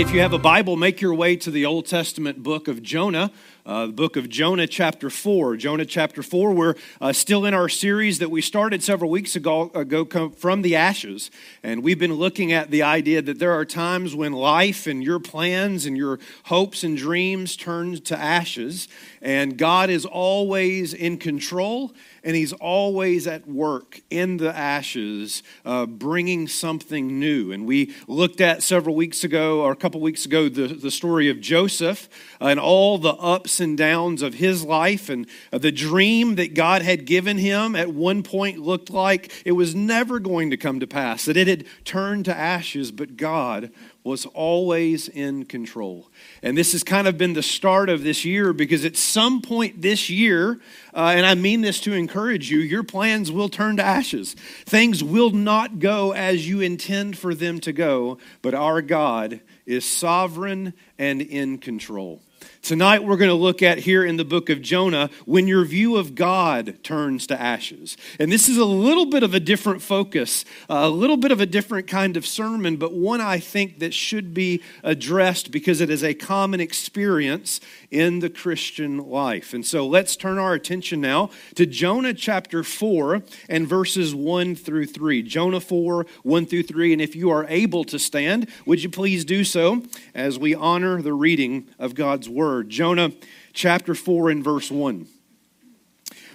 right, 0.00 0.08
if 0.08 0.14
you 0.14 0.20
have 0.22 0.32
a 0.32 0.38
Bible, 0.38 0.76
make 0.76 1.02
your 1.02 1.12
way 1.12 1.36
to 1.36 1.50
the 1.50 1.66
Old 1.66 1.84
Testament 1.84 2.42
book 2.42 2.68
of 2.68 2.82
Jonah, 2.82 3.30
uh, 3.70 3.86
the 3.86 3.92
book 3.92 4.16
of 4.16 4.28
Jonah, 4.28 4.66
chapter 4.66 5.08
4. 5.08 5.56
Jonah, 5.56 5.84
chapter 5.84 6.24
4, 6.24 6.52
we're 6.52 6.74
uh, 7.00 7.12
still 7.12 7.46
in 7.46 7.54
our 7.54 7.68
series 7.68 8.18
that 8.18 8.28
we 8.28 8.42
started 8.42 8.82
several 8.82 9.12
weeks 9.12 9.36
ago, 9.36 9.70
ago 9.76 10.28
from 10.30 10.62
the 10.62 10.74
ashes. 10.74 11.30
And 11.62 11.84
we've 11.84 11.98
been 11.98 12.14
looking 12.14 12.50
at 12.50 12.72
the 12.72 12.82
idea 12.82 13.22
that 13.22 13.38
there 13.38 13.52
are 13.52 13.64
times 13.64 14.12
when 14.12 14.32
life 14.32 14.88
and 14.88 15.04
your 15.04 15.20
plans 15.20 15.86
and 15.86 15.96
your 15.96 16.18
hopes 16.46 16.82
and 16.82 16.96
dreams 16.96 17.54
turn 17.54 18.00
to 18.00 18.18
ashes. 18.18 18.88
And 19.22 19.56
God 19.56 19.88
is 19.88 20.04
always 20.04 20.92
in 20.92 21.16
control 21.18 21.92
and 22.22 22.36
he's 22.36 22.52
always 22.54 23.26
at 23.26 23.46
work 23.46 24.00
in 24.10 24.36
the 24.36 24.54
ashes, 24.54 25.42
uh, 25.64 25.86
bringing 25.86 26.48
something 26.48 27.18
new. 27.18 27.52
And 27.52 27.66
we 27.66 27.94
looked 28.06 28.40
at 28.40 28.62
several 28.62 28.94
weeks 28.94 29.24
ago, 29.24 29.62
or 29.62 29.72
a 29.72 29.76
couple 29.76 30.00
weeks 30.00 30.26
ago, 30.26 30.48
the, 30.48 30.68
the 30.68 30.90
story 30.90 31.30
of 31.30 31.40
Joseph 31.40 32.08
and 32.40 32.60
all 32.60 32.98
the 32.98 33.14
ups 33.14 33.59
and 33.60 33.76
downs 33.76 34.22
of 34.22 34.34
his 34.34 34.64
life, 34.64 35.08
and 35.08 35.26
the 35.50 35.72
dream 35.72 36.36
that 36.36 36.54
God 36.54 36.82
had 36.82 37.04
given 37.04 37.38
him 37.38 37.76
at 37.76 37.92
one 37.92 38.22
point 38.22 38.58
looked 38.58 38.90
like 38.90 39.30
it 39.44 39.52
was 39.52 39.74
never 39.74 40.18
going 40.18 40.50
to 40.50 40.56
come 40.56 40.80
to 40.80 40.86
pass, 40.86 41.24
that 41.26 41.36
it 41.36 41.46
had 41.46 41.66
turned 41.84 42.24
to 42.24 42.36
ashes, 42.36 42.90
but 42.90 43.16
God 43.16 43.70
was 44.02 44.24
always 44.26 45.08
in 45.08 45.44
control. 45.44 46.08
And 46.42 46.56
this 46.56 46.72
has 46.72 46.82
kind 46.82 47.06
of 47.06 47.18
been 47.18 47.34
the 47.34 47.42
start 47.42 47.90
of 47.90 48.02
this 48.02 48.24
year 48.24 48.52
because 48.52 48.84
at 48.84 48.96
some 48.96 49.42
point 49.42 49.82
this 49.82 50.08
year, 50.08 50.58
uh, 50.94 51.12
and 51.14 51.26
I 51.26 51.34
mean 51.34 51.60
this 51.60 51.80
to 51.80 51.92
encourage 51.92 52.50
you, 52.50 52.60
your 52.60 52.82
plans 52.82 53.30
will 53.30 53.50
turn 53.50 53.76
to 53.76 53.82
ashes. 53.82 54.34
Things 54.64 55.04
will 55.04 55.30
not 55.30 55.78
go 55.80 56.12
as 56.12 56.48
you 56.48 56.60
intend 56.60 57.18
for 57.18 57.34
them 57.34 57.60
to 57.60 57.72
go, 57.72 58.18
but 58.40 58.54
our 58.54 58.80
God 58.80 59.40
is 59.66 59.84
sovereign 59.84 60.72
and 60.98 61.20
in 61.20 61.58
control. 61.58 62.22
Tonight, 62.62 63.02
we're 63.02 63.16
going 63.16 63.30
to 63.30 63.34
look 63.34 63.62
at 63.62 63.78
here 63.78 64.04
in 64.04 64.16
the 64.16 64.24
book 64.24 64.50
of 64.50 64.60
Jonah 64.60 65.08
when 65.24 65.48
your 65.48 65.64
view 65.64 65.96
of 65.96 66.14
God 66.14 66.78
turns 66.84 67.26
to 67.28 67.40
ashes. 67.40 67.96
And 68.18 68.30
this 68.30 68.48
is 68.48 68.58
a 68.58 68.66
little 68.66 69.06
bit 69.06 69.22
of 69.22 69.32
a 69.34 69.40
different 69.40 69.80
focus, 69.80 70.44
a 70.68 70.88
little 70.88 71.16
bit 71.16 71.32
of 71.32 71.40
a 71.40 71.46
different 71.46 71.88
kind 71.88 72.18
of 72.18 72.26
sermon, 72.26 72.76
but 72.76 72.92
one 72.92 73.20
I 73.20 73.38
think 73.38 73.78
that 73.78 73.94
should 73.94 74.34
be 74.34 74.62
addressed 74.84 75.50
because 75.50 75.80
it 75.80 75.88
is 75.88 76.04
a 76.04 76.12
common 76.12 76.60
experience 76.60 77.60
in 77.90 78.20
the 78.20 78.30
Christian 78.30 78.98
life. 78.98 79.54
And 79.54 79.64
so 79.64 79.86
let's 79.86 80.14
turn 80.14 80.38
our 80.38 80.52
attention 80.52 81.00
now 81.00 81.30
to 81.54 81.64
Jonah 81.64 82.14
chapter 82.14 82.62
4 82.62 83.22
and 83.48 83.66
verses 83.66 84.14
1 84.14 84.54
through 84.54 84.86
3. 84.86 85.22
Jonah 85.22 85.60
4, 85.60 86.06
1 86.22 86.46
through 86.46 86.62
3. 86.64 86.92
And 86.92 87.02
if 87.02 87.16
you 87.16 87.30
are 87.30 87.46
able 87.48 87.84
to 87.84 87.98
stand, 87.98 88.48
would 88.66 88.82
you 88.82 88.90
please 88.90 89.24
do 89.24 89.44
so 89.44 89.82
as 90.14 90.38
we 90.38 90.54
honor 90.54 91.00
the 91.00 91.14
reading 91.14 91.66
of 91.78 91.94
God's 91.94 92.28
word? 92.28 92.49
Word. 92.50 92.68
Jonah 92.68 93.12
chapter 93.52 93.94
4 93.94 94.30
and 94.30 94.42
verse 94.42 94.72
1. 94.72 95.06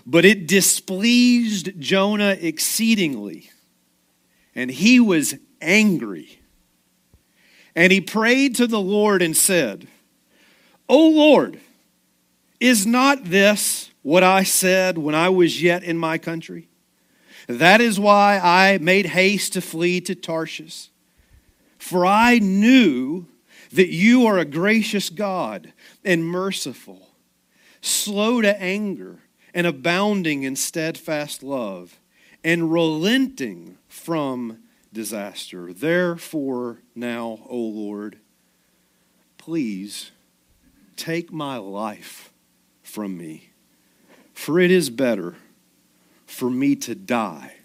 But 0.05 0.23
it 0.23 0.47
displeased 0.47 1.77
Jonah 1.79 2.37
exceedingly, 2.39 3.49
and 4.53 4.71
he 4.71 4.99
was 4.99 5.35
angry. 5.61 6.39
And 7.75 7.91
he 7.91 7.99
prayed 7.99 8.55
to 8.55 8.67
the 8.67 8.79
Lord 8.79 9.21
and 9.21 9.35
said, 9.35 9.87
O 10.87 11.09
Lord, 11.09 11.59
is 12.61 12.85
not 12.85 13.25
this 13.25 13.89
what 14.01 14.23
I 14.23 14.43
said 14.43 14.97
when 14.97 15.15
I 15.15 15.27
was 15.27 15.61
yet 15.61 15.83
in 15.83 15.97
my 15.97 16.17
country? 16.17 16.69
That 17.47 17.81
is 17.81 17.99
why 17.99 18.39
I 18.41 18.77
made 18.77 19.07
haste 19.07 19.53
to 19.53 19.61
flee 19.61 19.99
to 20.01 20.15
Tarshish. 20.15 20.89
For 21.77 22.05
I 22.05 22.39
knew 22.39 23.27
that 23.75 23.89
you 23.89 24.25
are 24.25 24.37
a 24.37 24.45
gracious 24.45 25.09
God 25.09 25.73
and 26.03 26.25
merciful, 26.25 27.09
slow 27.81 28.41
to 28.41 28.61
anger, 28.61 29.19
and 29.53 29.67
abounding 29.67 30.43
in 30.43 30.55
steadfast 30.55 31.43
love, 31.43 31.99
and 32.41 32.71
relenting 32.71 33.77
from 33.89 34.59
disaster. 34.93 35.73
Therefore, 35.73 36.79
now, 36.95 37.39
O 37.49 37.57
Lord, 37.57 38.17
please 39.37 40.11
take 40.95 41.33
my 41.33 41.57
life 41.57 42.31
from 42.81 43.17
me, 43.17 43.49
for 44.33 44.57
it 44.57 44.71
is 44.71 44.89
better 44.89 45.35
for 46.25 46.49
me 46.49 46.77
to 46.77 46.95
die 46.95 47.55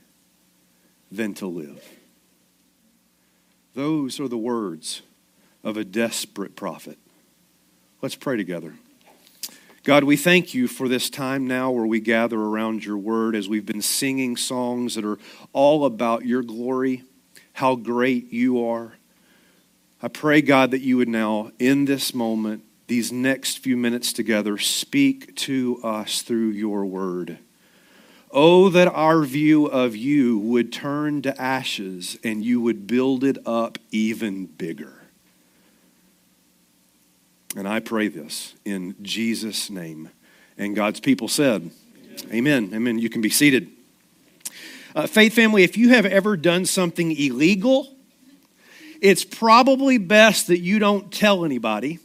than 1.12 1.34
to 1.34 1.47
live. 1.47 1.88
Those 3.75 4.19
are 4.19 4.28
the 4.28 4.37
words 4.37 5.03
of 5.62 5.76
a 5.76 5.84
desperate 5.84 6.56
prophet. 6.56 6.98
Let's 8.03 8.15
pray 8.15 8.37
together. 8.37 8.75
God, 9.82 10.04
we 10.04 10.16
thank 10.16 10.53
you 10.53 10.69
for 10.69 10.88
this 10.88 11.09
time 11.09 11.47
now 11.47 11.71
where 11.71 11.87
we 11.87 12.00
gather 12.00 12.38
around 12.38 12.84
your 12.84 12.98
word 12.98 13.34
as 13.34 13.48
we've 13.48 13.65
been 13.65 13.82
singing 13.82 14.37
songs 14.37 14.94
that 14.94 15.04
are 15.04 15.19
all 15.53 15.87
about 15.87 16.26
your 16.26 16.43
glory, 16.43 17.03
how 17.54 17.76
great 17.76 18.31
you 18.31 18.62
are. 18.65 18.93
I 20.03 20.09
pray, 20.09 20.43
God, 20.43 20.71
that 20.71 20.81
you 20.81 20.98
would 20.98 21.09
now, 21.09 21.50
in 21.59 21.87
this 21.87 22.15
moment, 22.15 22.65
these 22.88 23.10
next 23.10 23.59
few 23.59 23.77
minutes 23.77 24.12
together, 24.12 24.59
speak 24.59 25.34
to 25.37 25.81
us 25.82 26.22
through 26.22 26.50
your 26.50 26.84
word. 26.84 27.38
Oh, 28.31 28.69
that 28.69 28.88
our 28.88 29.22
view 29.22 29.66
of 29.66 29.97
you 29.97 30.38
would 30.38 30.72
turn 30.72 31.22
to 31.22 31.41
ashes 31.41 32.19
and 32.22 32.44
you 32.44 32.60
would 32.60 32.87
build 32.87 33.25
it 33.25 33.38
up 33.47 33.78
even 33.91 34.47
bigger. 34.47 34.99
And 37.56 37.66
I 37.66 37.80
pray 37.80 38.08
this 38.08 38.54
in 38.64 38.94
Jesus' 39.02 39.70
name. 39.70 40.10
And 40.56 40.76
God's 40.76 41.00
people 41.00 41.28
said, 41.28 41.70
Amen. 42.26 42.64
Amen. 42.66 42.74
Amen. 42.74 42.98
You 42.98 43.10
can 43.10 43.22
be 43.22 43.30
seated. 43.30 43.68
Uh, 44.94 45.06
Faith 45.06 45.34
family, 45.34 45.62
if 45.62 45.76
you 45.76 45.91
have 45.91 46.06
ever 46.06 46.36
done 46.36 46.64
something 46.64 47.12
illegal, 47.12 47.94
it's 49.00 49.24
probably 49.24 49.98
best 49.98 50.48
that 50.48 50.58
you 50.58 50.78
don't 50.78 51.12
tell 51.12 51.44
anybody 51.44 51.98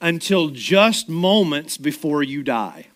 until 0.00 0.48
just 0.48 1.08
moments 1.08 1.78
before 1.78 2.22
you 2.22 2.42
die. 2.42 2.86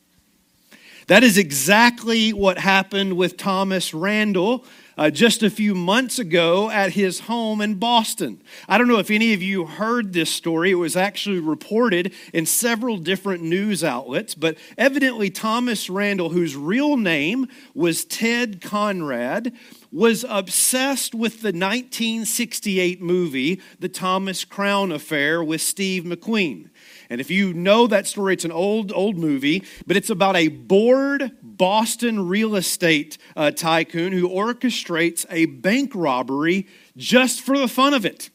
That 1.07 1.23
is 1.23 1.39
exactly 1.39 2.33
what 2.33 2.59
happened 2.59 3.17
with 3.17 3.39
Thomas 3.39 3.93
Randele 3.93 4.65
uh, 4.99 5.11
just 5.11 5.45
a 5.45 5.49
few 5.49 5.75
months 5.77 6.19
ago 6.19 6.69
at 6.71 6.93
his 6.93 7.21
home 7.21 7.61
in 7.61 7.77
Boston. 7.77 8.43
I 8.69 8.77
don't 8.77 8.89
know 8.89 8.99
if 8.99 9.11
any 9.11 9.33
of 9.33 9.41
you 9.41 9.65
heard 9.65 10.13
this 10.13 10.29
story. 10.29 10.73
It 10.73 10.75
was 10.75 10.97
actually 10.97 11.39
reported 11.39 12.13
in 12.35 12.45
several 12.45 12.99
different 12.99 13.45
news 13.45 13.85
outlets, 13.85 14.35
but 14.35 14.59
evidently 14.77 15.31
Thomas 15.31 15.89
Randele, 15.89 16.33
whose 16.33 16.57
real 16.57 16.97
name 16.97 17.47
was 17.75 18.05
Ted 18.05 18.61
Conrad, 18.61 19.53
was 19.93 20.25
obsessed 20.29 21.15
with 21.15 21.43
the 21.43 21.49
1968 21.49 23.01
movie, 23.01 23.63
The 23.79 23.89
Thomas 23.89 24.45
Crown 24.45 24.91
Affair 24.91 25.43
with 25.43 25.61
Steve 25.61 26.03
McQueen. 26.03 26.71
And 27.11 27.21
if 27.21 27.31
you 27.31 27.55
know 27.55 27.87
that 27.87 28.07
story, 28.07 28.35
it's 28.35 28.45
an 28.45 28.53
old, 28.53 28.93
old 28.93 29.17
movie, 29.17 29.65
but 29.87 29.97
it's 29.97 30.11
about 30.11 30.37
a 30.37 30.49
bored 30.49 31.33
Boston 31.43 32.29
real 32.29 32.55
estate 32.55 33.17
uh, 33.35 33.51
tycoon 33.51 34.13
who 34.13 34.29
orchestrates 34.29 35.25
a 35.31 35.47
bank 35.47 35.93
robbery 35.95 36.67
just 36.97 37.41
for 37.41 37.59
the 37.59 37.69
fun 37.69 37.95
of 37.95 38.05
it, 38.05 38.31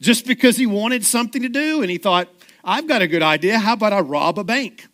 just 0.00 0.26
because 0.26 0.56
he 0.56 0.66
wanted 0.66 1.04
something 1.04 1.42
to 1.42 1.48
do. 1.48 1.80
And 1.80 1.90
he 1.90 1.98
thought, 1.98 2.28
I've 2.62 2.86
got 2.86 3.02
a 3.02 3.08
good 3.08 3.22
idea. 3.22 3.58
How 3.58 3.72
about 3.72 3.92
I 3.92 4.00
rob 4.00 4.38
a 4.38 4.44
bank? 4.44 4.86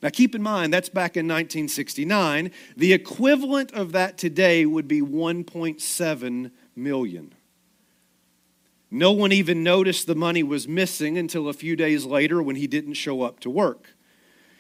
Now, 0.03 0.10
keep 0.10 0.36
in 0.36 0.44
mind, 0.44 0.74
that's 0.74 0.89
back 0.89 1.15
in 1.15 1.25
1969. 1.25 2.51
The 2.75 2.92
equivalent 2.92 3.71
of 3.71 3.94
that 3.94 4.18
today 4.18 4.65
would 4.65 4.89
be 4.89 5.00
1.7 5.00 6.51
million. 6.75 7.33
No 8.89 9.12
one 9.12 9.31
even 9.31 9.63
noticed 9.63 10.07
the 10.07 10.16
money 10.16 10.44
was 10.44 10.68
missing 10.68 11.18
until 11.18 11.50
a 11.50 11.54
few 11.54 11.75
days 11.75 12.06
later 12.06 12.42
when 12.42 12.56
he 12.56 12.68
didn't 12.68 12.94
show 12.94 13.22
up 13.22 13.39
to 13.42 13.50
work. 13.50 13.95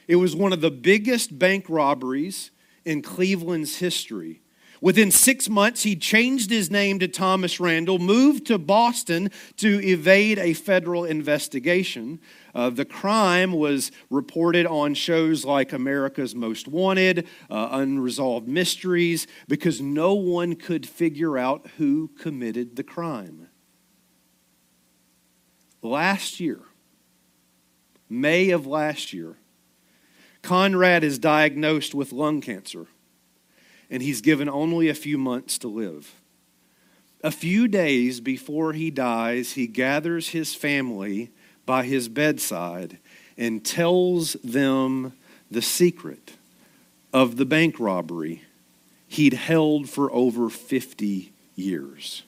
It 0.07 0.17
was 0.17 0.35
one 0.35 0.53
of 0.53 0.61
the 0.61 0.71
biggest 0.71 1.37
bank 1.37 1.65
robberies 1.67 2.51
in 2.85 3.01
Cleveland's 3.01 3.77
history, 3.77 4.41
Within 4.79 5.09
six 5.09 5.49
months, 5.49 5.83
he 5.83 5.95
changed 5.95 6.51
his 6.51 6.69
name 6.69 6.99
to 6.99 7.07
Thomas 7.07 7.57
Randele, 7.57 7.99
moved 7.99 8.45
to 8.47 8.59
Boston 8.59 9.31
to 9.57 9.81
evade 9.83 10.37
a 10.37 10.53
federal 10.53 11.03
investigation. 11.03 12.19
Uh, 12.53 12.69
the 12.69 12.85
crime 12.85 13.53
was 13.53 13.91
reported 14.09 14.67
on 14.67 14.93
shows 14.93 15.43
like 15.43 15.73
America's 15.73 16.35
Most 16.35 16.67
Wanted, 16.67 17.27
uh, 17.49 17.69
Unresolved 17.71 18.47
Mysteries, 18.47 19.25
because 19.47 19.81
no 19.81 20.13
one 20.13 20.55
could 20.55 20.87
figure 20.87 21.37
out 21.37 21.67
who 21.77 22.09
committed 22.19 22.75
the 22.75 22.83
crime. 22.83 23.46
Last 25.87 26.41
year, 26.41 26.59
May 28.09 28.49
of 28.49 28.67
last 28.67 29.13
year, 29.13 29.37
Conrad 30.41 31.03
is 31.03 31.17
diagnosed 31.17 31.95
with 31.95 32.11
lung 32.11 32.41
cancer 32.41 32.87
and 33.89 34.03
he's 34.03 34.19
given 34.19 34.49
only 34.49 34.89
a 34.89 34.93
few 34.93 35.17
months 35.17 35.57
to 35.59 35.69
live. 35.69 36.13
A 37.23 37.31
few 37.31 37.69
days 37.69 38.19
before 38.19 38.73
he 38.73 38.91
dies, 38.91 39.53
he 39.53 39.65
gathers 39.65 40.29
his 40.29 40.53
family 40.53 41.31
by 41.65 41.85
his 41.85 42.09
bedside 42.09 42.97
and 43.37 43.63
tells 43.63 44.33
them 44.43 45.13
the 45.49 45.61
secret 45.61 46.33
of 47.13 47.37
the 47.37 47.45
bank 47.45 47.79
robbery 47.79 48.41
he'd 49.07 49.33
held 49.33 49.89
for 49.89 50.11
over 50.11 50.49
50 50.49 51.31
years. 51.55 52.23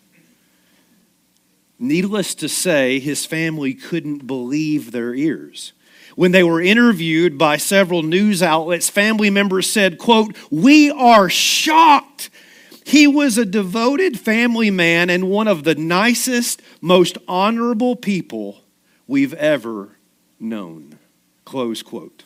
Needless 1.79 2.35
to 2.35 2.49
say, 2.49 2.99
his 2.99 3.25
family 3.25 3.73
couldn't 3.73 4.27
believe 4.27 4.91
their 4.91 5.15
ears 5.15 5.73
when 6.19 6.33
they 6.33 6.43
were 6.43 6.59
interviewed 6.59 7.37
by 7.37 7.55
several 7.55 8.03
news 8.03 8.43
outlets, 8.43 8.89
family 8.89 9.29
members 9.29 9.69
said, 9.69 9.97
quote, 9.97 10.35
"We 10.51 10.91
are 10.91 11.29
shocked." 11.29 12.29
He 12.83 13.07
was 13.07 13.37
a 13.37 13.45
devoted 13.45 14.19
family 14.19 14.69
man 14.69 15.09
and 15.09 15.29
one 15.29 15.47
of 15.47 15.63
the 15.63 15.75
nicest, 15.75 16.61
most 16.81 17.17
honorable 17.25 17.95
people 17.95 18.65
we've 19.07 19.33
ever 19.35 19.97
known. 20.41 20.99
Close 21.45 21.81
quote. 21.81 22.25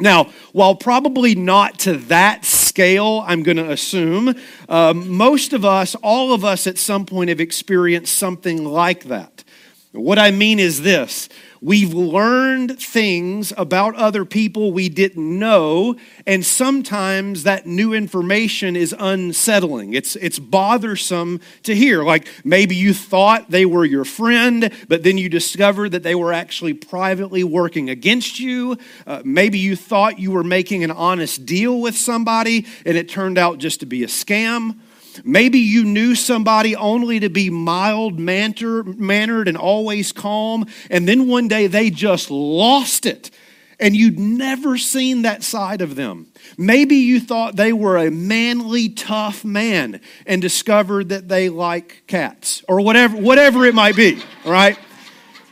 Now, 0.00 0.32
while 0.50 0.74
probably 0.74 1.36
not 1.36 1.78
to 1.80 1.94
that 1.94 2.44
scale, 2.76 3.24
I'm 3.26 3.42
going 3.42 3.56
to 3.56 3.70
assume, 3.70 4.34
um, 4.68 5.08
most 5.08 5.54
of 5.54 5.64
us, 5.64 5.94
all 6.02 6.34
of 6.34 6.44
us 6.44 6.66
at 6.66 6.76
some 6.76 7.06
point 7.06 7.30
have 7.30 7.40
experienced 7.40 8.18
something 8.18 8.66
like 8.66 9.04
that. 9.04 9.44
What 9.92 10.18
I 10.18 10.30
mean 10.30 10.58
is 10.58 10.82
this 10.82 11.30
We've 11.60 11.92
learned 11.92 12.78
things 12.78 13.52
about 13.56 13.94
other 13.96 14.24
people 14.24 14.72
we 14.72 14.88
didn't 14.88 15.38
know, 15.38 15.96
and 16.26 16.44
sometimes 16.44 17.44
that 17.44 17.66
new 17.66 17.92
information 17.92 18.76
is 18.76 18.94
unsettling. 18.98 19.94
It's, 19.94 20.16
it's 20.16 20.38
bothersome 20.38 21.40
to 21.62 21.74
hear. 21.74 22.02
Like 22.02 22.28
maybe 22.44 22.76
you 22.76 22.92
thought 22.92 23.50
they 23.50 23.66
were 23.66 23.84
your 23.84 24.04
friend, 24.04 24.72
but 24.88 25.02
then 25.02 25.18
you 25.18 25.28
discovered 25.28 25.90
that 25.90 26.02
they 26.02 26.14
were 26.14 26.32
actually 26.32 26.74
privately 26.74 27.44
working 27.44 27.90
against 27.90 28.38
you. 28.38 28.76
Uh, 29.06 29.22
maybe 29.24 29.58
you 29.58 29.76
thought 29.76 30.18
you 30.18 30.30
were 30.30 30.44
making 30.44 30.84
an 30.84 30.90
honest 30.90 31.46
deal 31.46 31.80
with 31.80 31.96
somebody, 31.96 32.66
and 32.84 32.96
it 32.96 33.08
turned 33.08 33.38
out 33.38 33.58
just 33.58 33.80
to 33.80 33.86
be 33.86 34.02
a 34.02 34.08
scam. 34.08 34.78
Maybe 35.24 35.58
you 35.58 35.84
knew 35.84 36.14
somebody 36.14 36.76
only 36.76 37.20
to 37.20 37.28
be 37.28 37.50
mild 37.50 38.18
mannered 38.18 39.48
and 39.48 39.56
always 39.56 40.12
calm, 40.12 40.66
and 40.90 41.08
then 41.08 41.28
one 41.28 41.48
day 41.48 41.66
they 41.66 41.90
just 41.90 42.30
lost 42.30 43.06
it 43.06 43.30
and 43.78 43.94
you'd 43.94 44.18
never 44.18 44.78
seen 44.78 45.22
that 45.22 45.42
side 45.42 45.80
of 45.80 45.96
them. 45.96 46.28
Maybe 46.56 46.96
you 46.96 47.20
thought 47.20 47.56
they 47.56 47.72
were 47.72 47.96
a 47.96 48.10
manly, 48.10 48.88
tough 48.88 49.44
man 49.44 50.00
and 50.26 50.40
discovered 50.40 51.10
that 51.10 51.28
they 51.28 51.48
like 51.48 52.02
cats 52.06 52.62
or 52.68 52.80
whatever, 52.80 53.16
whatever 53.16 53.66
it 53.66 53.74
might 53.74 53.96
be, 53.96 54.22
right? 54.44 54.78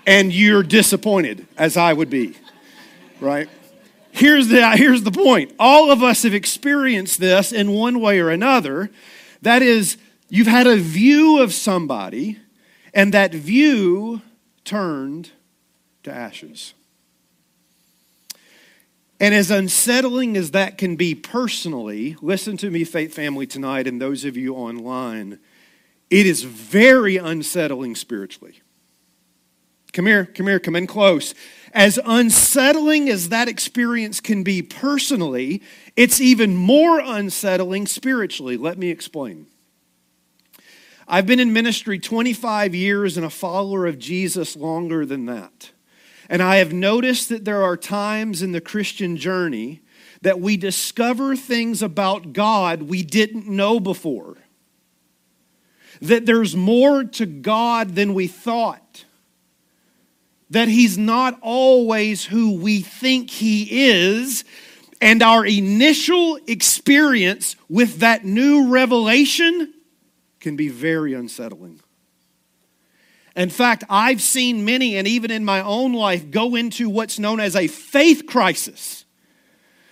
And 0.07 0.33
you're 0.33 0.63
disappointed, 0.63 1.47
as 1.57 1.77
I 1.77 1.93
would 1.93 2.11
be, 2.11 2.37
right? 3.21 3.49
Here's 4.11 4.49
the, 4.49 4.71
here's 4.77 5.03
the 5.03 5.11
point 5.11 5.53
all 5.59 5.91
of 5.91 6.03
us 6.03 6.23
have 6.23 6.35
experienced 6.35 7.21
this 7.21 7.53
in 7.53 7.73
one 7.73 8.01
way 8.01 8.21
or 8.21 8.31
another. 8.31 8.91
That 9.45 9.61
is, 9.63 9.99
you've 10.31 10.47
had 10.47 10.67
a 10.67 10.77
view 10.77 11.41
of 11.41 11.53
somebody, 11.53 12.39
and 12.95 13.13
that 13.13 13.33
view 13.33 14.23
turned 14.65 15.31
to 16.03 16.13
ashes. 16.13 16.73
And 19.21 19.35
as 19.35 19.51
unsettling 19.51 20.37
as 20.37 20.53
that 20.53 20.79
can 20.79 20.97
be 20.97 21.15
personally, 21.15 22.17
listen 22.23 22.57
to 22.57 22.71
me, 22.71 22.85
Faith 22.85 23.15
Family, 23.15 23.47
tonight, 23.47 23.87
and 23.87 24.01
those 24.01 24.25
of 24.25 24.35
you 24.35 24.55
online, 24.55 25.39
it 26.09 26.27
is 26.27 26.43
very 26.43 27.19
unsettling 27.19 27.95
spiritually. 27.95 28.61
Come 29.93 30.07
here, 30.07 30.25
come 30.25 30.47
here, 30.47 30.59
come 30.59 30.75
in 30.75 30.87
close. 30.87 31.35
As 31.73 32.01
unsettling 32.05 33.09
as 33.09 33.29
that 33.29 33.49
experience 33.49 34.21
can 34.21 34.43
be 34.43 34.63
personally, 34.63 35.63
it's 35.97 36.21
even 36.21 36.57
more 36.57 37.01
unsettling 37.01 37.87
spiritually. 37.87 38.57
Let 38.57 38.79
me 38.79 38.91
explain. 38.91 39.47
I've 41.07 41.27
been 41.27 41.41
in 41.41 41.53
ministry 41.53 41.99
25 41.99 42.75
years 42.75 43.17
and 43.17 43.27
a 43.27 43.31
follower 43.31 43.87
of 43.87 43.99
Jesus 43.99 44.57
longer 44.57 45.05
than 45.05 45.27
that. 45.27 45.71
And 46.29 46.43
I 46.43 46.57
have 46.57 46.73
noticed 46.73 47.29
that 47.29 47.45
there 47.45 47.63
are 47.63 47.77
times 47.77 48.43
in 48.43 48.53
the 48.53 48.61
Christian 48.61 49.17
journey 49.17 49.83
that 50.23 50.41
we 50.41 50.57
discover 50.57 51.37
things 51.37 51.83
about 51.83 52.33
God 52.33 52.83
we 52.83 53.03
didn't 53.03 53.47
know 53.47 53.79
before. 53.79 54.39
That 56.01 56.25
there's 56.25 56.57
more 56.57 57.05
to 57.05 57.27
God 57.27 57.95
than 57.95 58.15
we 58.15 58.27
thought. 58.27 59.05
That 60.49 60.69
He's 60.69 60.97
not 60.97 61.39
always 61.43 62.25
who 62.25 62.57
we 62.57 62.81
think 62.81 63.31
He 63.31 63.91
is. 63.91 64.45
And 65.05 65.23
our 65.23 65.45
initial 65.45 66.39
experience 66.47 67.57
with 67.69 67.99
that 67.99 68.25
new 68.25 68.69
revelation 68.71 69.75
can 70.41 70.57
be 70.57 70.71
very 70.71 71.13
unsettling. 71.13 71.83
In 73.37 73.51
fact, 73.51 73.85
I've 73.91 74.23
seen 74.23 74.65
many, 74.65 74.97
and 74.97 75.07
even 75.07 75.31
in 75.31 75.45
my 75.45 75.61
own 75.61 75.93
life, 75.93 76.31
go 76.31 76.55
into 76.55 76.89
what's 76.89 77.19
known 77.19 77.39
as 77.39 77.55
a 77.55 77.67
faith 77.67 78.25
crisis 78.27 79.05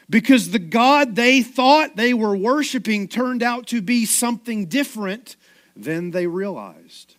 because 0.08 0.50
the 0.50 0.58
God 0.58 1.14
they 1.14 1.42
thought 1.42 1.94
they 1.94 2.14
were 2.14 2.34
worshiping 2.34 3.06
turned 3.06 3.42
out 3.42 3.66
to 3.66 3.82
be 3.82 4.06
something 4.06 4.64
different 4.64 5.36
than 5.76 6.12
they 6.12 6.26
realized. 6.26 7.16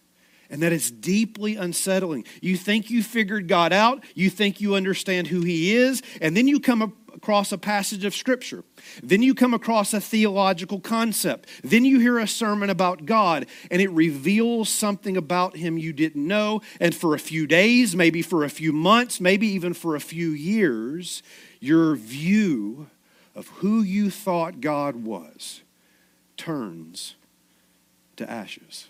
And 0.50 0.64
that 0.64 0.72
is 0.72 0.90
deeply 0.90 1.58
unsettling. 1.58 2.26
You 2.42 2.58
think 2.58 2.90
you 2.90 3.04
figured 3.04 3.48
God 3.48 3.72
out, 3.72 4.04
you 4.16 4.32
think 4.32 4.62
you 4.62 4.74
understand 4.74 5.28
who 5.28 5.42
He 5.42 5.76
is, 5.76 6.02
and 6.22 6.36
then 6.36 6.48
you 6.48 6.60
come 6.60 6.82
across 7.24 7.54
a 7.54 7.58
passage 7.58 8.04
of 8.04 8.14
Scripture. 8.14 8.66
Then 9.02 9.24
you 9.24 9.34
come 9.34 9.54
across 9.54 9.94
a 9.94 10.02
theological 10.02 10.82
concept. 10.82 11.48
Then 11.64 11.86
you 11.86 11.98
hear 12.02 12.20
a 12.20 12.28
sermon 12.28 12.70
about 12.70 13.06
God, 13.06 13.46
and 13.72 13.82
it 13.82 13.90
reveals 13.92 14.68
something 14.68 15.16
about 15.16 15.56
Him 15.56 15.78
you 15.78 15.94
didn't 15.94 16.28
know. 16.28 16.62
And 16.82 16.94
for 16.94 17.16
a 17.16 17.20
few 17.20 17.48
days, 17.48 17.96
maybe 17.96 18.22
for 18.22 18.44
a 18.44 18.50
few 18.50 18.74
months, 18.74 19.22
maybe 19.22 19.48
even 19.48 19.74
for 19.74 19.96
a 19.96 20.02
few 20.02 20.32
years, 20.32 21.24
your 21.62 21.96
view 21.96 22.88
of 23.36 23.48
who 23.48 23.82
you 23.82 24.10
thought 24.10 24.60
God 24.60 24.98
was 24.98 25.62
turns 26.36 27.16
to 28.18 28.30
ashes. 28.30 28.90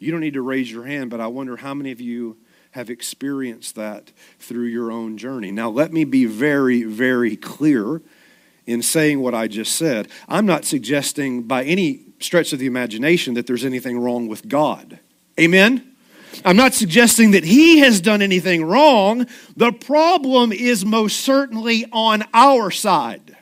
You 0.00 0.10
don't 0.10 0.20
need 0.20 0.34
to 0.34 0.42
raise 0.42 0.68
your 0.68 0.84
hand, 0.84 1.10
but 1.10 1.20
I 1.20 1.28
wonder 1.28 1.58
how 1.58 1.74
many 1.74 1.92
of 1.92 2.00
you 2.00 2.38
have 2.74 2.90
experienced 2.90 3.76
that 3.76 4.10
through 4.40 4.64
your 4.64 4.90
own 4.90 5.16
journey. 5.16 5.52
Now, 5.52 5.70
let 5.70 5.92
me 5.92 6.02
be 6.02 6.24
very, 6.24 6.82
very 6.82 7.36
clear 7.36 8.02
in 8.66 8.82
saying 8.82 9.20
what 9.20 9.32
I 9.32 9.46
just 9.46 9.76
said. 9.76 10.08
I'm 10.28 10.44
not 10.44 10.64
suggesting 10.64 11.44
by 11.44 11.62
any 11.62 12.00
stretch 12.18 12.52
of 12.52 12.58
the 12.58 12.66
imagination 12.66 13.34
that 13.34 13.46
there's 13.46 13.64
anything 13.64 14.00
wrong 14.00 14.26
with 14.26 14.48
God. 14.48 14.98
Amen? 15.38 15.94
I'm 16.44 16.56
not 16.56 16.74
suggesting 16.74 17.30
that 17.30 17.44
he 17.44 17.78
has 17.78 18.00
done 18.00 18.20
anything 18.20 18.64
wrong. 18.64 19.28
The 19.56 19.70
problem 19.70 20.50
is 20.50 20.84
most 20.84 21.20
certainly 21.20 21.86
on 21.92 22.24
our 22.34 22.72
side. 22.72 23.33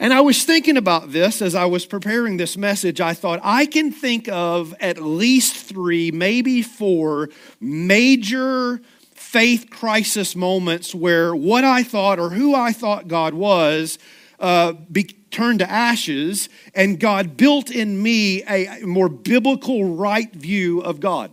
And 0.00 0.14
I 0.14 0.20
was 0.20 0.44
thinking 0.44 0.76
about 0.76 1.10
this 1.10 1.42
as 1.42 1.56
I 1.56 1.64
was 1.64 1.84
preparing 1.84 2.36
this 2.36 2.56
message. 2.56 3.00
I 3.00 3.14
thought 3.14 3.40
I 3.42 3.66
can 3.66 3.90
think 3.90 4.28
of 4.28 4.72
at 4.80 5.02
least 5.02 5.56
three, 5.56 6.12
maybe 6.12 6.62
four 6.62 7.30
major 7.60 8.80
faith 9.14 9.70
crisis 9.70 10.36
moments 10.36 10.94
where 10.94 11.34
what 11.34 11.64
I 11.64 11.82
thought 11.82 12.20
or 12.20 12.30
who 12.30 12.54
I 12.54 12.72
thought 12.72 13.08
God 13.08 13.34
was 13.34 13.98
uh, 14.38 14.74
be, 14.90 15.04
turned 15.30 15.58
to 15.58 15.70
ashes, 15.70 16.48
and 16.74 17.00
God 17.00 17.36
built 17.36 17.70
in 17.70 18.00
me 18.00 18.44
a 18.44 18.80
more 18.84 19.08
biblical, 19.08 19.96
right 19.96 20.32
view 20.32 20.80
of 20.80 21.00
God. 21.00 21.30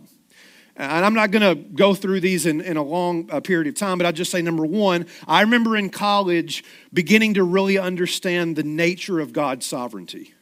And 0.78 1.06
I'm 1.06 1.14
not 1.14 1.30
going 1.30 1.42
to 1.42 1.54
go 1.54 1.94
through 1.94 2.20
these 2.20 2.44
in, 2.44 2.60
in 2.60 2.76
a 2.76 2.82
long 2.82 3.30
uh, 3.30 3.40
period 3.40 3.66
of 3.66 3.76
time, 3.76 3.96
but 3.96 4.06
I'll 4.06 4.12
just 4.12 4.30
say 4.30 4.42
number 4.42 4.66
one, 4.66 5.06
I 5.26 5.40
remember 5.40 5.74
in 5.74 5.88
college 5.88 6.64
beginning 6.92 7.34
to 7.34 7.44
really 7.44 7.78
understand 7.78 8.56
the 8.56 8.62
nature 8.62 9.18
of 9.18 9.32
God's 9.32 9.64
sovereignty. 9.64 10.34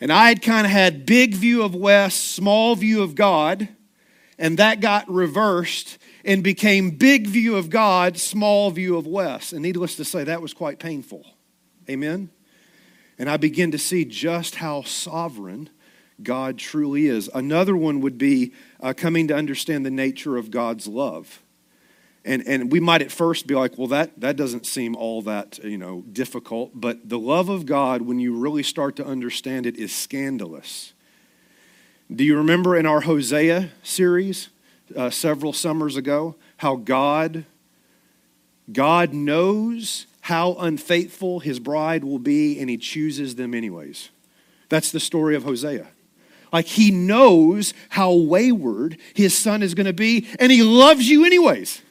And 0.00 0.12
I 0.12 0.28
had 0.28 0.42
kind 0.42 0.66
of 0.66 0.72
had 0.72 1.06
big 1.06 1.34
view 1.34 1.62
of 1.62 1.74
West, 1.74 2.32
small 2.32 2.74
view 2.74 3.02
of 3.02 3.14
God, 3.14 3.68
and 4.38 4.58
that 4.58 4.80
got 4.80 5.08
reversed 5.08 5.98
and 6.24 6.42
became 6.42 6.90
big 6.90 7.26
view 7.26 7.56
of 7.56 7.70
God, 7.70 8.16
small 8.18 8.70
view 8.70 8.96
of 8.96 9.06
West. 9.06 9.52
And 9.52 9.62
needless 9.62 9.96
to 9.96 10.04
say, 10.04 10.24
that 10.24 10.42
was 10.42 10.52
quite 10.52 10.78
painful. 10.78 11.24
Amen? 11.88 12.30
And 13.18 13.30
I 13.30 13.36
begin 13.36 13.70
to 13.70 13.78
see 13.78 14.04
just 14.04 14.56
how 14.56 14.82
sovereign 14.82 15.70
God 16.22 16.58
truly 16.58 17.06
is. 17.06 17.30
Another 17.34 17.76
one 17.76 18.00
would 18.00 18.18
be 18.18 18.52
uh, 18.80 18.92
coming 18.96 19.28
to 19.28 19.34
understand 19.34 19.86
the 19.86 19.90
nature 19.90 20.36
of 20.36 20.50
God's 20.50 20.86
love. 20.86 21.42
And, 22.24 22.46
and 22.46 22.72
we 22.72 22.80
might 22.80 23.00
at 23.00 23.12
first 23.12 23.46
be 23.46 23.54
like, 23.54 23.78
well, 23.78 23.86
that, 23.88 24.20
that 24.20 24.36
doesn't 24.36 24.66
seem 24.66 24.96
all 24.96 25.22
that 25.22 25.58
you 25.62 25.78
know 25.78 26.02
difficult. 26.12 26.72
But 26.74 27.08
the 27.08 27.18
love 27.18 27.48
of 27.48 27.64
God, 27.64 28.02
when 28.02 28.18
you 28.18 28.36
really 28.36 28.62
start 28.62 28.96
to 28.96 29.06
understand 29.06 29.66
it, 29.66 29.76
is 29.76 29.94
scandalous. 29.94 30.92
Do 32.14 32.24
you 32.24 32.36
remember 32.36 32.76
in 32.76 32.86
our 32.86 33.02
Hosea 33.02 33.70
series 33.82 34.48
uh, 34.96 35.10
several 35.10 35.52
summers 35.52 35.96
ago 35.96 36.36
how 36.58 36.76
God 36.76 37.44
God 38.70 39.14
knows 39.14 40.06
how 40.22 40.54
unfaithful 40.54 41.40
his 41.40 41.58
bride 41.58 42.04
will 42.04 42.18
be 42.18 42.60
and 42.60 42.68
he 42.68 42.76
chooses 42.76 43.36
them 43.36 43.54
anyways. 43.54 44.10
That's 44.68 44.90
the 44.90 45.00
story 45.00 45.34
of 45.34 45.44
Hosea. 45.44 45.86
Like 46.52 46.66
he 46.66 46.90
knows 46.90 47.74
how 47.90 48.12
wayward 48.12 48.98
his 49.14 49.36
son 49.36 49.62
is 49.62 49.74
going 49.74 49.86
to 49.86 49.92
be, 49.92 50.26
and 50.38 50.50
he 50.50 50.62
loves 50.62 51.08
you 51.08 51.24
anyways. 51.24 51.82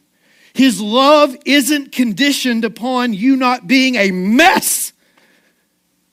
His 0.54 0.82
love 0.82 1.36
isn't 1.46 1.92
conditioned 1.92 2.66
upon 2.66 3.14
you 3.14 3.36
not 3.36 3.68
being 3.68 3.96
a 3.96 4.10
mess. 4.10 4.92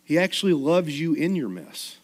He 0.04 0.18
actually 0.18 0.52
loves 0.52 1.00
you 1.00 1.14
in 1.14 1.34
your 1.34 1.48
mess. 1.48 1.96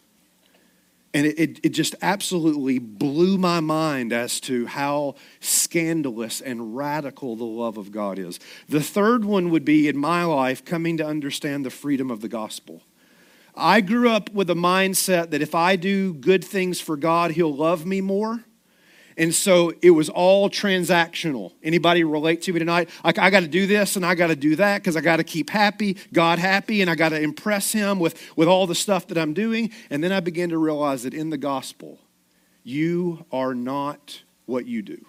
And 1.13 1.27
it, 1.27 1.39
it, 1.39 1.59
it, 1.61 1.69
just 1.69 1.93
absolutely 2.01 2.79
blew 2.79 3.37
my 3.37 3.59
mind 3.59 4.13
as 4.13 4.39
to 4.41 4.65
how 4.65 5.15
scandalous 5.41 6.39
and 6.39 6.75
radical 6.75 7.35
the 7.35 7.43
love 7.43 7.77
of 7.77 7.91
God 7.91 8.17
is. 8.17 8.39
The 8.69 8.81
third 8.81 9.25
one 9.25 9.49
would 9.49 9.65
be 9.65 9.89
in 9.89 9.97
my 9.97 10.23
life 10.23 10.63
coming 10.63 10.97
to 10.97 11.05
understand 11.05 11.65
the 11.65 11.69
freedom 11.69 12.09
of 12.09 12.21
the 12.21 12.29
gospel. 12.29 12.81
I 13.55 13.81
grew 13.81 14.09
up 14.09 14.31
with 14.31 14.49
a 14.49 14.55
mindset 14.55 15.31
that 15.31 15.41
if 15.41 15.53
I 15.53 15.75
do 15.75 16.13
good 16.13 16.43
things 16.43 16.79
for 16.79 16.95
God, 16.95 17.31
He'll 17.31 17.55
love 17.55 17.85
me 17.85 18.01
more. 18.01 18.43
And 19.17 19.35
so 19.35 19.73
it 19.81 19.91
was 19.91 20.09
all 20.09 20.49
transactional. 20.49 21.51
Anybody 21.61 22.03
relate 22.03 22.41
to 22.43 22.53
me 22.53 22.59
tonight? 22.59 22.89
I 23.03 23.11
got 23.11 23.41
to 23.41 23.47
do 23.47 23.67
this 23.67 23.95
and 23.95 24.05
I 24.05 24.15
got 24.15 24.27
to 24.27 24.35
do 24.35 24.55
that 24.55 24.81
because 24.81 24.95
I 24.95 25.01
got 25.01 25.17
to 25.17 25.23
keep 25.23 25.49
happy, 25.49 25.97
God 26.13 26.39
happy, 26.39 26.81
and 26.81 26.89
I 26.89 26.95
got 26.95 27.09
to 27.09 27.21
impress 27.21 27.71
Him 27.71 27.99
with, 27.99 28.19
with 28.35 28.47
all 28.47 28.67
the 28.67 28.75
stuff 28.75 29.07
that 29.07 29.17
I'm 29.17 29.33
doing. 29.33 29.71
And 29.89 30.03
then 30.03 30.11
I 30.11 30.21
began 30.21 30.49
to 30.49 30.57
realize 30.57 31.03
that 31.03 31.13
in 31.13 31.29
the 31.29 31.37
gospel, 31.37 31.99
you 32.63 33.25
are 33.31 33.53
not 33.53 34.21
what 34.45 34.65
you 34.65 34.81
do. 34.81 35.05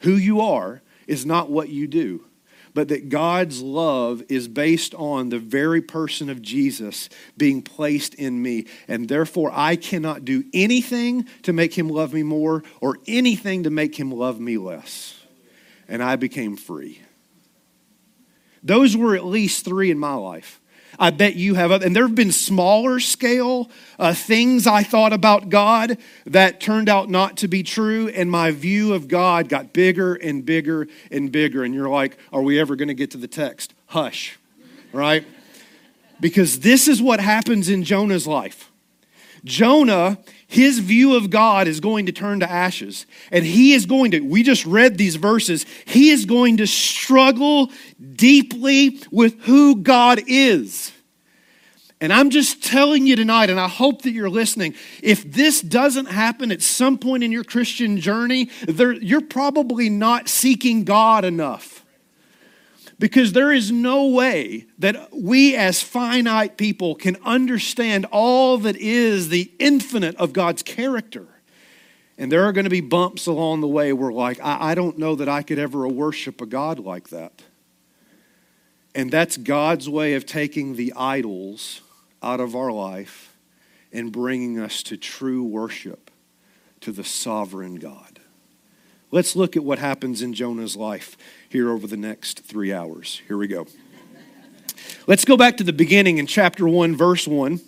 Who 0.00 0.12
you 0.12 0.40
are 0.40 0.82
is 1.06 1.24
not 1.24 1.50
what 1.50 1.68
you 1.68 1.86
do 1.86 2.26
but 2.76 2.88
that 2.88 3.08
God's 3.08 3.62
love 3.62 4.22
is 4.28 4.48
based 4.48 4.94
on 4.96 5.30
the 5.30 5.38
very 5.38 5.80
person 5.80 6.28
of 6.28 6.42
Jesus 6.42 7.08
being 7.34 7.62
placed 7.62 8.12
in 8.12 8.42
me. 8.42 8.66
And 8.86 9.08
therefore, 9.08 9.50
I 9.54 9.76
cannot 9.76 10.26
do 10.26 10.44
anything 10.52 11.26
to 11.44 11.54
make 11.54 11.72
him 11.72 11.88
love 11.88 12.12
me 12.12 12.22
more 12.22 12.62
or 12.82 12.98
anything 13.06 13.62
to 13.62 13.70
make 13.70 13.98
him 13.98 14.10
love 14.10 14.38
me 14.38 14.58
less. 14.58 15.18
And 15.88 16.02
I 16.02 16.16
became 16.16 16.54
free. 16.54 17.00
Those 18.62 18.94
were 18.94 19.16
at 19.16 19.24
least 19.24 19.64
three 19.64 19.90
in 19.90 19.98
my 19.98 20.12
life. 20.12 20.60
I 20.98 21.10
bet 21.10 21.36
you 21.36 21.54
have, 21.54 21.70
and 21.70 21.94
there 21.94 22.06
have 22.06 22.14
been 22.14 22.32
smaller 22.32 23.00
scale 23.00 23.70
uh, 23.98 24.14
things 24.14 24.66
I 24.66 24.82
thought 24.82 25.12
about 25.12 25.48
God 25.48 25.98
that 26.26 26.60
turned 26.60 26.88
out 26.88 27.10
not 27.10 27.36
to 27.38 27.48
be 27.48 27.62
true, 27.62 28.08
and 28.08 28.30
my 28.30 28.50
view 28.50 28.94
of 28.94 29.08
God 29.08 29.48
got 29.48 29.72
bigger 29.72 30.14
and 30.14 30.44
bigger 30.44 30.88
and 31.10 31.30
bigger. 31.30 31.64
And 31.64 31.74
you're 31.74 31.88
like, 31.88 32.16
are 32.32 32.42
we 32.42 32.58
ever 32.58 32.76
going 32.76 32.88
to 32.88 32.94
get 32.94 33.10
to 33.12 33.18
the 33.18 33.28
text? 33.28 33.74
Hush, 33.86 34.38
right? 34.92 35.26
Because 36.20 36.60
this 36.60 36.88
is 36.88 37.02
what 37.02 37.20
happens 37.20 37.68
in 37.68 37.84
Jonah's 37.84 38.26
life. 38.26 38.70
Jonah, 39.44 40.18
his 40.46 40.78
view 40.78 41.16
of 41.16 41.30
God 41.30 41.66
is 41.66 41.80
going 41.80 42.06
to 42.06 42.12
turn 42.12 42.40
to 42.40 42.50
ashes. 42.50 43.06
And 43.32 43.44
he 43.44 43.72
is 43.72 43.86
going 43.86 44.12
to, 44.12 44.20
we 44.20 44.42
just 44.42 44.64
read 44.64 44.96
these 44.96 45.16
verses, 45.16 45.66
he 45.84 46.10
is 46.10 46.24
going 46.24 46.58
to 46.58 46.66
struggle 46.66 47.70
deeply 48.14 49.00
with 49.10 49.40
who 49.42 49.76
God 49.76 50.22
is. 50.26 50.92
And 51.98 52.12
I'm 52.12 52.28
just 52.28 52.62
telling 52.62 53.06
you 53.06 53.16
tonight, 53.16 53.48
and 53.48 53.58
I 53.58 53.68
hope 53.68 54.02
that 54.02 54.10
you're 54.10 54.28
listening. 54.28 54.74
If 55.02 55.24
this 55.32 55.62
doesn't 55.62 56.06
happen 56.06 56.52
at 56.52 56.60
some 56.60 56.98
point 56.98 57.24
in 57.24 57.32
your 57.32 57.44
Christian 57.44 57.98
journey, 57.98 58.50
you're 58.68 59.22
probably 59.22 59.88
not 59.88 60.28
seeking 60.28 60.84
God 60.84 61.24
enough. 61.24 61.85
Because 62.98 63.32
there 63.32 63.52
is 63.52 63.70
no 63.70 64.06
way 64.06 64.66
that 64.78 65.10
we 65.12 65.54
as 65.54 65.82
finite 65.82 66.56
people 66.56 66.94
can 66.94 67.16
understand 67.24 68.06
all 68.10 68.56
that 68.58 68.76
is 68.76 69.28
the 69.28 69.50
infinite 69.58 70.16
of 70.16 70.32
God's 70.32 70.62
character. 70.62 71.26
And 72.16 72.32
there 72.32 72.44
are 72.44 72.52
going 72.52 72.64
to 72.64 72.70
be 72.70 72.80
bumps 72.80 73.26
along 73.26 73.60
the 73.60 73.68
way 73.68 73.92
where, 73.92 74.12
like, 74.12 74.40
I, 74.40 74.70
I 74.70 74.74
don't 74.74 74.96
know 74.96 75.14
that 75.16 75.28
I 75.28 75.42
could 75.42 75.58
ever 75.58 75.86
worship 75.86 76.40
a 76.40 76.46
God 76.46 76.78
like 76.78 77.10
that. 77.10 77.42
And 78.94 79.10
that's 79.10 79.36
God's 79.36 79.90
way 79.90 80.14
of 80.14 80.24
taking 80.24 80.76
the 80.76 80.94
idols 80.96 81.82
out 82.22 82.40
of 82.40 82.56
our 82.56 82.72
life 82.72 83.36
and 83.92 84.10
bringing 84.10 84.58
us 84.58 84.82
to 84.84 84.96
true 84.96 85.44
worship 85.44 86.10
to 86.80 86.92
the 86.92 87.04
sovereign 87.04 87.74
God. 87.74 88.20
Let's 89.10 89.36
look 89.36 89.54
at 89.54 89.64
what 89.64 89.78
happens 89.78 90.22
in 90.22 90.32
Jonah's 90.32 90.76
life 90.76 91.16
here 91.48 91.70
over 91.70 91.86
the 91.86 91.96
next 91.96 92.40
three 92.44 92.72
hours. 92.72 93.22
Here 93.28 93.36
we 93.36 93.46
go. 93.46 93.66
Let's 95.06 95.24
go 95.24 95.36
back 95.36 95.56
to 95.58 95.64
the 95.64 95.72
beginning 95.72 96.18
in 96.18 96.26
chapter 96.26 96.66
1, 96.66 96.96
verse 96.96 97.26
1. 97.26 97.60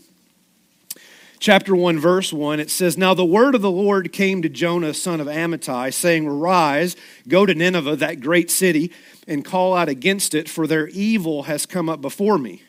Chapter 1.41 1.77
1, 1.77 2.01
verse 2.01 2.33
1, 2.33 2.59
it 2.59 2.69
says, 2.69 2.99
Now 2.99 3.15
the 3.15 3.25
word 3.25 3.55
of 3.55 3.63
the 3.63 3.71
Lord 3.71 4.13
came 4.13 4.43
to 4.43 4.49
Jonah, 4.49 4.93
son 4.93 5.21
of 5.21 5.29
Amittai, 5.29 5.95
saying, 5.95 6.27
Arise, 6.27 6.97
go 7.29 7.47
to 7.47 7.55
Nineveh, 7.55 7.95
that 7.97 8.21
great 8.21 8.51
city, 8.51 8.93
and 9.29 9.45
call 9.45 9.77
out 9.77 9.89
against 9.89 10.35
it, 10.35 10.49
for 10.49 10.67
their 10.67 10.89
evil 10.89 11.45
has 11.45 11.65
come 11.65 11.89
up 11.89 12.01
before 12.01 12.39
me. 12.39 12.63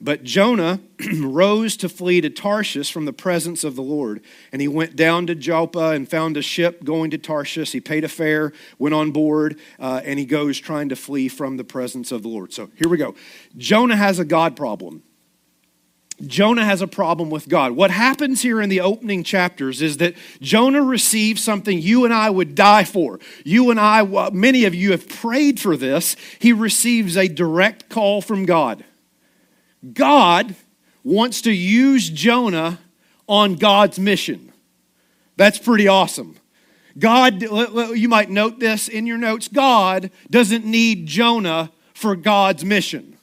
But 0.00 0.24
Jonah 0.24 0.80
rose 1.20 1.76
to 1.78 1.88
flee 1.88 2.20
to 2.22 2.30
Tarshish 2.30 2.90
from 2.90 3.04
the 3.04 3.12
presence 3.12 3.64
of 3.64 3.76
the 3.76 3.82
Lord. 3.82 4.22
And 4.50 4.62
he 4.62 4.68
went 4.68 4.96
down 4.96 5.26
to 5.26 5.34
Joppa 5.34 5.90
and 5.90 6.08
found 6.08 6.36
a 6.36 6.42
ship 6.42 6.84
going 6.84 7.10
to 7.10 7.18
Tarshish. 7.18 7.72
He 7.72 7.80
paid 7.80 8.04
a 8.04 8.08
fare, 8.08 8.52
went 8.78 8.94
on 8.94 9.10
board, 9.10 9.58
uh, 9.78 10.00
and 10.04 10.18
he 10.18 10.24
goes 10.24 10.58
trying 10.58 10.88
to 10.88 10.96
flee 10.96 11.28
from 11.28 11.58
the 11.58 11.64
presence 11.64 12.12
of 12.12 12.22
the 12.22 12.28
Lord. 12.28 12.52
So 12.54 12.70
here 12.76 12.88
we 12.88 12.96
go. 12.96 13.14
Jonah 13.56 13.96
has 13.96 14.18
a 14.18 14.24
God 14.24 14.56
problem. 14.56 15.02
Jonah 16.26 16.64
has 16.64 16.82
a 16.82 16.86
problem 16.86 17.30
with 17.30 17.48
God. 17.48 17.72
What 17.72 17.90
happens 17.90 18.42
here 18.42 18.60
in 18.60 18.68
the 18.68 18.80
opening 18.80 19.24
chapters 19.24 19.80
is 19.80 19.96
that 19.98 20.14
Jonah 20.40 20.82
receives 20.82 21.42
something 21.42 21.80
you 21.80 22.04
and 22.04 22.12
I 22.12 22.28
would 22.28 22.54
die 22.54 22.84
for. 22.84 23.18
You 23.44 23.70
and 23.70 23.80
I, 23.80 24.30
many 24.30 24.64
of 24.64 24.74
you 24.74 24.90
have 24.90 25.08
prayed 25.08 25.58
for 25.58 25.76
this. 25.76 26.16
He 26.38 26.52
receives 26.52 27.16
a 27.16 27.26
direct 27.26 27.88
call 27.88 28.20
from 28.20 28.44
God. 28.44 28.84
God 29.92 30.54
wants 31.02 31.42
to 31.42 31.52
use 31.52 32.10
Jonah 32.10 32.78
on 33.26 33.54
God's 33.54 33.98
mission. 33.98 34.52
That's 35.36 35.58
pretty 35.58 35.88
awesome. 35.88 36.36
God, 36.98 37.42
you 37.42 38.08
might 38.08 38.30
note 38.30 38.58
this 38.58 38.88
in 38.88 39.06
your 39.06 39.16
notes 39.16 39.48
God 39.48 40.10
doesn't 40.28 40.64
need 40.64 41.06
Jonah 41.06 41.70
for 41.94 42.16
God's 42.16 42.64
mission. 42.64 43.16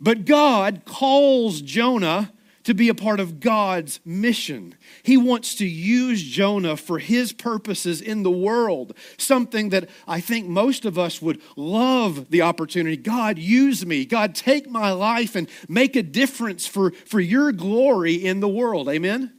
But 0.00 0.24
God 0.24 0.82
calls 0.84 1.60
Jonah 1.62 2.32
to 2.64 2.74
be 2.74 2.88
a 2.88 2.94
part 2.94 3.20
of 3.20 3.40
God's 3.40 4.00
mission. 4.04 4.74
He 5.02 5.16
wants 5.16 5.54
to 5.56 5.66
use 5.66 6.22
Jonah 6.22 6.76
for 6.76 6.98
his 6.98 7.32
purposes 7.32 8.00
in 8.00 8.22
the 8.22 8.30
world, 8.30 8.94
something 9.16 9.68
that 9.68 9.88
I 10.08 10.20
think 10.20 10.48
most 10.48 10.84
of 10.84 10.98
us 10.98 11.22
would 11.22 11.40
love 11.56 12.30
the 12.30 12.42
opportunity. 12.42 12.96
God, 12.96 13.38
use 13.38 13.84
me. 13.84 14.04
God, 14.04 14.34
take 14.34 14.68
my 14.68 14.92
life 14.92 15.36
and 15.36 15.48
make 15.68 15.94
a 15.94 16.02
difference 16.02 16.66
for, 16.66 16.90
for 16.90 17.20
your 17.20 17.52
glory 17.52 18.14
in 18.14 18.40
the 18.40 18.48
world. 18.48 18.88
Amen? 18.88 19.32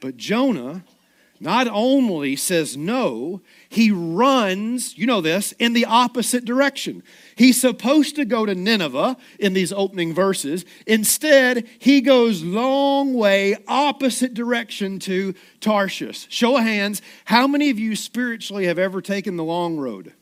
But 0.00 0.16
Jonah 0.16 0.84
not 1.40 1.66
only 1.68 2.36
says 2.36 2.76
no, 2.76 3.40
he 3.70 3.90
runs, 3.90 4.96
you 4.98 5.06
know 5.06 5.22
this, 5.22 5.52
in 5.52 5.72
the 5.72 5.86
opposite 5.86 6.44
direction. 6.44 7.02
He's 7.34 7.58
supposed 7.58 8.16
to 8.16 8.26
go 8.26 8.44
to 8.44 8.54
Nineveh 8.54 9.16
in 9.38 9.54
these 9.54 9.72
opening 9.72 10.12
verses. 10.12 10.66
Instead, 10.86 11.66
he 11.78 12.02
goes 12.02 12.42
long 12.42 13.14
way 13.14 13.56
opposite 13.66 14.34
direction 14.34 14.98
to 15.00 15.34
Tarshish. 15.60 16.26
Show 16.28 16.58
of 16.58 16.64
hands, 16.64 17.00
how 17.24 17.46
many 17.46 17.70
of 17.70 17.78
you 17.78 17.96
spiritually 17.96 18.66
have 18.66 18.78
ever 18.78 19.00
taken 19.00 19.36
the 19.36 19.44
long 19.44 19.78
road? 19.78 20.12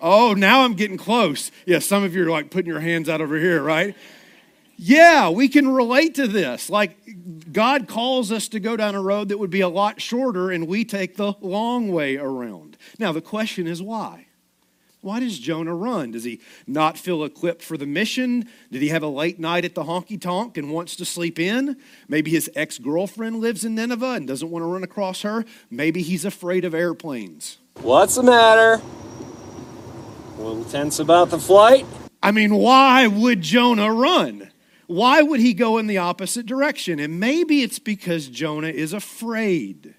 Oh, 0.00 0.34
now 0.34 0.62
I'm 0.62 0.74
getting 0.74 0.96
close. 0.96 1.52
Yeah, 1.66 1.78
some 1.78 2.02
of 2.02 2.16
you 2.16 2.24
are 2.26 2.30
like 2.30 2.50
putting 2.50 2.70
your 2.70 2.80
hands 2.80 3.08
out 3.08 3.20
over 3.20 3.36
here, 3.36 3.62
right? 3.62 3.94
Yeah, 4.82 5.28
we 5.28 5.48
can 5.48 5.68
relate 5.68 6.14
to 6.14 6.26
this. 6.26 6.70
Like, 6.70 6.96
God 7.52 7.86
calls 7.86 8.32
us 8.32 8.48
to 8.48 8.58
go 8.58 8.78
down 8.78 8.94
a 8.94 9.02
road 9.02 9.28
that 9.28 9.36
would 9.36 9.50
be 9.50 9.60
a 9.60 9.68
lot 9.68 10.00
shorter, 10.00 10.50
and 10.50 10.66
we 10.66 10.86
take 10.86 11.16
the 11.16 11.34
long 11.42 11.92
way 11.92 12.16
around. 12.16 12.78
Now, 12.98 13.12
the 13.12 13.20
question 13.20 13.66
is 13.66 13.82
why? 13.82 14.28
Why 15.02 15.20
does 15.20 15.38
Jonah 15.38 15.74
run? 15.74 16.12
Does 16.12 16.24
he 16.24 16.40
not 16.66 16.96
feel 16.96 17.24
equipped 17.24 17.62
for 17.62 17.76
the 17.76 17.84
mission? 17.84 18.48
Did 18.72 18.80
he 18.80 18.88
have 18.88 19.02
a 19.02 19.08
late 19.08 19.38
night 19.38 19.66
at 19.66 19.74
the 19.74 19.84
honky 19.84 20.18
tonk 20.18 20.56
and 20.56 20.70
wants 20.70 20.96
to 20.96 21.04
sleep 21.04 21.38
in? 21.38 21.76
Maybe 22.08 22.30
his 22.30 22.50
ex 22.54 22.78
girlfriend 22.78 23.40
lives 23.40 23.66
in 23.66 23.74
Nineveh 23.74 24.12
and 24.12 24.26
doesn't 24.26 24.50
want 24.50 24.62
to 24.62 24.66
run 24.66 24.82
across 24.82 25.20
her. 25.20 25.44
Maybe 25.70 26.00
he's 26.00 26.24
afraid 26.24 26.64
of 26.64 26.72
airplanes. 26.72 27.58
What's 27.82 28.14
the 28.14 28.22
matter? 28.22 28.80
A 30.38 30.40
little 30.40 30.64
tense 30.64 30.98
about 30.98 31.28
the 31.28 31.38
flight? 31.38 31.84
I 32.22 32.30
mean, 32.30 32.54
why 32.54 33.06
would 33.06 33.42
Jonah 33.42 33.92
run? 33.92 34.49
Why 34.90 35.22
would 35.22 35.38
he 35.38 35.54
go 35.54 35.78
in 35.78 35.86
the 35.86 35.98
opposite 35.98 36.46
direction? 36.46 36.98
And 36.98 37.20
maybe 37.20 37.62
it's 37.62 37.78
because 37.78 38.26
Jonah 38.26 38.70
is 38.70 38.92
afraid. 38.92 39.94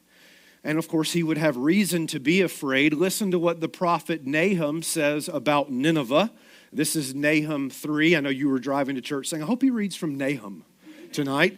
And 0.65 0.77
of 0.77 0.89
course, 0.89 1.13
he 1.13 1.23
would 1.23 1.37
have 1.37 1.55
reason 1.55 2.07
to 2.07 2.19
be 2.19 2.41
afraid. 2.41 2.93
Listen 2.93 3.31
to 3.31 3.39
what 3.39 3.61
the 3.61 3.69
prophet 3.69 4.27
Nahum 4.27 4.83
says 4.83 5.29
about 5.29 5.71
Nineveh. 5.71 6.29
This 6.73 6.97
is 6.97 7.15
Nahum 7.15 7.69
3. 7.69 8.17
I 8.17 8.19
know 8.19 8.27
you 8.27 8.49
were 8.49 8.59
driving 8.59 8.95
to 8.95 9.01
church 9.01 9.29
saying, 9.29 9.41
I 9.41 9.45
hope 9.45 9.61
he 9.61 9.69
reads 9.69 9.95
from 9.95 10.17
Nahum 10.17 10.65
tonight. 11.13 11.57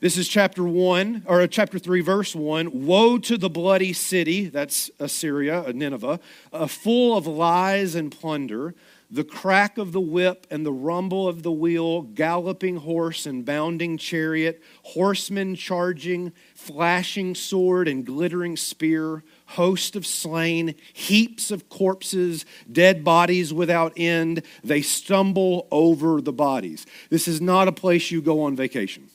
This 0.00 0.18
is 0.18 0.28
chapter 0.28 0.62
1, 0.62 1.22
or 1.24 1.46
chapter 1.46 1.78
3, 1.78 2.02
verse 2.02 2.34
1. 2.34 2.84
Woe 2.84 3.16
to 3.16 3.38
the 3.38 3.48
bloody 3.48 3.94
city, 3.94 4.50
that's 4.50 4.90
Assyria, 5.00 5.72
Nineveh, 5.72 6.20
uh, 6.52 6.66
full 6.66 7.16
of 7.16 7.26
lies 7.26 7.94
and 7.94 8.12
plunder 8.12 8.74
the 9.10 9.24
crack 9.24 9.78
of 9.78 9.92
the 9.92 10.00
whip 10.00 10.46
and 10.50 10.66
the 10.66 10.72
rumble 10.72 11.28
of 11.28 11.42
the 11.42 11.52
wheel, 11.52 12.02
galloping 12.02 12.78
horse 12.78 13.24
and 13.24 13.44
bounding 13.44 13.96
chariot, 13.96 14.60
horsemen 14.82 15.54
charging, 15.54 16.32
flashing 16.54 17.34
sword 17.34 17.86
and 17.86 18.04
glittering 18.04 18.56
spear, 18.56 19.22
host 19.46 19.94
of 19.94 20.04
slain, 20.04 20.74
heaps 20.92 21.52
of 21.52 21.68
corpses, 21.68 22.44
dead 22.70 23.04
bodies 23.04 23.54
without 23.54 23.92
end. 23.96 24.42
They 24.64 24.82
stumble 24.82 25.68
over 25.70 26.20
the 26.20 26.32
bodies. 26.32 26.84
This 27.08 27.28
is 27.28 27.40
not 27.40 27.68
a 27.68 27.72
place 27.72 28.10
you 28.10 28.20
go 28.20 28.42
on 28.42 28.56
vacation. 28.56 29.08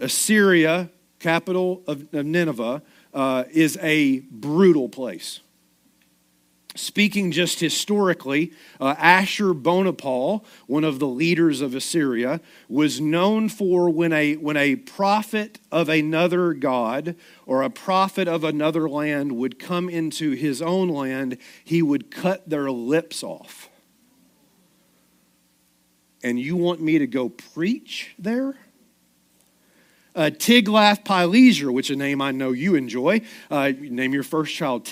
Assyria, 0.00 0.90
capital 1.20 1.84
of 1.86 2.12
Nineveh, 2.12 2.82
uh, 3.14 3.44
is 3.52 3.78
a 3.80 4.20
brutal 4.20 4.88
place 4.88 5.40
speaking 6.74 7.30
just 7.32 7.60
historically, 7.60 8.52
uh, 8.80 8.94
Ashurbanipal, 8.96 10.44
one 10.66 10.84
of 10.84 10.98
the 10.98 11.06
leaders 11.06 11.60
of 11.60 11.74
Assyria, 11.74 12.40
was 12.68 13.00
known 13.00 13.48
for 13.48 13.90
when 13.90 14.12
a, 14.12 14.36
when 14.36 14.56
a 14.56 14.76
prophet 14.76 15.58
of 15.70 15.88
another 15.88 16.54
god 16.54 17.16
or 17.46 17.62
a 17.62 17.70
prophet 17.70 18.28
of 18.28 18.44
another 18.44 18.88
land 18.88 19.32
would 19.32 19.58
come 19.58 19.88
into 19.88 20.32
his 20.32 20.62
own 20.62 20.88
land, 20.88 21.38
he 21.64 21.82
would 21.82 22.10
cut 22.10 22.48
their 22.48 22.70
lips 22.70 23.22
off. 23.22 23.68
And 26.22 26.38
you 26.38 26.56
want 26.56 26.80
me 26.80 26.98
to 26.98 27.06
go 27.06 27.28
preach 27.28 28.14
there? 28.18 28.56
Uh, 30.14 30.30
Tiglath-Pileser, 30.30 31.72
which 31.72 31.90
is 31.90 31.96
a 31.96 31.98
name 31.98 32.20
I 32.20 32.32
know 32.32 32.52
you 32.52 32.74
enjoy. 32.74 33.22
Uh, 33.50 33.72
name 33.78 34.12
your 34.12 34.22
first 34.22 34.54
child 34.54 34.84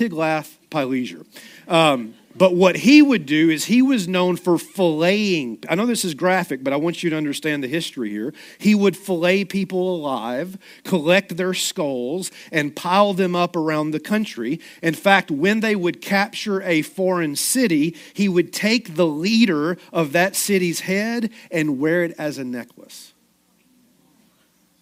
Tiglath-Pileser. 0.71 1.27
Um, 1.69 2.15
but 2.37 2.55
what 2.55 2.77
he 2.77 3.03
would 3.03 3.27
do 3.27 3.51
is 3.51 3.65
he 3.65 3.83
was 3.83 4.07
known 4.07 4.37
for 4.37 4.55
filleting. 4.55 5.67
I 5.69 5.75
know 5.75 5.85
this 5.85 6.05
is 6.05 6.15
graphic, 6.15 6.63
but 6.63 6.73
I 6.73 6.77
want 6.77 7.03
you 7.03 7.11
to 7.11 7.17
understand 7.17 7.63
the 7.63 7.69
history 7.69 8.11
here. 8.11 8.33
He 8.59 8.75
would 8.75 8.97
fillet 8.97 9.47
people 9.47 9.97
alive, 9.97 10.57
collect 10.85 11.37
their 11.37 11.55
skulls, 11.55 12.31
and 12.53 12.75
pile 12.75 13.15
them 13.15 13.35
up 13.35 13.57
around 13.57 13.91
the 13.91 14.01
country. 14.01 14.61
In 14.81 14.95
fact, 14.95 15.31
when 15.31 15.59
they 15.59 15.75
would 15.75 16.01
capture 16.01 16.63
a 16.63 16.83
foreign 16.83 17.35
city, 17.35 17.97
he 18.15 18.29
would 18.29 18.53
take 18.53 18.95
the 18.95 19.07
leader 19.07 19.77
of 19.93 20.13
that 20.13 20.37
city's 20.37 20.81
head 20.81 21.31
and 21.51 21.81
wear 21.81 22.05
it 22.05 22.15
as 22.17 22.39
a 22.39 22.45
necklace. 22.45 23.13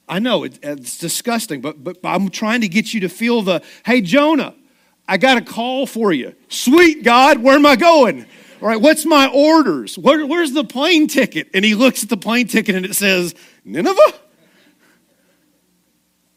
I 0.07 0.19
know 0.21 0.45
it's 0.45 0.99
disgusting, 0.99 1.61
but, 1.61 1.83
but 1.83 1.99
I'm 2.05 2.31
trying 2.31 2.61
to 2.63 2.69
get 2.69 2.95
you 2.95 3.01
to 3.01 3.09
feel 3.09 3.43
the 3.43 3.63
hey, 3.85 4.01
Jonah, 4.01 4.55
I 5.09 5.17
got 5.17 5.39
a 5.39 5.41
call 5.41 5.87
for 5.87 6.13
you. 6.13 6.35
Sweet 6.49 7.03
God, 7.03 7.39
where 7.39 7.57
am 7.57 7.65
I 7.65 7.77
going? 7.77 8.27
All 8.61 8.69
right, 8.69 8.81
what's 8.81 9.07
my 9.07 9.29
orders? 9.29 9.97
Where, 9.97 10.27
where's 10.27 10.53
the 10.53 10.65
plane 10.65 11.09
ticket? 11.09 11.49
And 11.55 11.65
he 11.65 11.75
looks 11.75 12.03
at 12.03 12.11
the 12.11 12.17
plane 12.17 12.47
ticket 12.47 12.75
and 12.75 12.85
it 12.85 12.95
says, 12.95 13.35
Nineveh? 13.65 14.15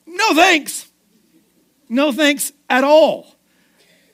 No 0.06 0.34
thanks. 0.34 0.88
No 1.90 2.12
thanks 2.12 2.54
at 2.70 2.84
all. 2.86 3.36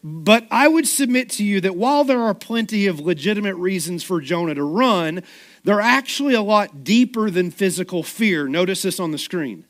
But 0.04 0.48
I 0.50 0.68
would 0.68 0.88
submit 0.88 1.30
to 1.32 1.44
you 1.44 1.60
that 1.62 1.76
while 1.76 2.04
there 2.04 2.22
are 2.22 2.34
plenty 2.34 2.88
of 2.88 3.00
legitimate 3.00 3.56
reasons 3.56 4.04
for 4.04 4.22
Jonah 4.22 4.56
to 4.56 4.64
run, 4.64 5.22
they're 5.64 5.82
actually 5.82 6.34
a 6.34 6.42
lot 6.42 6.84
deeper 6.84 7.30
than 7.30 7.52
physical 7.52 8.04
fear. 8.04 8.48
Notice 8.48 8.84
this 8.84 9.00
on 9.00 9.12
the 9.12 9.18
screen. 9.18 9.66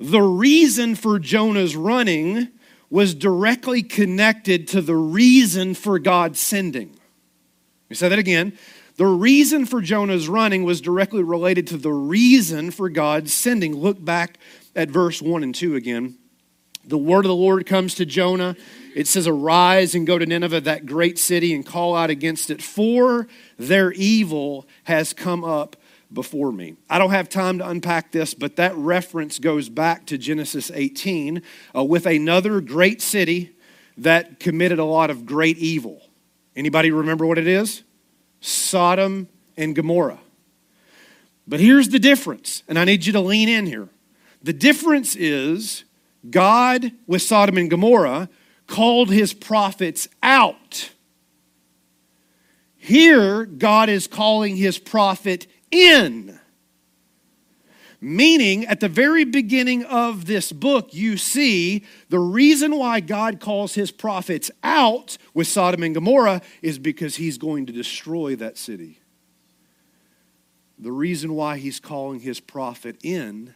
The 0.00 0.22
reason 0.22 0.94
for 0.94 1.18
Jonah's 1.18 1.76
running 1.76 2.48
was 2.90 3.14
directly 3.14 3.82
connected 3.82 4.68
to 4.68 4.80
the 4.80 4.96
reason 4.96 5.74
for 5.74 5.98
God 5.98 6.36
sending. 6.36 6.88
Let 6.88 7.90
me 7.90 7.96
say 7.96 8.08
that 8.08 8.18
again. 8.18 8.56
The 8.96 9.06
reason 9.06 9.66
for 9.66 9.80
Jonah's 9.80 10.28
running 10.28 10.62
was 10.62 10.80
directly 10.80 11.22
related 11.22 11.66
to 11.68 11.76
the 11.76 11.92
reason 11.92 12.70
for 12.70 12.88
God's 12.88 13.32
sending. 13.32 13.74
Look 13.74 14.02
back 14.04 14.38
at 14.76 14.88
verse 14.88 15.20
1 15.20 15.42
and 15.42 15.54
2 15.54 15.74
again. 15.74 16.16
The 16.86 16.98
word 16.98 17.24
of 17.24 17.30
the 17.30 17.34
Lord 17.34 17.66
comes 17.66 17.94
to 17.96 18.06
Jonah. 18.06 18.56
It 18.94 19.08
says, 19.08 19.26
Arise 19.26 19.94
and 19.94 20.06
go 20.06 20.18
to 20.18 20.26
Nineveh, 20.26 20.60
that 20.60 20.86
great 20.86 21.18
city, 21.18 21.54
and 21.54 21.64
call 21.64 21.96
out 21.96 22.10
against 22.10 22.50
it, 22.50 22.62
for 22.62 23.26
their 23.58 23.90
evil 23.92 24.68
has 24.84 25.12
come 25.12 25.44
up 25.44 25.76
before 26.12 26.52
me. 26.52 26.76
I 26.88 26.98
don't 26.98 27.10
have 27.10 27.28
time 27.28 27.58
to 27.58 27.68
unpack 27.68 28.12
this, 28.12 28.34
but 28.34 28.56
that 28.56 28.74
reference 28.76 29.38
goes 29.38 29.68
back 29.68 30.06
to 30.06 30.18
Genesis 30.18 30.70
18 30.72 31.42
uh, 31.74 31.84
with 31.84 32.06
another 32.06 32.60
great 32.60 33.02
city 33.02 33.56
that 33.96 34.40
committed 34.40 34.78
a 34.78 34.84
lot 34.84 35.10
of 35.10 35.26
great 35.26 35.58
evil. 35.58 36.02
Anybody 36.56 36.90
remember 36.90 37.26
what 37.26 37.38
it 37.38 37.46
is? 37.46 37.82
Sodom 38.40 39.28
and 39.56 39.74
Gomorrah. 39.74 40.20
But 41.46 41.60
here's 41.60 41.90
the 41.90 41.98
difference, 41.98 42.62
and 42.68 42.78
I 42.78 42.84
need 42.84 43.04
you 43.06 43.12
to 43.12 43.20
lean 43.20 43.48
in 43.48 43.66
here. 43.66 43.88
The 44.42 44.52
difference 44.52 45.14
is 45.14 45.84
God, 46.30 46.92
with 47.06 47.22
Sodom 47.22 47.58
and 47.58 47.68
Gomorrah, 47.68 48.28
called 48.66 49.10
his 49.10 49.34
prophets 49.34 50.08
out. 50.22 50.90
Here, 52.76 53.44
God 53.44 53.88
is 53.88 54.06
calling 54.06 54.56
his 54.56 54.78
prophet 54.78 55.46
in. 55.74 56.40
Meaning, 58.00 58.66
at 58.66 58.80
the 58.80 58.88
very 58.88 59.24
beginning 59.24 59.82
of 59.84 60.26
this 60.26 60.52
book, 60.52 60.92
you 60.92 61.16
see 61.16 61.84
the 62.10 62.18
reason 62.18 62.76
why 62.76 63.00
God 63.00 63.40
calls 63.40 63.74
his 63.74 63.90
prophets 63.90 64.50
out 64.62 65.16
with 65.32 65.46
Sodom 65.46 65.82
and 65.82 65.94
Gomorrah 65.94 66.42
is 66.60 66.78
because 66.78 67.16
he's 67.16 67.38
going 67.38 67.64
to 67.66 67.72
destroy 67.72 68.36
that 68.36 68.58
city. 68.58 69.00
The 70.78 70.92
reason 70.92 71.34
why 71.34 71.56
he's 71.56 71.80
calling 71.80 72.20
his 72.20 72.40
prophet 72.40 72.96
in 73.02 73.54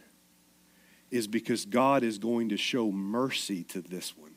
is 1.11 1.27
because 1.27 1.65
God 1.65 2.03
is 2.03 2.17
going 2.17 2.49
to 2.49 2.57
show 2.57 2.91
mercy 2.91 3.63
to 3.65 3.81
this 3.81 4.17
one. 4.17 4.33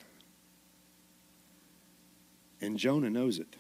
And 2.61 2.79
Jonah 2.79 3.11
knows 3.11 3.39
it. 3.39 3.57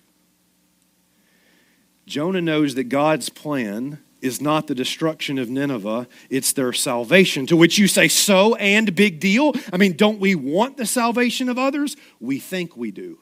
Jonah 2.06 2.42
knows 2.42 2.74
that 2.74 2.84
God's 2.84 3.28
plan 3.28 4.00
is 4.22 4.40
not 4.40 4.68
the 4.68 4.74
destruction 4.74 5.36
of 5.36 5.50
Nineveh, 5.50 6.08
it's 6.30 6.52
their 6.52 6.72
salvation. 6.72 7.44
To 7.48 7.56
which 7.56 7.76
you 7.76 7.88
say, 7.88 8.08
so 8.08 8.54
and 8.54 8.94
big 8.94 9.20
deal? 9.20 9.52
I 9.72 9.76
mean, 9.76 9.94
don't 9.94 10.20
we 10.20 10.34
want 10.34 10.76
the 10.76 10.86
salvation 10.86 11.48
of 11.48 11.58
others? 11.58 11.96
We 12.20 12.38
think 12.38 12.76
we 12.76 12.92
do. 12.92 13.18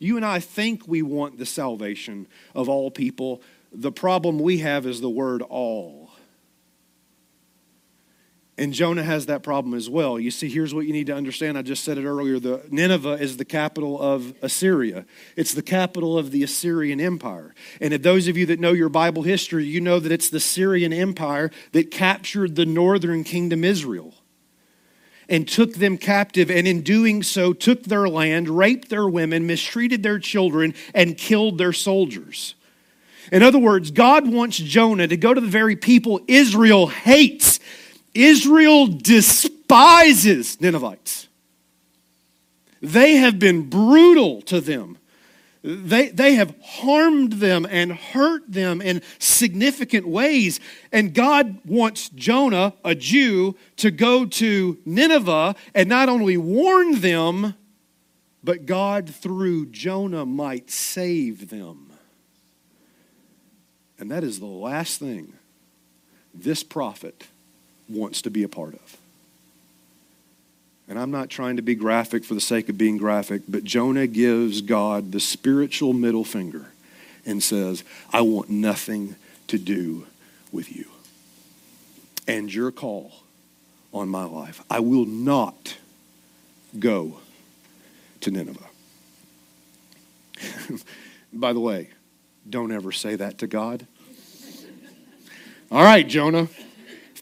You 0.00 0.16
and 0.16 0.24
I 0.24 0.40
think 0.40 0.88
we 0.88 1.02
want 1.02 1.38
the 1.38 1.46
salvation 1.46 2.26
of 2.54 2.68
all 2.68 2.90
people. 2.90 3.42
The 3.72 3.92
problem 3.92 4.38
we 4.38 4.58
have 4.58 4.86
is 4.86 5.00
the 5.00 5.10
word 5.10 5.42
all. 5.42 6.03
And 8.56 8.72
Jonah 8.72 9.02
has 9.02 9.26
that 9.26 9.42
problem 9.42 9.74
as 9.74 9.90
well. 9.90 10.18
You 10.18 10.30
see, 10.30 10.48
here's 10.48 10.72
what 10.72 10.86
you 10.86 10.92
need 10.92 11.08
to 11.08 11.14
understand. 11.14 11.58
I 11.58 11.62
just 11.62 11.82
said 11.82 11.98
it 11.98 12.04
earlier. 12.04 12.38
The 12.38 12.62
Nineveh 12.70 13.14
is 13.14 13.36
the 13.36 13.44
capital 13.44 14.00
of 14.00 14.32
Assyria. 14.42 15.06
It's 15.34 15.54
the 15.54 15.62
capital 15.62 16.16
of 16.16 16.30
the 16.30 16.44
Assyrian 16.44 17.00
Empire. 17.00 17.52
And 17.80 17.92
if 17.92 18.02
those 18.02 18.28
of 18.28 18.36
you 18.36 18.46
that 18.46 18.60
know 18.60 18.72
your 18.72 18.88
Bible 18.88 19.22
history, 19.24 19.64
you 19.64 19.80
know 19.80 19.98
that 19.98 20.12
it's 20.12 20.28
the 20.28 20.38
Syrian 20.38 20.92
Empire 20.92 21.50
that 21.72 21.90
captured 21.90 22.54
the 22.54 22.64
northern 22.64 23.24
kingdom 23.24 23.64
Israel 23.64 24.14
and 25.28 25.48
took 25.48 25.74
them 25.74 25.96
captive, 25.96 26.50
and 26.50 26.68
in 26.68 26.82
doing 26.82 27.22
so, 27.22 27.52
took 27.52 27.84
their 27.84 28.08
land, 28.08 28.48
raped 28.48 28.88
their 28.88 29.08
women, 29.08 29.46
mistreated 29.46 30.02
their 30.02 30.18
children, 30.18 30.74
and 30.94 31.16
killed 31.16 31.58
their 31.58 31.72
soldiers. 31.72 32.54
In 33.32 33.42
other 33.42 33.58
words, 33.58 33.90
God 33.90 34.30
wants 34.30 34.58
Jonah 34.58 35.08
to 35.08 35.16
go 35.16 35.32
to 35.32 35.40
the 35.40 35.46
very 35.46 35.76
people 35.76 36.20
Israel 36.28 36.88
hates. 36.88 37.58
Israel 38.14 38.86
despises 38.86 40.60
Ninevites. 40.60 41.28
They 42.80 43.16
have 43.16 43.38
been 43.38 43.68
brutal 43.68 44.42
to 44.42 44.60
them. 44.60 44.98
They, 45.62 46.10
they 46.10 46.34
have 46.34 46.54
harmed 46.62 47.34
them 47.34 47.66
and 47.70 47.92
hurt 47.92 48.42
them 48.46 48.82
in 48.82 49.00
significant 49.18 50.06
ways. 50.06 50.60
And 50.92 51.14
God 51.14 51.58
wants 51.64 52.10
Jonah, 52.10 52.74
a 52.84 52.94
Jew, 52.94 53.56
to 53.76 53.90
go 53.90 54.26
to 54.26 54.78
Nineveh 54.84 55.56
and 55.74 55.88
not 55.88 56.10
only 56.10 56.36
warn 56.36 57.00
them, 57.00 57.54
but 58.44 58.66
God, 58.66 59.08
through 59.08 59.66
Jonah, 59.70 60.26
might 60.26 60.70
save 60.70 61.48
them. 61.48 61.90
And 63.98 64.10
that 64.10 64.22
is 64.22 64.40
the 64.40 64.46
last 64.46 65.00
thing 65.00 65.32
this 66.34 66.62
prophet 66.62 67.28
wants 67.88 68.22
to 68.22 68.30
be 68.30 68.42
a 68.42 68.48
part 68.48 68.74
of. 68.74 68.96
And 70.88 70.98
I'm 70.98 71.10
not 71.10 71.30
trying 71.30 71.56
to 71.56 71.62
be 71.62 71.74
graphic 71.74 72.24
for 72.24 72.34
the 72.34 72.40
sake 72.40 72.68
of 72.68 72.76
being 72.76 72.98
graphic, 72.98 73.42
but 73.48 73.64
Jonah 73.64 74.06
gives 74.06 74.60
God 74.60 75.12
the 75.12 75.20
spiritual 75.20 75.92
middle 75.94 76.24
finger 76.24 76.66
and 77.24 77.42
says, 77.42 77.84
I 78.12 78.20
want 78.20 78.50
nothing 78.50 79.16
to 79.48 79.58
do 79.58 80.06
with 80.52 80.74
you 80.74 80.86
and 82.28 82.52
your 82.52 82.70
call 82.70 83.12
on 83.92 84.08
my 84.08 84.24
life. 84.24 84.62
I 84.70 84.80
will 84.80 85.06
not 85.06 85.76
go 86.78 87.18
to 88.20 88.30
Nineveh. 88.30 88.60
By 91.32 91.52
the 91.52 91.60
way, 91.60 91.90
don't 92.48 92.72
ever 92.72 92.92
say 92.92 93.16
that 93.16 93.38
to 93.38 93.46
God. 93.46 93.86
All 95.70 95.82
right, 95.82 96.06
Jonah, 96.06 96.48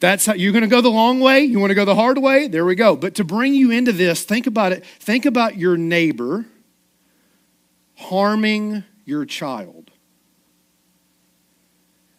that's 0.03 0.27
how 0.27 0.35
you're 0.35 0.51
going 0.51 0.63
to 0.63 0.69
go 0.69 0.81
the 0.81 0.91
long 0.91 1.21
way. 1.21 1.43
You 1.43 1.61
want 1.61 1.71
to 1.71 1.77
go 1.77 1.85
the 1.85 1.95
hard 1.95 2.19
way? 2.19 2.49
There 2.49 2.65
we 2.65 2.75
go. 2.75 2.97
But 2.97 3.15
to 3.15 3.25
bring 3.25 3.55
you 3.55 3.71
into 3.71 3.93
this, 3.93 4.25
think 4.25 4.49
about 4.49 4.73
it. 4.73 4.85
Think 4.85 5.27
about 5.27 5.57
your 5.57 5.77
neighbor 5.77 6.45
harming 7.95 8.83
your 9.05 9.25
child. 9.25 9.93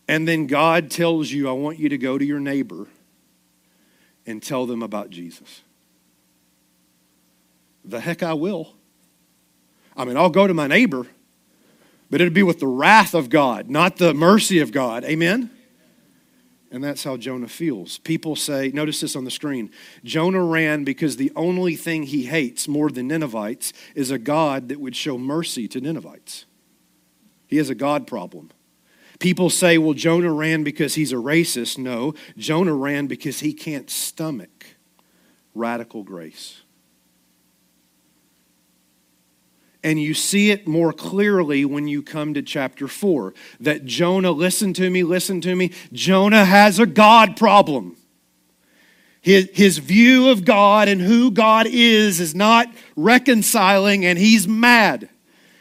And 0.08 0.26
then 0.26 0.48
God 0.48 0.92
tells 0.92 1.30
you, 1.30 1.50
I 1.50 1.52
want 1.52 1.78
you 1.78 1.90
to 1.90 1.98
go 1.98 2.18
to 2.18 2.24
your 2.24 2.40
neighbor 2.40 2.88
and 4.26 4.42
tell 4.42 4.66
them 4.66 4.82
about 4.82 5.10
Jesus. 5.10 5.62
The 7.84 8.00
heck 8.00 8.24
I 8.24 8.34
will. 8.34 8.76
I 9.98 10.06
mean, 10.06 10.16
I'll 10.16 10.30
go 10.30 10.48
to 10.48 10.54
my 10.54 10.68
neighbor, 10.68 11.06
but 12.10 12.22
it'll 12.22 12.34
be 12.34 12.44
with 12.44 12.62
the 12.62 12.68
wrath 12.68 13.14
of 13.14 13.30
God, 13.30 13.70
not 13.70 13.98
the 13.98 14.14
mercy 14.14 14.60
of 14.60 14.72
God. 14.72 15.04
Amen? 15.04 15.50
And 16.74 16.84
that's 16.84 17.04
how 17.04 17.18
Jonah 17.18 17.48
feels. 17.48 18.00
People 18.00 18.36
say, 18.36 18.72
notice 18.74 19.00
this 19.00 19.16
on 19.16 19.26
the 19.26 19.32
screen 19.32 19.70
Jonah 20.04 20.44
ran 20.44 20.84
because 20.84 21.16
the 21.16 21.32
only 21.36 21.76
thing 21.76 22.04
he 22.04 22.24
hates 22.24 22.68
more 22.68 22.90
than 22.90 23.08
Ninevites 23.08 23.72
is 23.96 24.10
a 24.10 24.18
God 24.18 24.70
that 24.70 24.82
would 24.82 24.96
show 24.96 25.20
mercy 25.20 25.68
to 25.68 25.80
Ninevites. 25.80 26.46
He 27.46 27.58
has 27.58 27.70
a 27.70 27.76
God 27.76 28.08
problem. 28.08 28.50
People 29.20 29.52
say, 29.52 29.78
well, 29.78 29.94
Jonah 29.94 30.34
ran 30.34 30.64
because 30.64 30.96
he's 30.96 31.14
a 31.14 31.18
racist. 31.18 31.78
No, 31.78 32.16
Jonah 32.36 32.74
ran 32.74 33.06
because 33.06 33.42
he 33.42 33.54
can't 33.54 33.92
stomach 33.92 34.66
radical 35.54 36.02
grace. 36.02 36.63
And 39.84 40.02
you 40.02 40.14
see 40.14 40.50
it 40.50 40.66
more 40.66 40.94
clearly 40.94 41.66
when 41.66 41.88
you 41.90 42.02
come 42.02 42.34
to 42.36 42.42
chapter 42.42 42.88
4 42.88 43.34
that 43.60 43.84
Jonah, 43.84 44.32
listen 44.32 44.74
to 44.74 44.90
me, 44.90 45.04
listen 45.04 45.42
to 45.42 45.56
me, 45.56 45.74
Jonah 45.92 46.46
has 46.46 46.80
a 46.80 46.86
God 46.86 47.36
problem. 47.36 47.98
His, 49.22 49.50
his 49.54 49.78
view 49.78 50.30
of 50.30 50.46
God 50.46 50.88
and 50.88 51.02
who 51.02 51.32
God 51.32 51.68
is 51.68 52.20
is 52.20 52.34
not 52.34 52.68
reconciling, 52.96 54.06
and 54.06 54.18
he's 54.20 54.48
mad. 54.48 55.10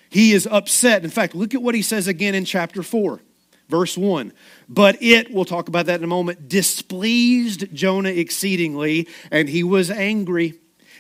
He 0.09 0.33
is 0.33 0.47
upset. 0.47 1.05
In 1.05 1.11
fact, 1.11 1.35
look 1.35 1.55
at 1.55 1.63
what 1.63 1.75
he 1.75 1.83
says 1.83 2.07
again 2.07 2.35
in 2.35 2.45
chapter 2.45 2.83
4, 2.83 3.21
verse 3.69 3.97
1. 3.97 4.33
But 4.69 5.01
it, 5.03 5.33
we'll 5.33 5.45
talk 5.45 5.69
about 5.69 5.87
that 5.87 6.01
in 6.01 6.05
a 6.05 6.09
moment, 6.09 6.49
displeased 6.49 7.73
Jonah 7.73 8.11
exceedingly, 8.11 9.09
and 9.31 9.49
he 9.49 9.63
was 9.63 9.91
angry 9.91 10.55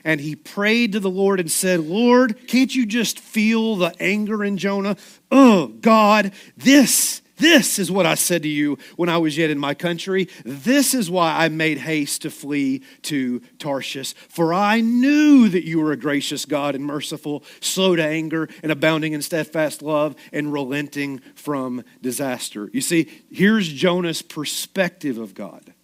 and 0.04 0.20
he 0.20 0.36
prayed 0.36 0.92
to 0.92 1.00
the 1.00 1.10
Lord 1.10 1.40
and 1.40 1.50
said, 1.50 1.80
Lord, 1.80 2.48
can't 2.48 2.74
you 2.74 2.86
just 2.86 3.18
feel 3.18 3.76
the 3.76 3.94
anger 4.00 4.44
in 4.44 4.56
Jonah? 4.56 4.96
Oh, 5.30 5.68
God, 5.68 6.32
this, 6.56 7.22
this 7.36 7.78
is 7.78 7.90
what 7.90 8.06
I 8.06 8.14
said 8.14 8.42
to 8.42 8.48
you 8.48 8.78
when 8.96 9.08
I 9.08 9.18
was 9.18 9.36
yet 9.36 9.50
in 9.50 9.58
my 9.58 9.74
country. 9.74 10.28
This 10.44 10.94
is 10.94 11.10
why 11.10 11.44
I 11.44 11.48
made 11.48 11.78
haste 11.78 12.22
to 12.22 12.30
flee 12.30 12.82
to 13.02 13.40
Tarshish. 13.58 14.14
For 14.28 14.54
I 14.54 14.80
knew 14.80 15.48
that 15.48 15.66
you 15.66 15.80
were 15.80 15.92
a 15.92 15.96
gracious 15.96 16.44
God 16.44 16.74
and 16.74 16.84
merciful, 16.84 17.42
slow 17.60 17.96
to 17.96 18.04
anger, 18.04 18.48
and 18.62 18.70
abounding 18.70 19.12
in 19.12 19.22
steadfast 19.22 19.82
love, 19.82 20.14
and 20.32 20.52
relenting 20.52 21.20
from 21.34 21.84
disaster. 22.00 22.70
You 22.72 22.80
see, 22.80 23.08
here's 23.30 23.68
Jonah's 23.68 24.22
perspective 24.22 25.18
of 25.18 25.34
God. 25.34 25.74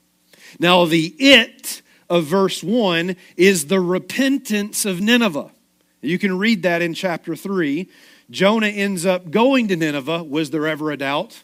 Now, 0.59 0.85
the 0.85 1.15
it 1.19 1.83
of 2.09 2.25
verse 2.25 2.63
1 2.63 3.17
is 3.37 3.67
the 3.67 3.81
repentance 3.81 4.85
of 4.85 5.01
Nineveh. 5.01 5.51
You 6.01 6.19
can 6.19 6.39
read 6.39 6.63
that 6.63 6.83
in 6.83 6.95
chapter 6.95 7.35
3. 7.35 7.89
Jonah 8.31 8.69
ends 8.69 9.05
up 9.07 9.31
going 9.31 9.69
to 9.69 9.77
Nineveh. 9.77 10.23
Was 10.25 10.51
there 10.51 10.67
ever 10.67 10.91
a 10.91 10.97
doubt? 10.97 11.43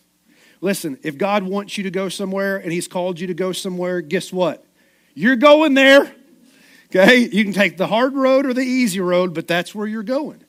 Listen, 0.61 0.99
if 1.03 1.19
God 1.19 1.43
wants 1.43 1.77
you 1.77 1.85
to 1.85 1.91
go 1.91 2.09
somewhere 2.09 2.57
and 2.57 2.73
He's 2.73 2.89
called 2.89 3.19
you 3.19 3.27
to 3.27 3.35
go 3.35 3.53
somewhere, 3.53 4.01
guess 4.01 4.33
what? 4.33 4.65
You're 5.15 5.37
going 5.37 5.75
there. 5.75 6.15
Okay? 6.87 7.19
You 7.19 7.45
can 7.45 7.53
take 7.53 7.77
the 7.77 7.87
hard 7.87 8.15
road 8.15 8.47
or 8.47 8.55
the 8.55 8.63
easy 8.63 9.01
road, 9.01 9.35
but 9.35 9.49
that's 9.49 9.75
where 9.75 9.87
you're 9.87 10.03
going. 10.03 10.44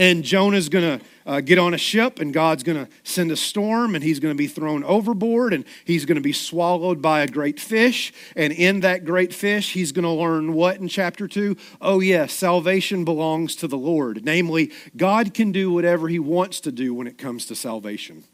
And 0.00 0.24
Jonah's 0.24 0.70
going 0.70 0.98
to 0.98 1.04
uh, 1.26 1.40
get 1.42 1.58
on 1.58 1.74
a 1.74 1.78
ship, 1.78 2.20
and 2.20 2.32
God's 2.32 2.62
going 2.62 2.86
to 2.86 2.90
send 3.04 3.30
a 3.30 3.36
storm, 3.36 3.94
and 3.94 4.02
he's 4.02 4.18
going 4.18 4.34
to 4.34 4.38
be 4.38 4.46
thrown 4.46 4.82
overboard, 4.84 5.52
and 5.52 5.66
he's 5.84 6.06
going 6.06 6.16
to 6.16 6.22
be 6.22 6.32
swallowed 6.32 7.02
by 7.02 7.20
a 7.20 7.26
great 7.26 7.60
fish. 7.60 8.10
And 8.34 8.50
in 8.50 8.80
that 8.80 9.04
great 9.04 9.34
fish, 9.34 9.74
he's 9.74 9.92
going 9.92 10.04
to 10.04 10.10
learn 10.10 10.54
what 10.54 10.78
in 10.78 10.88
chapter 10.88 11.28
2? 11.28 11.54
Oh, 11.82 12.00
yes, 12.00 12.32
salvation 12.32 13.04
belongs 13.04 13.54
to 13.56 13.68
the 13.68 13.76
Lord. 13.76 14.24
Namely, 14.24 14.72
God 14.96 15.34
can 15.34 15.52
do 15.52 15.70
whatever 15.70 16.08
he 16.08 16.18
wants 16.18 16.60
to 16.60 16.72
do 16.72 16.94
when 16.94 17.06
it 17.06 17.18
comes 17.18 17.44
to 17.44 17.54
salvation. 17.54 18.24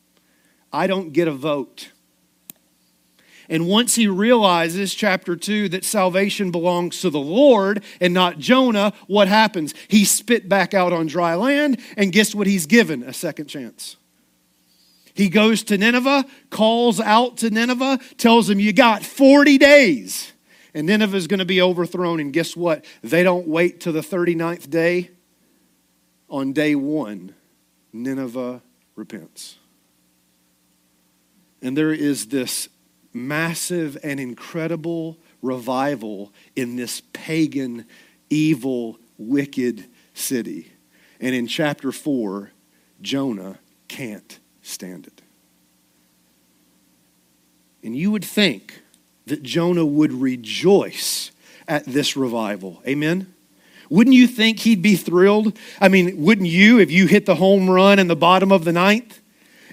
I 0.73 0.87
don't 0.87 1.13
get 1.13 1.27
a 1.27 1.33
vote. 1.33 1.91
And 3.49 3.69
once 3.69 3.95
he 3.95 4.09
realizes, 4.09 4.95
chapter 4.95 5.37
2, 5.37 5.69
that 5.71 5.85
salvation 5.85 6.51
belongs 6.51 7.01
to 7.01 7.11
the 7.11 7.21
Lord 7.21 7.85
and 8.01 8.13
not 8.13 8.39
Jonah, 8.39 8.93
what 9.07 9.29
happens? 9.29 9.75
He 9.89 10.05
spit 10.05 10.49
back 10.49 10.75
out 10.75 10.93
on 10.93 11.07
dry 11.07 11.35
land, 11.35 11.81
and 11.97 12.13
guess 12.13 12.35
what 12.35 12.47
he's 12.47 12.67
given? 12.67 13.03
A 13.03 13.13
second 13.13 13.47
chance. 13.47 13.97
He 15.15 15.31
goes 15.31 15.63
to 15.65 15.79
Nineveh, 15.79 16.27
calls 16.51 17.01
out 17.01 17.39
to 17.39 17.51
Nineveh, 17.51 18.01
tells 18.19 18.49
them, 18.49 18.61
You 18.61 18.75
got 18.75 19.03
40 19.03 19.57
days, 19.57 20.33
and 20.75 20.87
Nineveh 20.87 21.17
is 21.17 21.27
going 21.27 21.39
to 21.39 21.47
be 21.47 21.63
overthrown. 21.63 22.21
And 22.21 22.35
guess 22.35 22.55
what? 22.55 22.85
They 23.03 23.23
don't 23.23 23.49
wait 23.49 23.81
till 23.81 23.95
the 23.95 24.01
39th 24.01 24.69
day. 24.69 25.11
On 26.29 26.53
day 26.53 26.75
one, 26.75 27.35
Nineveh 27.93 28.61
repents. 28.95 29.57
And 31.63 31.77
there 31.77 31.93
is 31.93 32.27
this 32.27 32.69
massive 33.17 33.97
and 34.03 34.21
incredible 34.21 35.19
revival 35.43 36.33
in 36.55 36.77
this 36.77 37.03
pagan, 37.13 37.87
evil, 38.31 38.99
wicked 39.19 39.87
city. 40.15 40.73
And 41.21 41.35
in 41.35 41.47
chapter 41.47 41.93
4, 41.93 42.51
Jonah 43.01 43.59
can't 43.89 44.39
stand 44.63 45.07
it. 45.07 45.23
And 47.83 47.97
you 47.97 48.11
would 48.11 48.25
think 48.25 48.83
that 49.27 49.43
Jonah 49.43 49.87
would 49.87 50.13
rejoice 50.13 51.31
at 51.69 51.85
this 51.85 52.17
revival. 52.17 52.83
Amen? 52.87 53.33
Wouldn't 53.89 54.17
you 54.17 54.27
think 54.27 54.61
he'd 54.61 54.83
be 54.83 54.97
thrilled? 54.97 55.57
I 55.81 55.89
mean, 55.89 56.23
wouldn't 56.23 56.49
you 56.49 56.81
if 56.81 56.91
you 56.91 57.07
hit 57.07 57.27
the 57.27 57.37
home 57.37 57.71
run 57.71 57.99
in 57.99 58.09
the 58.09 58.17
bottom 58.17 58.51
of 58.51 58.65
the 58.65 58.73
ninth? 58.73 59.21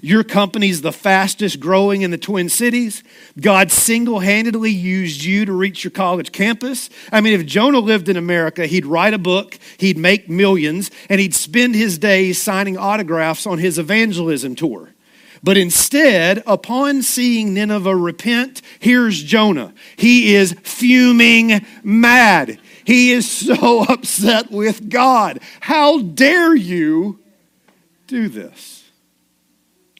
Your 0.06 0.26
company's 0.26 0.82
the 0.82 0.92
fastest 0.92 1.62
growing 1.62 2.02
in 2.02 2.12
the 2.12 2.18
Twin 2.18 2.50
Cities. 2.50 3.06
God 3.40 3.72
single 3.72 4.20
handedly 4.20 4.70
used 4.70 5.24
you 5.24 5.46
to 5.46 5.54
reach 5.54 5.86
your 5.86 5.92
college 5.92 6.34
campus. 6.34 6.90
I 7.10 7.22
mean, 7.22 7.40
if 7.40 7.46
Jonah 7.46 7.80
lived 7.80 8.10
in 8.10 8.18
America, 8.18 8.68
he'd 8.68 8.86
write 8.86 9.14
a 9.14 9.18
book, 9.18 9.58
he'd 9.78 9.98
make 9.98 10.30
millions, 10.30 10.92
and 11.08 11.22
he'd 11.22 11.34
spend 11.34 11.76
his 11.76 11.98
days 11.98 12.38
signing 12.38 12.78
autographs 12.78 13.48
on 13.48 13.60
his 13.60 13.80
evangelism 13.80 14.56
tour. 14.56 14.94
But 15.42 15.56
instead, 15.56 16.44
upon 16.46 17.02
seeing 17.02 17.54
Nineveh 17.54 17.96
repent, 17.96 18.62
here's 18.80 19.24
Jonah. 19.24 19.74
He 19.96 20.36
is 20.36 20.52
fuming 20.64 21.66
mad. 21.82 22.60
He 22.84 23.14
is 23.14 23.32
so 23.32 23.84
upset 23.88 24.52
with 24.52 24.90
God. 24.90 25.40
How 25.62 26.00
dare 26.00 26.54
you 26.54 27.20
do 28.08 28.28
this? 28.28 28.83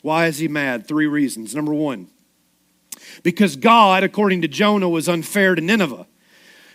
Why 0.04 0.28
is 0.28 0.38
he 0.38 0.50
mad? 0.50 0.86
Three 0.86 1.08
reasons. 1.08 1.56
Number 1.56 1.74
one, 1.74 2.10
because 3.24 3.56
God, 3.56 4.04
according 4.04 4.42
to 4.42 4.50
Jonah, 4.50 4.90
was 4.90 5.08
unfair 5.08 5.56
to 5.56 5.62
Nineveh. 5.62 6.06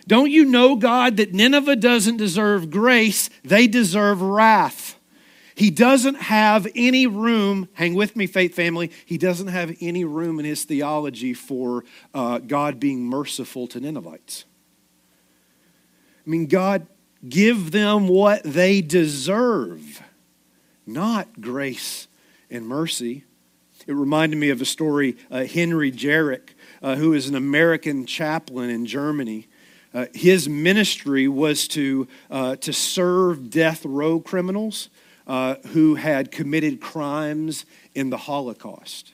Don't 0.07 0.31
you 0.31 0.45
know, 0.45 0.75
God, 0.75 1.17
that 1.17 1.33
Nineveh 1.33 1.75
doesn't 1.75 2.17
deserve 2.17 2.71
grace, 2.71 3.29
they 3.45 3.67
deserve 3.67 4.21
wrath. 4.21 4.95
He 5.53 5.69
doesn't 5.69 6.15
have 6.15 6.67
any 6.73 7.05
room, 7.05 7.69
hang 7.73 7.93
with 7.93 8.15
me, 8.15 8.25
faith 8.25 8.55
family, 8.55 8.91
he 9.05 9.19
doesn't 9.19 9.47
have 9.47 9.77
any 9.79 10.03
room 10.05 10.39
in 10.39 10.45
his 10.45 10.63
theology 10.63 11.35
for 11.35 11.83
uh, 12.13 12.39
God 12.39 12.79
being 12.79 13.05
merciful 13.05 13.67
to 13.67 13.79
Ninevites. 13.79 14.45
I 16.25 16.29
mean, 16.29 16.47
God, 16.47 16.87
give 17.27 17.69
them 17.69 18.07
what 18.07 18.41
they 18.43 18.81
deserve, 18.81 20.01
not 20.87 21.39
grace 21.39 22.07
and 22.49 22.67
mercy. 22.67 23.23
It 23.87 23.93
reminded 23.93 24.37
me 24.37 24.49
of 24.49 24.61
a 24.61 24.65
story, 24.65 25.17
uh, 25.31 25.45
Henry 25.45 25.91
Gerecke, 25.91 26.49
uh, 26.81 26.95
who 26.95 27.13
is 27.13 27.27
an 27.27 27.35
American 27.35 28.05
chaplain 28.05 28.69
in 28.69 28.85
Germany. 28.85 29.47
Uh, 29.93 30.05
his 30.13 30.47
ministry 30.47 31.27
was 31.27 31.67
to, 31.69 32.07
uh, 32.29 32.55
to 32.57 32.73
serve 32.73 33.49
death 33.49 33.85
row 33.85 34.19
criminals 34.19 34.89
uh, 35.25 35.55
who 35.67 35.95
had 35.95 36.31
committed 36.31 36.81
crimes 36.81 37.65
in 37.95 38.09
the 38.09 38.17
Holocaust. 38.17 39.13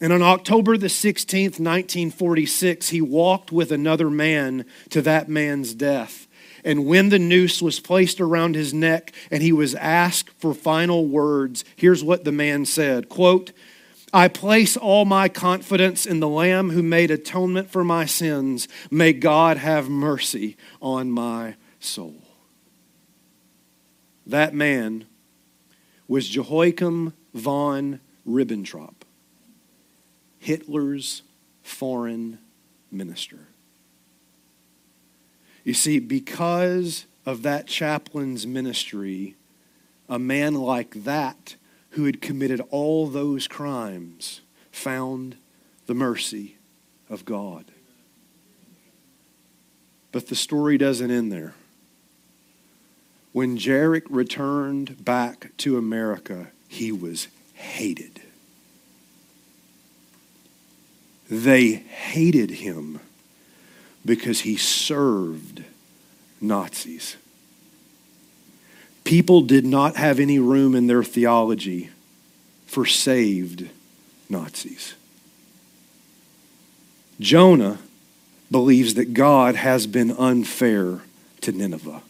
And 0.00 0.12
on 0.12 0.22
October 0.22 0.76
the 0.76 0.86
16th, 0.86 1.58
1946, 1.58 2.90
he 2.90 3.00
walked 3.00 3.50
with 3.50 3.72
another 3.72 4.08
man 4.08 4.64
to 4.90 5.02
that 5.02 5.28
man's 5.28 5.74
death. 5.74 6.27
And 6.64 6.86
when 6.86 7.08
the 7.08 7.18
noose 7.18 7.62
was 7.62 7.80
placed 7.80 8.20
around 8.20 8.54
his 8.54 8.74
neck 8.74 9.12
and 9.30 9.42
he 9.42 9.52
was 9.52 9.74
asked 9.74 10.30
for 10.38 10.54
final 10.54 11.06
words, 11.06 11.64
here's 11.76 12.04
what 12.04 12.24
the 12.24 12.32
man 12.32 12.64
said 12.64 13.08
quote, 13.08 13.52
I 14.12 14.28
place 14.28 14.76
all 14.76 15.04
my 15.04 15.28
confidence 15.28 16.06
in 16.06 16.20
the 16.20 16.28
Lamb 16.28 16.70
who 16.70 16.82
made 16.82 17.10
atonement 17.10 17.70
for 17.70 17.84
my 17.84 18.06
sins. 18.06 18.68
May 18.90 19.12
God 19.12 19.58
have 19.58 19.88
mercy 19.90 20.56
on 20.80 21.10
my 21.10 21.56
soul. 21.78 22.22
That 24.26 24.54
man 24.54 25.06
was 26.06 26.34
Joachim 26.34 27.12
von 27.34 28.00
Ribbentrop, 28.26 28.94
Hitler's 30.38 31.22
foreign 31.62 32.38
minister. 32.90 33.47
You 35.68 35.74
see, 35.74 35.98
because 35.98 37.04
of 37.26 37.42
that 37.42 37.66
chaplain's 37.66 38.46
ministry, 38.46 39.34
a 40.08 40.18
man 40.18 40.54
like 40.54 41.04
that 41.04 41.56
who 41.90 42.06
had 42.06 42.22
committed 42.22 42.62
all 42.70 43.06
those 43.06 43.46
crimes 43.46 44.40
found 44.72 45.36
the 45.84 45.92
mercy 45.92 46.56
of 47.10 47.26
God. 47.26 47.66
But 50.10 50.28
the 50.28 50.34
story 50.34 50.78
doesn't 50.78 51.10
end 51.10 51.30
there. 51.30 51.52
When 53.32 53.58
Gerecke 53.58 54.06
returned 54.08 55.04
back 55.04 55.54
to 55.58 55.76
America, 55.76 56.46
he 56.66 56.90
was 56.90 57.28
hated. 57.52 58.22
They 61.28 61.72
hated 61.72 62.52
him 62.52 63.00
because 64.04 64.40
he 64.40 64.56
served 64.56 65.64
Nazis. 66.40 67.16
People 69.04 69.40
did 69.40 69.64
not 69.64 69.96
have 69.96 70.20
any 70.20 70.38
room 70.38 70.74
in 70.74 70.86
their 70.86 71.02
theology 71.02 71.90
for 72.66 72.84
saved 72.84 73.68
Nazis. 74.28 74.94
Jonah 77.20 77.78
believes 78.50 78.94
that 78.94 79.14
God 79.14 79.56
has 79.56 79.86
been 79.86 80.12
unfair 80.12 81.00
to 81.40 81.52
Nineveh. 81.52 82.02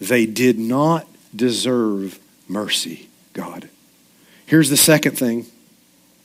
They 0.00 0.26
did 0.26 0.58
not 0.58 1.06
deserve 1.34 2.18
mercy, 2.48 3.08
God. 3.32 3.68
Here's 4.46 4.70
the 4.70 4.76
second 4.76 5.18
thing 5.18 5.46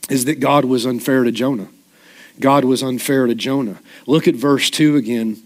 is 0.09 0.25
that 0.25 0.39
God 0.39 0.65
was 0.65 0.85
unfair 0.85 1.23
to 1.23 1.31
Jonah. 1.31 1.67
God 2.39 2.65
was 2.65 2.83
unfair 2.83 3.27
to 3.27 3.35
Jonah. 3.35 3.79
Look 4.07 4.27
at 4.27 4.35
verse 4.35 4.69
2 4.69 4.95
again. 4.95 5.41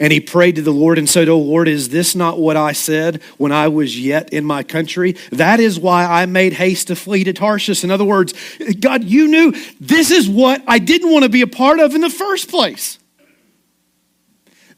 And 0.00 0.12
he 0.12 0.20
prayed 0.20 0.56
to 0.56 0.62
the 0.62 0.72
Lord 0.72 0.98
and 0.98 1.08
said, 1.08 1.28
Oh 1.28 1.38
Lord, 1.38 1.68
is 1.68 1.88
this 1.88 2.14
not 2.14 2.38
what 2.38 2.56
I 2.56 2.72
said 2.72 3.22
when 3.36 3.52
I 3.52 3.68
was 3.68 3.98
yet 3.98 4.32
in 4.32 4.44
my 4.44 4.62
country? 4.62 5.12
That 5.30 5.60
is 5.60 5.78
why 5.78 6.04
I 6.04 6.26
made 6.26 6.52
haste 6.52 6.88
to 6.88 6.96
flee 6.96 7.24
to 7.24 7.32
Tarshish. 7.32 7.84
In 7.84 7.90
other 7.90 8.04
words, 8.04 8.34
God, 8.80 9.04
you 9.04 9.28
knew 9.28 9.52
this 9.80 10.10
is 10.10 10.28
what 10.28 10.62
I 10.66 10.78
didn't 10.78 11.12
want 11.12 11.24
to 11.24 11.28
be 11.28 11.42
a 11.42 11.46
part 11.46 11.80
of 11.80 11.94
in 11.94 12.00
the 12.00 12.10
first 12.10 12.48
place. 12.48 12.98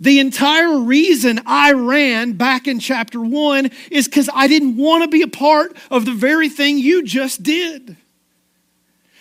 The 0.00 0.18
entire 0.18 0.78
reason 0.78 1.40
I 1.44 1.72
ran 1.72 2.32
back 2.32 2.66
in 2.66 2.80
chapter 2.80 3.20
one 3.20 3.70
is 3.90 4.08
because 4.08 4.30
I 4.34 4.48
didn't 4.48 4.76
want 4.76 5.04
to 5.04 5.08
be 5.08 5.22
a 5.22 5.28
part 5.28 5.76
of 5.90 6.06
the 6.06 6.14
very 6.14 6.48
thing 6.48 6.78
you 6.78 7.04
just 7.04 7.42
did. 7.42 7.96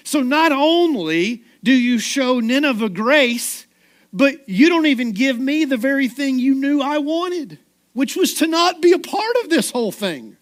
So 0.05 0.21
not 0.21 0.53
only 0.53 1.43
do 1.63 1.72
you 1.72 2.00
show 2.00 2.39
Nineveh 2.39 2.89
grace, 2.89 3.65
but 4.12 4.48
you 4.48 4.69
don't 4.69 4.86
even 4.86 5.12
give 5.12 5.39
me 5.39 5.65
the 5.65 5.78
very 5.78 6.08
thing 6.08 6.39
you 6.39 6.56
knew 6.56 6.82
I 6.82 6.98
wanted, 7.00 7.60
which 7.93 8.15
was 8.15 8.34
to 8.36 8.48
not 8.48 8.82
be 8.82 8.93
a 8.93 9.00
part 9.00 9.36
of 9.43 9.50
this 9.50 9.72
whole 9.72 9.91
thing. 9.91 10.38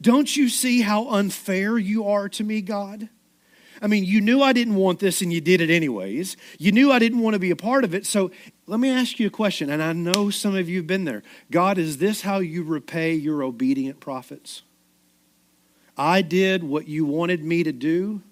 Don't 0.00 0.34
you 0.34 0.48
see 0.48 0.80
how 0.80 1.08
unfair 1.10 1.76
you 1.76 2.08
are 2.08 2.28
to 2.30 2.44
me, 2.44 2.62
God? 2.62 3.08
I 3.82 3.86
mean, 3.86 4.04
you 4.04 4.20
knew 4.20 4.42
I 4.42 4.52
didn't 4.52 4.74
want 4.76 4.98
this 4.98 5.22
and 5.22 5.32
you 5.32 5.40
did 5.40 5.60
it 5.60 5.70
anyways. 5.70 6.36
You 6.58 6.72
knew 6.72 6.92
I 6.92 6.98
didn't 6.98 7.20
want 7.20 7.34
to 7.34 7.40
be 7.40 7.50
a 7.50 7.56
part 7.56 7.84
of 7.84 7.94
it. 7.94 8.06
So 8.06 8.30
let 8.66 8.78
me 8.78 8.90
ask 8.90 9.18
you 9.18 9.26
a 9.26 9.30
question, 9.30 9.70
and 9.70 9.82
I 9.82 9.92
know 9.92 10.30
some 10.30 10.54
of 10.54 10.68
you 10.68 10.78
have 10.78 10.86
been 10.86 11.04
there. 11.04 11.22
God, 11.50 11.78
is 11.78 11.98
this 11.98 12.22
how 12.22 12.38
you 12.38 12.62
repay 12.62 13.14
your 13.14 13.42
obedient 13.42 14.00
prophets? 14.00 14.62
I 15.96 16.22
did 16.22 16.62
what 16.62 16.88
you 16.88 17.04
wanted 17.04 17.42
me 17.42 17.62
to 17.62 17.72
do, 17.72 18.22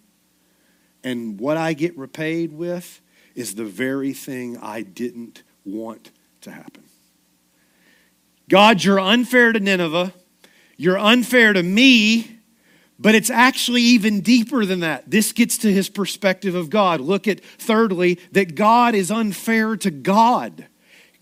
and 1.05 1.39
what 1.39 1.57
I 1.57 1.73
get 1.73 1.97
repaid 1.97 2.53
with 2.53 3.01
is 3.35 3.55
the 3.55 3.65
very 3.65 4.13
thing 4.13 4.57
I 4.59 4.83
didn't 4.83 5.43
want 5.65 6.11
to 6.43 6.51
happen. 6.51 6.85
God, 8.49 8.83
you're 8.83 9.01
unfair 9.01 9.53
to 9.53 9.61
Nineveh. 9.61 10.13
You're 10.77 10.99
unfair 10.99 11.53
to 11.53 11.63
me, 11.63 12.39
but 12.99 13.15
it's 13.15 13.31
actually 13.31 13.83
even 13.83 14.21
deeper 14.21 14.65
than 14.65 14.81
that. 14.81 15.11
This 15.11 15.33
gets 15.33 15.59
to 15.59 15.73
his 15.73 15.89
perspective 15.89 16.55
of 16.55 16.71
God. 16.71 17.01
Look 17.01 17.29
at, 17.29 17.41
thirdly, 17.41 18.19
that 18.33 18.55
God 18.55 18.95
is 18.95 19.11
unfair 19.11 19.77
to 19.77 19.91
God. 19.91 20.67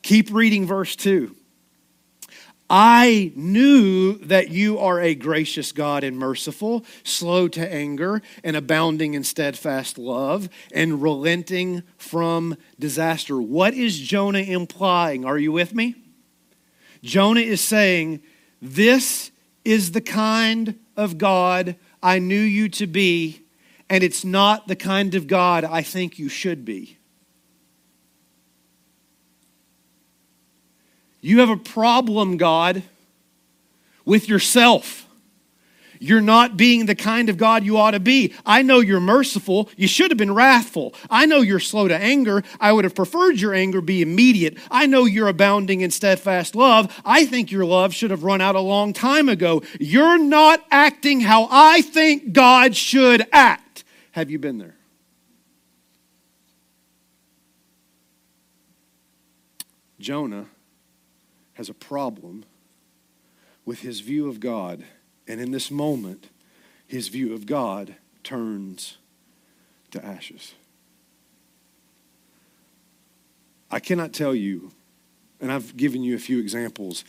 Keep 0.02 0.32
reading 0.32 0.66
verse 0.66 0.94
2. 0.94 1.34
I 2.68 3.32
knew 3.36 4.18
that 4.18 4.50
you 4.50 4.78
are 4.78 5.00
a 5.00 5.14
gracious 5.14 5.70
God 5.70 6.02
and 6.02 6.18
merciful, 6.18 6.84
slow 7.04 7.46
to 7.48 7.72
anger, 7.72 8.22
and 8.42 8.56
abounding 8.56 9.14
in 9.14 9.22
steadfast 9.22 9.98
love, 9.98 10.48
and 10.72 11.00
relenting 11.00 11.84
from 11.96 12.56
disaster. 12.78 13.40
What 13.40 13.74
is 13.74 13.98
Jonah 13.98 14.40
implying? 14.40 15.24
Are 15.24 15.38
you 15.38 15.52
with 15.52 15.74
me? 15.74 15.94
Jonah 17.02 17.40
is 17.40 17.60
saying, 17.60 18.20
This 18.60 19.30
is 19.64 19.92
the 19.92 20.00
kind 20.00 20.78
of 20.96 21.18
God 21.18 21.76
I 22.02 22.18
knew 22.18 22.40
you 22.40 22.68
to 22.70 22.86
be, 22.88 23.42
and 23.88 24.02
it's 24.02 24.24
not 24.24 24.66
the 24.66 24.76
kind 24.76 25.14
of 25.14 25.28
God 25.28 25.64
I 25.64 25.82
think 25.82 26.18
you 26.18 26.28
should 26.28 26.64
be. 26.64 26.98
You 31.26 31.40
have 31.40 31.50
a 31.50 31.56
problem, 31.56 32.36
God, 32.36 32.84
with 34.04 34.28
yourself. 34.28 35.08
You're 35.98 36.20
not 36.20 36.56
being 36.56 36.86
the 36.86 36.94
kind 36.94 37.28
of 37.28 37.36
God 37.36 37.64
you 37.64 37.78
ought 37.78 37.92
to 37.92 37.98
be. 37.98 38.32
I 38.44 38.62
know 38.62 38.78
you're 38.78 39.00
merciful. 39.00 39.68
You 39.76 39.88
should 39.88 40.12
have 40.12 40.18
been 40.18 40.36
wrathful. 40.36 40.94
I 41.10 41.26
know 41.26 41.40
you're 41.40 41.58
slow 41.58 41.88
to 41.88 41.96
anger. 41.96 42.44
I 42.60 42.70
would 42.70 42.84
have 42.84 42.94
preferred 42.94 43.40
your 43.40 43.54
anger 43.54 43.80
be 43.80 44.02
immediate. 44.02 44.56
I 44.70 44.86
know 44.86 45.04
you're 45.04 45.26
abounding 45.26 45.80
in 45.80 45.90
steadfast 45.90 46.54
love. 46.54 46.96
I 47.04 47.26
think 47.26 47.50
your 47.50 47.64
love 47.64 47.92
should 47.92 48.12
have 48.12 48.22
run 48.22 48.40
out 48.40 48.54
a 48.54 48.60
long 48.60 48.92
time 48.92 49.28
ago. 49.28 49.64
You're 49.80 50.18
not 50.18 50.64
acting 50.70 51.22
how 51.22 51.48
I 51.50 51.82
think 51.82 52.34
God 52.34 52.76
should 52.76 53.26
act. 53.32 53.82
Have 54.12 54.30
you 54.30 54.38
been 54.38 54.58
there? 54.58 54.76
Jonah 59.98 60.46
has 61.56 61.68
a 61.68 61.74
problem 61.74 62.44
with 63.64 63.80
his 63.80 64.00
view 64.00 64.28
of 64.28 64.40
God. 64.40 64.84
And 65.26 65.40
in 65.40 65.50
this 65.50 65.70
moment, 65.70 66.28
his 66.86 67.08
view 67.08 67.34
of 67.34 67.46
God 67.46 67.96
turns 68.22 68.98
to 69.90 70.04
ashes. 70.04 70.54
I 73.70 73.80
cannot 73.80 74.12
tell 74.12 74.34
you, 74.34 74.70
and 75.40 75.50
I've 75.50 75.76
given 75.76 76.02
you 76.02 76.14
a 76.14 76.18
few 76.18 76.38
examples, 76.38 77.04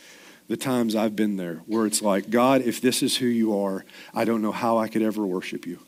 the 0.48 0.56
times 0.56 0.96
I've 0.96 1.14
been 1.14 1.36
there 1.36 1.56
where 1.66 1.86
it's 1.86 2.02
like, 2.02 2.30
God, 2.30 2.62
if 2.62 2.80
this 2.80 3.02
is 3.02 3.18
who 3.18 3.26
you 3.26 3.58
are, 3.60 3.84
I 4.14 4.24
don't 4.24 4.42
know 4.42 4.52
how 4.52 4.78
I 4.78 4.88
could 4.88 5.02
ever 5.02 5.24
worship 5.26 5.66
you. 5.66 5.78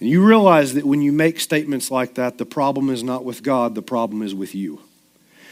And 0.00 0.08
you 0.08 0.24
realize 0.24 0.74
that 0.74 0.84
when 0.84 1.00
you 1.00 1.12
make 1.12 1.38
statements 1.38 1.90
like 1.90 2.14
that, 2.14 2.38
the 2.38 2.46
problem 2.46 2.90
is 2.90 3.02
not 3.02 3.24
with 3.24 3.42
God, 3.42 3.74
the 3.74 3.82
problem 3.82 4.22
is 4.22 4.34
with 4.34 4.54
you. 4.54 4.80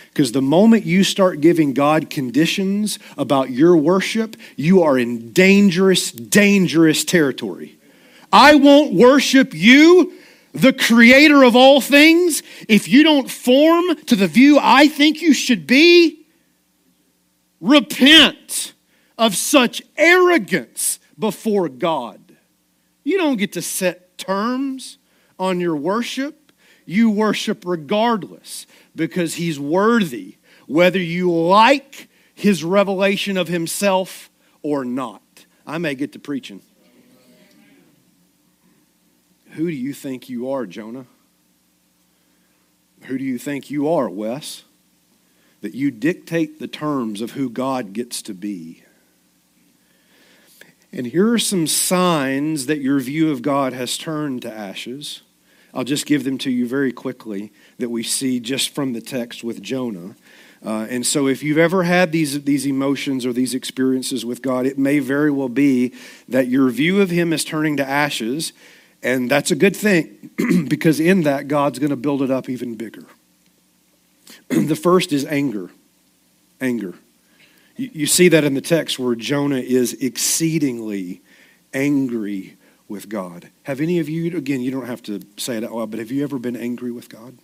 Because 0.08 0.32
the 0.32 0.42
moment 0.42 0.84
you 0.84 1.04
start 1.04 1.40
giving 1.40 1.74
God 1.74 2.10
conditions 2.10 2.98
about 3.16 3.50
your 3.50 3.76
worship, 3.76 4.36
you 4.56 4.82
are 4.82 4.98
in 4.98 5.32
dangerous, 5.32 6.10
dangerous 6.10 7.04
territory. 7.04 7.78
I 8.32 8.56
won't 8.56 8.94
worship 8.94 9.54
you, 9.54 10.12
the 10.52 10.72
creator 10.72 11.44
of 11.44 11.54
all 11.54 11.80
things, 11.80 12.42
if 12.68 12.88
you 12.88 13.02
don't 13.02 13.30
form 13.30 13.96
to 14.06 14.16
the 14.16 14.26
view 14.26 14.58
I 14.60 14.88
think 14.88 15.22
you 15.22 15.32
should 15.32 15.66
be. 15.66 16.26
Repent 17.60 18.72
of 19.16 19.34
such 19.34 19.82
arrogance 19.96 21.00
before 21.18 21.68
God. 21.68 22.20
You 23.04 23.18
don't 23.18 23.36
get 23.36 23.52
to 23.54 23.62
set 23.62 24.18
terms 24.18 24.98
on 25.38 25.60
your 25.60 25.76
worship. 25.76 26.37
You 26.88 27.10
worship 27.10 27.64
regardless 27.66 28.66
because 28.96 29.34
he's 29.34 29.60
worthy, 29.60 30.36
whether 30.66 30.98
you 30.98 31.30
like 31.30 32.08
his 32.34 32.64
revelation 32.64 33.36
of 33.36 33.46
himself 33.46 34.30
or 34.62 34.86
not. 34.86 35.44
I 35.66 35.76
may 35.76 35.94
get 35.94 36.12
to 36.12 36.18
preaching. 36.18 36.62
Who 39.50 39.66
do 39.66 39.76
you 39.76 39.92
think 39.92 40.30
you 40.30 40.48
are, 40.48 40.64
Jonah? 40.64 41.04
Who 43.02 43.18
do 43.18 43.24
you 43.24 43.36
think 43.36 43.70
you 43.70 43.90
are, 43.90 44.08
Wes? 44.08 44.64
That 45.60 45.74
you 45.74 45.90
dictate 45.90 46.58
the 46.58 46.68
terms 46.68 47.20
of 47.20 47.32
who 47.32 47.50
God 47.50 47.92
gets 47.92 48.22
to 48.22 48.32
be. 48.32 48.82
And 50.90 51.08
here 51.08 51.34
are 51.34 51.38
some 51.38 51.66
signs 51.66 52.64
that 52.64 52.80
your 52.80 52.98
view 52.98 53.30
of 53.30 53.42
God 53.42 53.74
has 53.74 53.98
turned 53.98 54.40
to 54.40 54.50
ashes. 54.50 55.20
I'll 55.74 55.84
just 55.84 56.06
give 56.06 56.24
them 56.24 56.38
to 56.38 56.50
you 56.50 56.66
very 56.66 56.92
quickly 56.92 57.52
that 57.78 57.90
we 57.90 58.02
see 58.02 58.40
just 58.40 58.70
from 58.70 58.92
the 58.92 59.00
text 59.00 59.44
with 59.44 59.62
Jonah. 59.62 60.16
Uh, 60.64 60.86
and 60.90 61.06
so, 61.06 61.28
if 61.28 61.42
you've 61.42 61.58
ever 61.58 61.84
had 61.84 62.10
these, 62.10 62.42
these 62.42 62.66
emotions 62.66 63.24
or 63.24 63.32
these 63.32 63.54
experiences 63.54 64.24
with 64.24 64.42
God, 64.42 64.66
it 64.66 64.76
may 64.76 64.98
very 64.98 65.30
well 65.30 65.48
be 65.48 65.94
that 66.28 66.48
your 66.48 66.68
view 66.70 67.00
of 67.00 67.10
Him 67.10 67.32
is 67.32 67.44
turning 67.44 67.76
to 67.76 67.88
ashes. 67.88 68.52
And 69.00 69.30
that's 69.30 69.52
a 69.52 69.56
good 69.56 69.76
thing 69.76 70.30
because 70.68 70.98
in 70.98 71.22
that, 71.22 71.46
God's 71.46 71.78
going 71.78 71.90
to 71.90 71.96
build 71.96 72.22
it 72.22 72.30
up 72.30 72.48
even 72.48 72.74
bigger. 72.74 73.04
the 74.48 74.74
first 74.74 75.12
is 75.12 75.24
anger. 75.26 75.70
Anger. 76.60 76.94
You, 77.76 77.90
you 77.92 78.06
see 78.06 78.28
that 78.28 78.42
in 78.42 78.54
the 78.54 78.60
text 78.60 78.98
where 78.98 79.14
Jonah 79.14 79.60
is 79.60 79.92
exceedingly 79.94 81.22
angry 81.72 82.57
with 82.88 83.08
God. 83.08 83.50
Have 83.64 83.80
any 83.80 83.98
of 83.98 84.08
you, 84.08 84.36
again, 84.36 84.60
you 84.60 84.70
don't 84.70 84.86
have 84.86 85.02
to 85.04 85.20
say 85.36 85.56
it 85.56 85.64
out 85.64 85.72
loud, 85.72 85.90
but 85.90 86.00
have 86.00 86.10
you 86.10 86.22
ever 86.22 86.38
been 86.38 86.56
angry 86.56 86.90
with 86.90 87.08
God? 87.08 87.36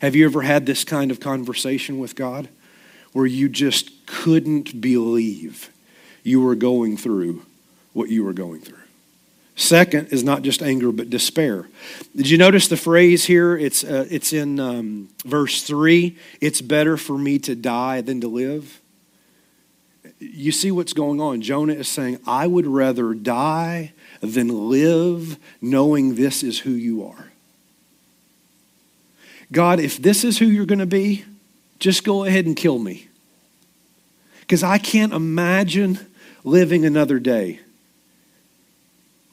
Have 0.00 0.16
you 0.16 0.24
ever 0.24 0.42
had 0.42 0.66
this 0.66 0.84
kind 0.84 1.10
of 1.10 1.20
conversation 1.20 1.98
with 1.98 2.16
God 2.16 2.48
where 3.12 3.26
you 3.26 3.48
just 3.48 4.06
couldn't 4.06 4.80
believe 4.80 5.70
you 6.22 6.40
were 6.40 6.54
going 6.54 6.96
through 6.96 7.44
what 7.92 8.08
you 8.08 8.24
were 8.24 8.32
going 8.32 8.60
through? 8.60 8.78
Second 9.56 10.08
is 10.08 10.24
not 10.24 10.42
just 10.42 10.62
anger, 10.62 10.90
but 10.90 11.10
despair. 11.10 11.68
Did 12.16 12.28
you 12.28 12.38
notice 12.38 12.66
the 12.66 12.76
phrase 12.76 13.24
here? 13.24 13.56
It's, 13.56 13.84
uh, 13.84 14.06
it's 14.10 14.32
in 14.32 14.58
um, 14.58 15.10
verse 15.24 15.62
3 15.62 16.18
It's 16.40 16.60
better 16.60 16.96
for 16.96 17.16
me 17.16 17.38
to 17.40 17.54
die 17.54 18.00
than 18.00 18.20
to 18.22 18.28
live 18.28 18.80
you 20.32 20.52
see 20.52 20.70
what's 20.70 20.92
going 20.92 21.20
on. 21.20 21.42
Jonah 21.42 21.74
is 21.74 21.88
saying, 21.88 22.18
I 22.26 22.46
would 22.46 22.66
rather 22.66 23.14
die 23.14 23.92
than 24.20 24.70
live 24.70 25.38
knowing 25.60 26.14
this 26.14 26.42
is 26.42 26.60
who 26.60 26.70
you 26.70 27.06
are. 27.06 27.32
God, 29.52 29.80
if 29.80 29.98
this 29.98 30.24
is 30.24 30.38
who 30.38 30.46
you're 30.46 30.66
going 30.66 30.78
to 30.78 30.86
be, 30.86 31.24
just 31.78 32.04
go 32.04 32.24
ahead 32.24 32.46
and 32.46 32.56
kill 32.56 32.78
me. 32.78 33.08
Because 34.40 34.62
I 34.62 34.78
can't 34.78 35.12
imagine 35.12 35.98
living 36.44 36.84
another 36.84 37.18
day 37.18 37.60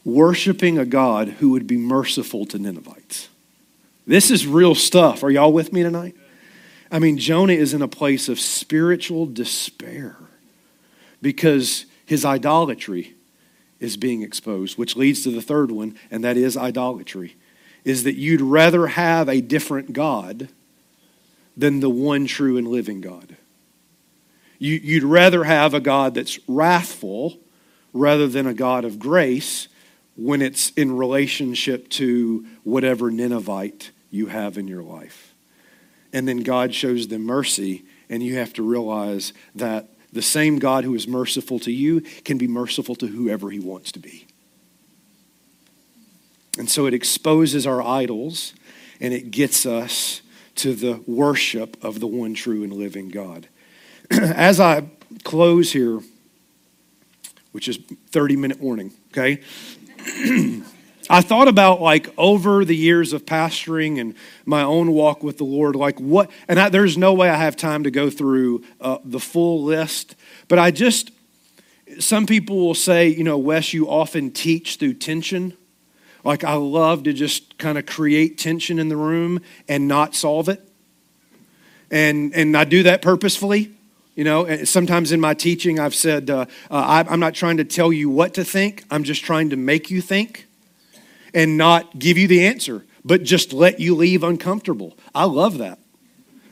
worshiping 0.04 0.78
a 0.78 0.86
God 0.86 1.28
who 1.28 1.52
would 1.52 1.68
be 1.68 1.78
merciful 1.78 2.46
to 2.48 2.60
Ninevites. 2.60 3.30
This 4.08 4.32
is 4.32 4.48
real 4.48 4.74
stuff. 4.74 5.24
Are 5.24 5.30
y'all 5.30 5.54
with 5.54 5.72
me 5.72 5.84
tonight? 5.84 6.16
I 6.92 7.00
mean, 7.00 7.18
Jonah 7.18 7.54
is 7.54 7.74
in 7.74 7.82
a 7.82 7.88
place 7.88 8.28
of 8.28 8.40
spiritual 8.40 9.26
despair 9.26 10.18
because 11.22 11.86
his 12.06 12.26
idolatry 12.26 13.16
is 13.80 13.98
being 13.98 14.22
exposed, 14.22 14.78
which 14.78 14.96
leads 14.96 15.24
to 15.24 15.32
the 15.32 15.42
third 15.42 15.72
one, 15.72 15.98
and 16.10 16.24
that 16.24 16.38
is 16.38 16.56
idolatry. 16.56 17.36
Is 17.84 18.04
that 18.04 18.16
you'd 18.16 18.42
rather 18.42 18.88
have 18.88 19.28
a 19.28 19.42
different 19.42 19.94
God 19.94 20.50
than 21.58 21.80
the 21.80 21.90
one 21.90 22.26
true 22.26 22.58
and 22.58 22.68
living 22.68 23.02
God. 23.02 23.36
You, 24.60 25.02
would 25.02 25.10
rather 25.10 25.44
have 25.44 25.74
a 25.74 25.80
God 25.80 26.14
that's 26.14 26.40
wrathful 26.48 27.40
rather 27.94 28.28
than 28.28 28.46
a 28.46 28.54
God 28.54 28.86
of 28.86 29.00
grace 29.00 29.68
when 30.16 30.42
it's 30.42 30.70
in 30.72 30.96
relationship 30.96 31.90
to 31.90 32.46
whatever 32.64 33.10
Ninevite 33.10 33.92
you 34.12 34.28
have 34.28 34.58
in 34.58 34.68
your 34.68 34.84
life. 34.84 35.34
And 36.14 36.28
then 36.28 36.42
God 36.42 36.76
shows 36.76 37.08
them 37.08 37.24
mercy, 37.24 37.86
and 38.10 38.22
you 38.22 38.36
have 38.36 38.54
to 38.54 38.64
realize 38.64 39.34
that 39.56 39.90
the 40.14 40.22
same 40.22 40.60
God 40.60 40.84
who 40.84 40.94
is 40.94 41.08
merciful 41.08 41.60
to 41.60 41.72
you 41.72 42.02
can 42.02 42.38
be 42.38 42.48
merciful 42.48 42.96
to 42.96 43.08
whoever 43.08 43.50
he 43.50 43.60
wants 43.60 43.92
to 43.94 44.00
be. 44.00 44.28
And 46.58 46.70
so 46.70 46.86
it 46.86 46.94
exposes 46.94 47.66
our 47.66 47.82
idols 47.82 48.54
and 49.00 49.14
it 49.14 49.32
gets 49.32 49.66
us 49.66 50.22
to 50.56 50.76
the 50.76 51.02
worship 51.08 51.82
of 51.84 52.00
the 52.00 52.08
one 52.08 52.34
true 52.34 52.64
and 52.64 52.74
living 52.74 53.10
God. 53.10 53.48
As 54.12 54.60
I 54.60 54.90
close 55.24 55.72
here, 55.72 56.02
which 57.52 57.68
is 57.68 57.80
30 58.12 58.36
minute 58.36 58.60
warning, 58.60 58.94
okay? 59.12 59.42
I 61.12 61.20
thought 61.20 61.50
about 61.50 61.82
like 61.82 62.14
over 62.18 62.64
the 62.64 62.76
years 62.76 63.12
of 63.12 63.26
pastoring 63.26 64.00
and 64.00 64.16
my 64.46 64.64
own 64.64 64.94
walk 64.94 65.24
with 65.24 65.38
the 65.38 65.44
Lord, 65.44 65.76
like 65.76 66.00
what, 66.00 66.32
and 66.48 66.58
I, 66.58 66.70
there's 66.70 66.98
no 66.98 67.14
way 67.14 67.30
I 67.30 67.36
have 67.36 67.58
time 67.58 67.84
to 67.84 67.92
go 67.92 68.10
through 68.10 68.64
uh, 68.80 69.00
the 69.04 69.20
full 69.20 69.62
list, 69.62 70.16
but 70.48 70.58
I 70.58 70.72
just, 70.72 71.12
some 72.00 72.26
people 72.26 72.66
will 72.66 72.74
say, 72.74 73.10
you 73.10 73.26
know, 73.26 73.38
Wes, 73.38 73.74
you 73.74 73.90
often 73.90 74.32
teach 74.32 74.78
through 74.78 74.94
tension. 74.94 75.52
Like 76.24 76.46
I 76.46 76.54
love 76.54 77.04
to 77.04 77.12
just 77.12 77.58
kind 77.58 77.78
of 77.78 77.86
create 77.86 78.38
tension 78.38 78.80
in 78.80 78.88
the 78.88 78.96
room 78.96 79.42
and 79.68 79.90
not 79.90 80.16
solve 80.16 80.48
it. 80.48 80.66
And, 81.92 82.34
and 82.34 82.56
I 82.56 82.64
do 82.64 82.84
that 82.84 83.02
purposefully. 83.02 83.74
You 84.16 84.24
know, 84.24 84.64
sometimes 84.64 85.12
in 85.12 85.20
my 85.20 85.34
teaching, 85.34 85.78
I've 85.78 85.96
said, 85.96 86.30
uh, 86.30 86.46
uh, 86.70 87.04
I, 87.06 87.06
I'm 87.10 87.20
not 87.20 87.34
trying 87.34 87.58
to 87.58 87.66
tell 87.66 87.92
you 87.92 88.10
what 88.10 88.34
to 88.36 88.46
think, 88.46 88.86
I'm 88.90 89.04
just 89.04 89.26
trying 89.26 89.50
to 89.50 89.58
make 89.58 89.92
you 89.92 90.00
think 90.00 90.48
and 91.34 91.58
not 91.58 91.98
give 91.98 92.18
you 92.18 92.28
the 92.28 92.46
answer, 92.46 92.86
but 93.04 93.24
just 93.24 93.54
let 93.54 93.80
you 93.80 93.96
leave 93.96 94.24
uncomfortable. 94.24 94.98
I 95.14 95.26
love 95.26 95.58
that. 95.60 95.80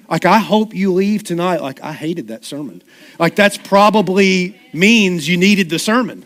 Like, 0.09 0.25
I 0.25 0.39
hope 0.39 0.73
you 0.73 0.91
leave 0.91 1.23
tonight. 1.23 1.61
Like, 1.61 1.83
I 1.83 1.93
hated 1.93 2.29
that 2.29 2.43
sermon. 2.43 2.81
Like, 3.19 3.35
that's 3.35 3.57
probably 3.57 4.59
means 4.73 5.27
you 5.27 5.37
needed 5.37 5.69
the 5.69 5.77
sermon. 5.77 6.25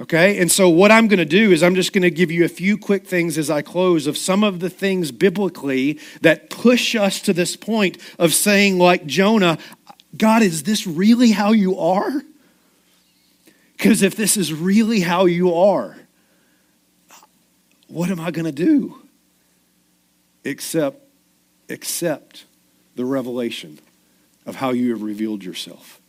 Okay? 0.00 0.38
And 0.38 0.52
so, 0.52 0.68
what 0.68 0.90
I'm 0.90 1.08
going 1.08 1.18
to 1.18 1.24
do 1.24 1.50
is, 1.50 1.62
I'm 1.62 1.74
just 1.74 1.94
going 1.94 2.02
to 2.02 2.10
give 2.10 2.30
you 2.30 2.44
a 2.44 2.48
few 2.48 2.76
quick 2.76 3.06
things 3.06 3.38
as 3.38 3.48
I 3.48 3.62
close 3.62 4.06
of 4.06 4.18
some 4.18 4.44
of 4.44 4.60
the 4.60 4.68
things 4.68 5.12
biblically 5.12 5.98
that 6.20 6.50
push 6.50 6.94
us 6.94 7.20
to 7.22 7.32
this 7.32 7.56
point 7.56 7.96
of 8.18 8.34
saying, 8.34 8.76
like 8.78 9.06
Jonah, 9.06 9.56
God, 10.16 10.42
is 10.42 10.64
this 10.64 10.86
really 10.86 11.30
how 11.30 11.52
you 11.52 11.78
are? 11.78 12.22
Because 13.76 14.02
if 14.02 14.14
this 14.14 14.36
is 14.36 14.52
really 14.52 15.00
how 15.00 15.24
you 15.24 15.54
are, 15.54 15.96
what 17.94 18.10
am 18.10 18.18
I 18.18 18.32
going 18.32 18.44
to 18.44 18.52
do? 18.52 19.00
Except 20.42 21.00
accept 21.70 22.44
the 22.96 23.04
revelation 23.04 23.78
of 24.46 24.56
how 24.56 24.70
you 24.70 24.90
have 24.90 25.02
revealed 25.02 25.44
yourself 25.44 26.00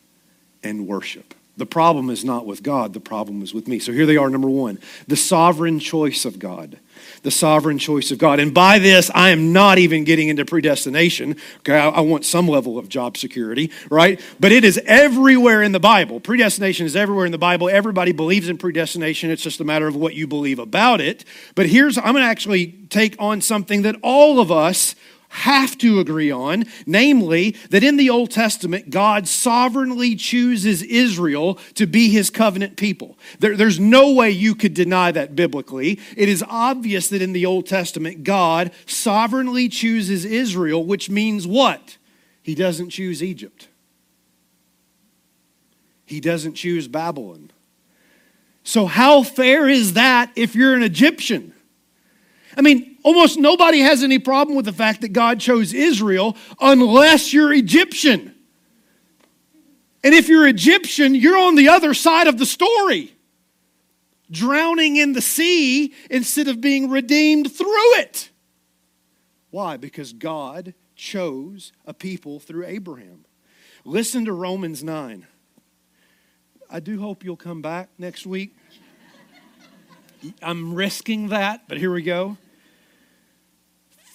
and 0.63 0.87
worship. 0.87 1.35
The 1.57 1.67
problem 1.67 2.09
is 2.09 2.25
not 2.25 2.47
with 2.47 2.63
God, 2.63 2.93
the 2.93 2.99
problem 2.99 3.43
is 3.43 3.53
with 3.53 3.67
me. 3.67 3.77
So 3.77 3.91
here 3.91 4.07
they 4.07 4.17
are, 4.17 4.29
number 4.31 4.49
one 4.49 4.79
the 5.07 5.15
sovereign 5.15 5.79
choice 5.79 6.25
of 6.25 6.39
God. 6.39 6.79
The 7.25 7.31
sovereign 7.31 7.79
choice 7.79 8.11
of 8.11 8.19
God. 8.19 8.39
And 8.39 8.53
by 8.53 8.77
this, 8.77 9.09
I 9.15 9.31
am 9.31 9.51
not 9.51 9.79
even 9.79 10.03
getting 10.03 10.27
into 10.27 10.45
predestination. 10.45 11.37
Okay, 11.61 11.75
I, 11.75 11.89
I 11.89 12.01
want 12.01 12.23
some 12.23 12.47
level 12.47 12.77
of 12.77 12.87
job 12.87 13.17
security, 13.17 13.71
right? 13.89 14.21
But 14.39 14.51
it 14.51 14.63
is 14.63 14.79
everywhere 14.85 15.63
in 15.63 15.71
the 15.71 15.79
Bible. 15.79 16.19
Predestination 16.19 16.85
is 16.85 16.95
everywhere 16.95 17.25
in 17.25 17.31
the 17.31 17.39
Bible. 17.39 17.67
Everybody 17.67 18.11
believes 18.11 18.47
in 18.47 18.59
predestination. 18.59 19.31
It's 19.31 19.41
just 19.41 19.59
a 19.59 19.63
matter 19.63 19.87
of 19.87 19.95
what 19.95 20.13
you 20.13 20.27
believe 20.27 20.59
about 20.59 21.01
it. 21.01 21.25
But 21.55 21.65
here's, 21.65 21.97
I'm 21.97 22.13
going 22.13 22.17
to 22.17 22.29
actually 22.29 22.67
take 22.91 23.15
on 23.17 23.41
something 23.41 23.81
that 23.81 23.95
all 24.03 24.39
of 24.39 24.51
us 24.51 24.93
have 25.35 25.77
to 25.79 25.99
agree 25.99 26.31
on, 26.31 26.63
namely, 26.85 27.51
that 27.69 27.83
in 27.83 27.97
the 27.97 28.09
Old 28.09 28.31
Testament, 28.31 28.89
God 28.89 29.27
sovereignly 29.27 30.15
chooses 30.15 30.81
Israel 30.81 31.59
to 31.73 31.85
be 31.85 32.09
his 32.09 32.29
covenant 32.29 32.77
people. 32.77 33.17
There, 33.39 33.57
there's 33.57 33.79
no 33.79 34.13
way 34.13 34.31
you 34.31 34.55
could 34.55 34.73
deny 34.73 35.11
that 35.11 35.35
biblically. 35.35 35.99
It 36.15 36.29
is 36.29 36.43
obvious 36.47 37.09
that 37.09 37.21
in 37.21 37.33
the 37.33 37.45
Old 37.45 37.67
Testament, 37.67 38.23
God 38.23 38.71
sovereignly 38.85 39.67
chooses 39.67 40.23
Israel, 40.23 40.83
which 40.85 41.09
means 41.09 41.45
what? 41.45 41.97
He 42.41 42.55
doesn't 42.55 42.91
choose 42.91 43.21
Egypt, 43.21 43.67
he 46.05 46.21
doesn't 46.21 46.53
choose 46.53 46.87
Babylon. 46.87 47.51
So, 48.63 48.87
how 48.87 49.21
fair 49.21 49.69
is 49.69 49.93
that 49.93 50.31
if 50.35 50.55
you're 50.55 50.73
an 50.73 50.81
Egyptian? 50.81 51.53
I 52.57 52.61
mean, 52.61 52.94
almost 53.05 53.37
nobody 53.37 53.79
has 53.79 54.03
any 54.03 54.17
problem 54.17 54.55
with 54.57 54.65
the 54.65 54.73
fact 54.73 55.01
that 55.01 55.13
God 55.13 55.39
chose 55.39 55.73
Israel 55.73 56.35
unless 56.59 57.31
you're 57.31 57.53
Egyptian. 57.53 58.33
And 60.03 60.15
if 60.15 60.27
you're 60.27 60.47
Egyptian, 60.47 61.13
you're 61.13 61.37
on 61.37 61.55
the 61.55 61.69
other 61.69 61.93
side 61.93 62.27
of 62.27 62.39
the 62.39 62.47
story, 62.47 63.13
drowning 64.31 64.95
in 64.97 65.13
the 65.13 65.21
sea 65.21 65.93
instead 66.09 66.47
of 66.47 66.59
being 66.59 66.89
redeemed 66.89 67.55
through 67.55 67.93
it. 67.97 68.31
Why? 69.51 69.77
Because 69.77 70.11
God 70.11 70.73
chose 70.95 71.71
a 71.85 71.93
people 71.93 72.39
through 72.39 72.65
Abraham. 72.65 73.25
Listen 73.85 74.25
to 74.25 74.33
Romans 74.33 74.83
9. 74.83 75.27
I 76.71 76.79
do 76.79 76.99
hope 76.99 77.23
you'll 77.23 77.37
come 77.37 77.61
back 77.61 77.89
next 77.99 78.25
week. 78.25 78.55
I'm 80.41 80.73
risking 80.73 81.29
that, 81.29 81.67
but 81.67 81.77
here 81.77 81.93
we 81.93 82.01
go. 82.01 82.37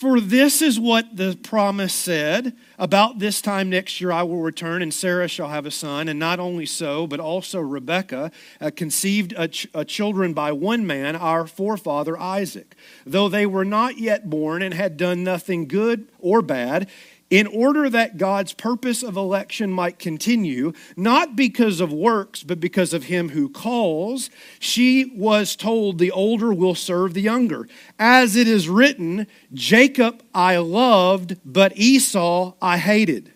For 0.00 0.18
this 0.18 0.62
is 0.62 0.80
what 0.80 1.14
the 1.14 1.38
promise 1.42 1.92
said 1.92 2.56
About 2.78 3.18
this 3.18 3.42
time 3.42 3.68
next 3.68 4.00
year 4.00 4.10
I 4.10 4.22
will 4.22 4.40
return, 4.40 4.80
and 4.80 4.94
Sarah 4.94 5.28
shall 5.28 5.50
have 5.50 5.66
a 5.66 5.70
son. 5.70 6.08
And 6.08 6.18
not 6.18 6.40
only 6.40 6.64
so, 6.64 7.06
but 7.06 7.20
also 7.20 7.60
Rebekah 7.60 8.30
uh, 8.62 8.70
conceived 8.74 9.34
a, 9.36 9.48
ch- 9.48 9.68
a 9.74 9.84
children 9.84 10.32
by 10.32 10.52
one 10.52 10.86
man, 10.86 11.16
our 11.16 11.46
forefather 11.46 12.18
Isaac. 12.18 12.74
Though 13.04 13.28
they 13.28 13.44
were 13.44 13.66
not 13.66 13.98
yet 13.98 14.30
born 14.30 14.62
and 14.62 14.72
had 14.72 14.96
done 14.96 15.22
nothing 15.22 15.68
good 15.68 16.08
or 16.18 16.40
bad, 16.40 16.88
in 17.30 17.46
order 17.46 17.88
that 17.88 18.18
God's 18.18 18.52
purpose 18.52 19.02
of 19.02 19.16
election 19.16 19.70
might 19.70 19.98
continue, 19.98 20.72
not 20.96 21.36
because 21.36 21.80
of 21.80 21.92
works, 21.92 22.42
but 22.42 22.58
because 22.60 22.92
of 22.92 23.04
him 23.04 23.30
who 23.30 23.48
calls, 23.48 24.30
she 24.58 25.12
was 25.16 25.54
told 25.54 25.98
the 25.98 26.10
older 26.10 26.52
will 26.52 26.74
serve 26.74 27.14
the 27.14 27.22
younger. 27.22 27.68
As 27.98 28.34
it 28.34 28.48
is 28.48 28.68
written, 28.68 29.28
Jacob 29.52 30.22
I 30.34 30.58
loved, 30.58 31.36
but 31.44 31.76
Esau 31.76 32.54
I 32.60 32.78
hated. 32.78 33.32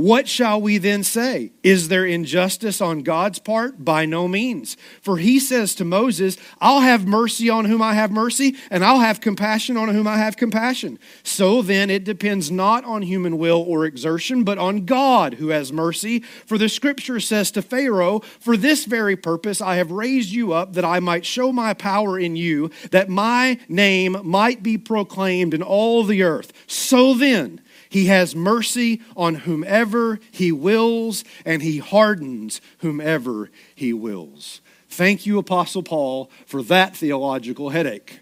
What 0.00 0.28
shall 0.28 0.62
we 0.62 0.78
then 0.78 1.04
say? 1.04 1.52
Is 1.62 1.88
there 1.88 2.06
injustice 2.06 2.80
on 2.80 3.02
God's 3.02 3.38
part? 3.38 3.84
By 3.84 4.06
no 4.06 4.26
means. 4.26 4.78
For 5.02 5.18
he 5.18 5.38
says 5.38 5.74
to 5.74 5.84
Moses, 5.84 6.38
I'll 6.58 6.80
have 6.80 7.06
mercy 7.06 7.50
on 7.50 7.66
whom 7.66 7.82
I 7.82 7.92
have 7.92 8.10
mercy, 8.10 8.56
and 8.70 8.82
I'll 8.82 9.00
have 9.00 9.20
compassion 9.20 9.76
on 9.76 9.90
whom 9.90 10.06
I 10.06 10.16
have 10.16 10.38
compassion. 10.38 10.98
So 11.22 11.60
then 11.60 11.90
it 11.90 12.04
depends 12.04 12.50
not 12.50 12.82
on 12.86 13.02
human 13.02 13.36
will 13.36 13.60
or 13.60 13.84
exertion, 13.84 14.42
but 14.42 14.56
on 14.56 14.86
God 14.86 15.34
who 15.34 15.48
has 15.48 15.70
mercy. 15.70 16.20
For 16.20 16.56
the 16.56 16.70
scripture 16.70 17.20
says 17.20 17.50
to 17.50 17.60
Pharaoh, 17.60 18.20
For 18.20 18.56
this 18.56 18.86
very 18.86 19.16
purpose 19.16 19.60
I 19.60 19.74
have 19.76 19.90
raised 19.90 20.30
you 20.30 20.54
up, 20.54 20.72
that 20.72 20.84
I 20.86 21.00
might 21.00 21.26
show 21.26 21.52
my 21.52 21.74
power 21.74 22.18
in 22.18 22.36
you, 22.36 22.70
that 22.90 23.10
my 23.10 23.58
name 23.68 24.16
might 24.24 24.62
be 24.62 24.78
proclaimed 24.78 25.52
in 25.52 25.62
all 25.62 26.04
the 26.04 26.22
earth. 26.22 26.54
So 26.66 27.12
then, 27.12 27.60
he 27.90 28.06
has 28.06 28.36
mercy 28.36 29.02
on 29.16 29.34
whomever 29.34 30.20
he 30.30 30.52
wills, 30.52 31.24
and 31.44 31.60
he 31.60 31.78
hardens 31.78 32.60
whomever 32.78 33.50
he 33.74 33.92
wills. 33.92 34.60
Thank 34.88 35.26
you, 35.26 35.38
Apostle 35.38 35.82
Paul, 35.82 36.30
for 36.46 36.62
that 36.62 36.96
theological 36.96 37.70
headache. 37.70 38.20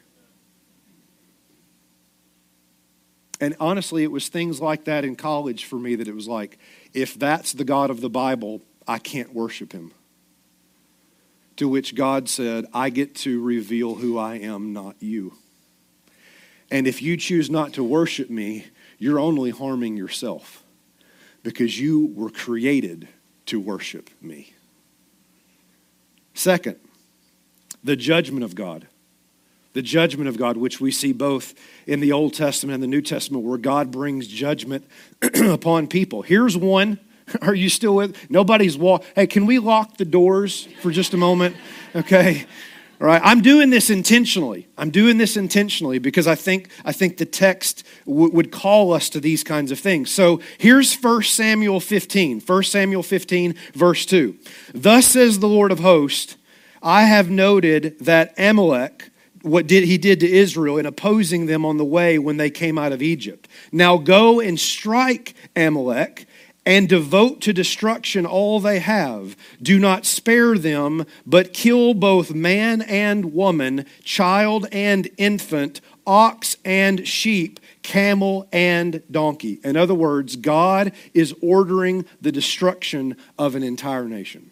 And 3.41 3.55
honestly, 3.61 4.03
it 4.03 4.11
was 4.11 4.29
things 4.29 4.61
like 4.61 4.85
that 4.85 5.05
in 5.05 5.15
college 5.17 5.67
for 5.67 5.79
me 5.79 5.95
that 5.97 6.09
it 6.09 6.15
was 6.15 6.27
like, 6.27 6.59
if 6.95 7.19
that's 7.19 7.53
the 7.53 7.65
God 7.65 7.91
of 7.91 8.01
the 8.01 8.11
Bible, 8.11 8.63
I 8.89 8.99
can't 8.99 9.35
worship 9.35 9.73
him. 9.73 9.93
To 11.57 11.69
which 11.69 11.95
God 11.95 12.29
said, 12.29 12.65
I 12.73 12.89
get 12.89 13.15
to 13.17 13.43
reveal 13.43 13.97
who 13.97 14.17
I 14.17 14.37
am, 14.37 14.73
not 14.73 14.97
you. 15.01 15.35
And 16.71 16.87
if 16.87 17.03
you 17.03 17.17
choose 17.17 17.51
not 17.51 17.75
to 17.75 17.85
worship 17.85 18.31
me, 18.31 18.67
you're 18.99 19.21
only 19.21 19.51
harming 19.51 19.97
yourself 19.97 20.63
because 21.43 21.81
you 21.81 22.13
were 22.15 22.31
created 22.31 23.09
to 23.47 23.61
worship 23.61 24.11
me. 24.21 24.53
Second, 26.35 26.77
the 27.83 27.97
judgment 27.97 28.45
of 28.45 28.55
God. 28.55 28.87
The 29.75 29.83
judgment 29.83 30.29
of 30.29 30.37
God, 30.37 30.57
which 30.57 30.81
we 30.81 30.91
see 30.91 31.13
both 31.13 31.55
in 31.87 32.01
the 32.01 32.13
Old 32.13 32.35
Testament 32.35 32.75
and 32.75 32.83
the 32.83 32.89
New 32.89 33.03
Testament, 33.03 33.45
where 33.45 33.59
God 33.59 33.91
brings 33.91 34.27
judgment 34.27 34.85
upon 35.23 35.87
people. 35.87 36.23
Here's 36.23 36.57
one. 36.57 36.99
Are 37.43 37.55
you 37.55 37.69
still 37.69 37.95
with? 37.95 38.31
Nobody's 38.31 38.77
walk. 38.77 39.05
Hey, 39.15 39.27
can 39.27 39.47
we 39.47 39.59
lock 39.59 39.97
the 39.97 40.05
doors 40.05 40.67
for 40.81 40.91
just 40.91 41.15
a 41.15 41.17
moment? 41.17 41.57
Okay. 41.95 42.47
All 43.01 43.07
right, 43.07 43.23
I'm 43.25 43.43
doing 43.43 43.71
this 43.71 43.91
intentionally. 43.91 44.67
I'm 44.77 44.91
doing 44.91 45.19
this 45.19 45.37
intentionally 45.37 46.01
because 46.01 46.27
I 46.27 46.35
think 46.35 46.69
I 46.85 46.91
think 46.91 47.17
the 47.17 47.27
text 47.27 47.85
w- 48.07 48.33
would 48.33 48.51
call 48.51 48.93
us 48.93 49.09
to 49.11 49.21
these 49.21 49.45
kinds 49.45 49.71
of 49.71 49.79
things. 49.79 50.11
So 50.11 50.41
here's 50.59 50.97
1 50.97 51.23
Samuel 51.23 51.79
15. 51.79 52.41
1 52.41 52.63
Samuel 52.65 53.05
15 53.05 53.55
verse 53.75 54.05
2. 54.05 54.37
Thus 54.75 55.07
says 55.07 55.39
the 55.39 55.47
Lord 55.47 55.71
of 55.71 55.79
hosts, 55.79 56.37
I 56.83 57.03
have 57.03 57.31
noted 57.31 58.01
that 58.01 58.35
Amalek 58.37 59.11
what 59.43 59.67
did 59.67 59.85
he 59.85 59.99
did 59.99 60.21
to 60.21 60.29
Israel 60.29 60.79
in 60.79 60.87
opposing 60.87 61.47
them 61.47 61.65
on 61.65 61.77
the 61.77 61.85
way 61.85 62.19
when 62.19 62.37
they 62.37 62.51
came 62.51 62.79
out 62.79 62.93
of 62.93 63.03
Egypt. 63.03 63.49
Now 63.71 63.97
go 63.97 64.41
and 64.41 64.59
strike 64.59 65.35
Amalek 65.55 66.27
and 66.69 66.87
devote 66.87 67.41
to 67.41 67.51
destruction 67.55 68.27
all 68.27 68.61
they 68.61 68.79
have. 68.79 69.35
Do 69.63 69.79
not 69.79 70.05
spare 70.05 70.59
them, 70.59 71.07
but 71.25 71.55
kill 71.55 71.95
both 71.95 72.35
man 72.35 72.83
and 72.83 73.33
woman, 73.33 73.87
child 74.05 74.67
and 74.71 75.09
infant, 75.17 75.81
ox 76.07 76.59
and 76.67 77.09
sheep, 77.09 77.59
camel 77.83 78.47
and 78.53 79.03
donkey. 79.11 79.61
In 79.65 79.79
other 79.79 79.95
words, 79.95 80.37
God 80.37 80.93
is 81.15 81.35
ordering 81.41 82.05
the 82.21 82.31
destruction 82.31 83.17
of 83.39 83.55
an 83.55 83.63
entire 83.63 84.05
nation. 84.05 84.51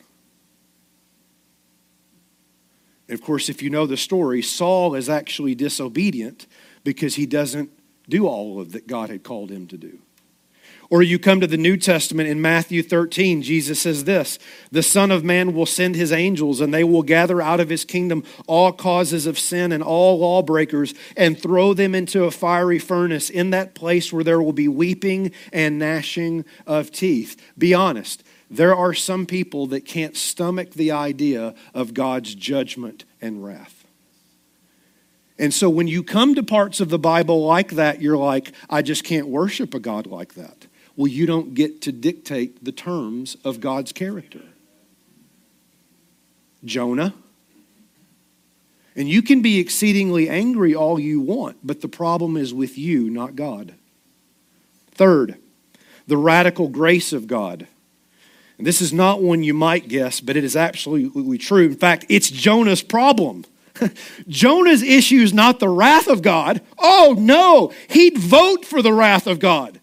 And 3.10 3.18
of 3.18 3.22
course, 3.22 3.50
if 3.50 3.60
you 3.60 3.68
know 3.68 3.84
the 3.84 3.98
story, 3.98 4.40
Saul 4.40 4.94
is 4.94 5.10
actually 5.10 5.54
disobedient 5.54 6.46
because 6.82 7.16
he 7.16 7.26
doesn't 7.26 7.68
do 8.08 8.26
all 8.26 8.58
of 8.58 8.72
that 8.72 8.86
God 8.86 9.10
had 9.10 9.22
called 9.22 9.50
him 9.50 9.66
to 9.66 9.76
do. 9.76 9.98
Or 10.88 11.02
you 11.02 11.18
come 11.18 11.40
to 11.40 11.46
the 11.46 11.56
New 11.56 11.76
Testament 11.76 12.28
in 12.28 12.40
Matthew 12.40 12.82
13, 12.82 13.42
Jesus 13.42 13.80
says 13.80 14.04
this 14.04 14.38
The 14.70 14.82
Son 14.82 15.10
of 15.10 15.24
Man 15.24 15.52
will 15.52 15.66
send 15.66 15.96
his 15.96 16.12
angels, 16.12 16.60
and 16.60 16.72
they 16.72 16.84
will 16.84 17.02
gather 17.02 17.42
out 17.42 17.60
of 17.60 17.68
his 17.68 17.84
kingdom 17.84 18.22
all 18.46 18.72
causes 18.72 19.26
of 19.26 19.38
sin 19.38 19.72
and 19.72 19.82
all 19.82 20.18
lawbreakers, 20.18 20.94
and 21.16 21.40
throw 21.40 21.74
them 21.74 21.94
into 21.94 22.24
a 22.24 22.30
fiery 22.30 22.78
furnace 22.78 23.30
in 23.30 23.50
that 23.50 23.74
place 23.74 24.12
where 24.12 24.24
there 24.24 24.40
will 24.40 24.52
be 24.52 24.68
weeping 24.68 25.32
and 25.52 25.78
gnashing 25.78 26.44
of 26.66 26.92
teeth. 26.92 27.40
Be 27.58 27.74
honest, 27.74 28.22
there 28.48 28.74
are 28.74 28.94
some 28.94 29.26
people 29.26 29.66
that 29.68 29.84
can't 29.84 30.16
stomach 30.16 30.70
the 30.70 30.92
idea 30.92 31.54
of 31.74 31.94
God's 31.94 32.34
judgment 32.34 33.04
and 33.20 33.44
wrath. 33.44 33.84
And 35.38 35.52
so 35.52 35.68
when 35.68 35.86
you 35.86 36.02
come 36.02 36.34
to 36.34 36.42
parts 36.42 36.80
of 36.80 36.88
the 36.88 36.98
Bible 36.98 37.44
like 37.44 37.72
that, 37.72 38.00
you're 38.00 38.16
like, 38.16 38.52
I 38.70 38.82
just 38.82 39.04
can't 39.04 39.26
worship 39.28 39.74
a 39.74 39.80
God 39.80 40.06
like 40.06 40.34
that. 40.34 40.55
Well, 40.96 41.08
you 41.08 41.26
don't 41.26 41.54
get 41.54 41.82
to 41.82 41.92
dictate 41.92 42.64
the 42.64 42.72
terms 42.72 43.36
of 43.44 43.60
God's 43.60 43.92
character. 43.92 44.42
Jonah. 46.64 47.14
And 48.96 49.08
you 49.08 49.20
can 49.20 49.42
be 49.42 49.58
exceedingly 49.58 50.28
angry 50.28 50.74
all 50.74 50.98
you 50.98 51.20
want, 51.20 51.58
but 51.62 51.82
the 51.82 51.88
problem 51.88 52.36
is 52.36 52.54
with 52.54 52.78
you, 52.78 53.10
not 53.10 53.36
God. 53.36 53.74
Third, 54.92 55.36
the 56.06 56.16
radical 56.16 56.68
grace 56.68 57.12
of 57.12 57.26
God. 57.26 57.66
And 58.56 58.66
this 58.66 58.80
is 58.80 58.94
not 58.94 59.22
one 59.22 59.42
you 59.42 59.52
might 59.52 59.88
guess, 59.88 60.20
but 60.20 60.34
it 60.34 60.44
is 60.44 60.56
absolutely 60.56 61.36
true. 61.36 61.66
In 61.66 61.74
fact, 61.74 62.06
it's 62.08 62.30
Jonah's 62.30 62.82
problem. 62.82 63.44
Jonah's 64.28 64.82
issue 64.82 65.20
is 65.20 65.34
not 65.34 65.60
the 65.60 65.68
wrath 65.68 66.08
of 66.08 66.22
God. 66.22 66.62
Oh, 66.78 67.14
no, 67.18 67.74
he'd 67.90 68.16
vote 68.16 68.64
for 68.64 68.80
the 68.80 68.94
wrath 68.94 69.26
of 69.26 69.38
God. 69.38 69.78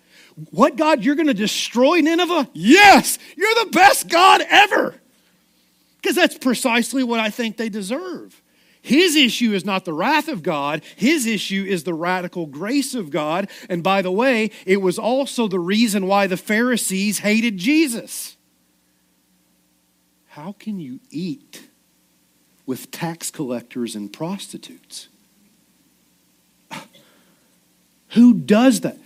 What, 0.51 0.75
God? 0.75 1.03
You're 1.03 1.15
going 1.15 1.27
to 1.27 1.33
destroy 1.33 1.99
Nineveh? 1.99 2.49
Yes, 2.53 3.19
you're 3.37 3.53
the 3.65 3.71
best 3.71 4.09
God 4.09 4.41
ever. 4.49 4.95
Because 6.01 6.15
that's 6.15 6.37
precisely 6.37 7.03
what 7.03 7.19
I 7.19 7.29
think 7.29 7.57
they 7.57 7.69
deserve. 7.69 8.41
His 8.81 9.15
issue 9.15 9.53
is 9.53 9.63
not 9.63 9.85
the 9.85 9.93
wrath 9.93 10.27
of 10.27 10.43
God, 10.43 10.83
his 10.97 11.25
issue 11.25 11.63
is 11.65 11.85
the 11.85 11.93
radical 11.93 12.45
grace 12.45 12.93
of 12.93 13.09
God. 13.11 13.49
And 13.69 13.81
by 13.81 14.01
the 14.01 14.11
way, 14.11 14.51
it 14.65 14.81
was 14.81 14.99
also 14.99 15.47
the 15.47 15.59
reason 15.59 16.05
why 16.05 16.27
the 16.27 16.35
Pharisees 16.35 17.19
hated 17.19 17.57
Jesus. 17.57 18.35
How 20.27 20.51
can 20.59 20.81
you 20.81 20.99
eat 21.11 21.69
with 22.65 22.91
tax 22.91 23.31
collectors 23.31 23.95
and 23.95 24.11
prostitutes? 24.11 25.07
Who 28.09 28.33
does 28.33 28.81
that? 28.81 28.97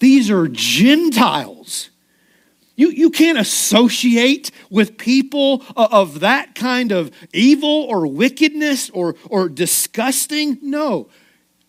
These 0.00 0.30
are 0.30 0.48
Gentiles. 0.48 1.90
You, 2.74 2.88
you 2.88 3.10
can't 3.10 3.38
associate 3.38 4.50
with 4.70 4.96
people 4.96 5.62
of 5.76 6.20
that 6.20 6.54
kind 6.54 6.92
of 6.92 7.10
evil 7.32 7.68
or 7.68 8.06
wickedness 8.06 8.88
or, 8.90 9.14
or 9.28 9.50
disgusting. 9.50 10.58
No. 10.62 11.10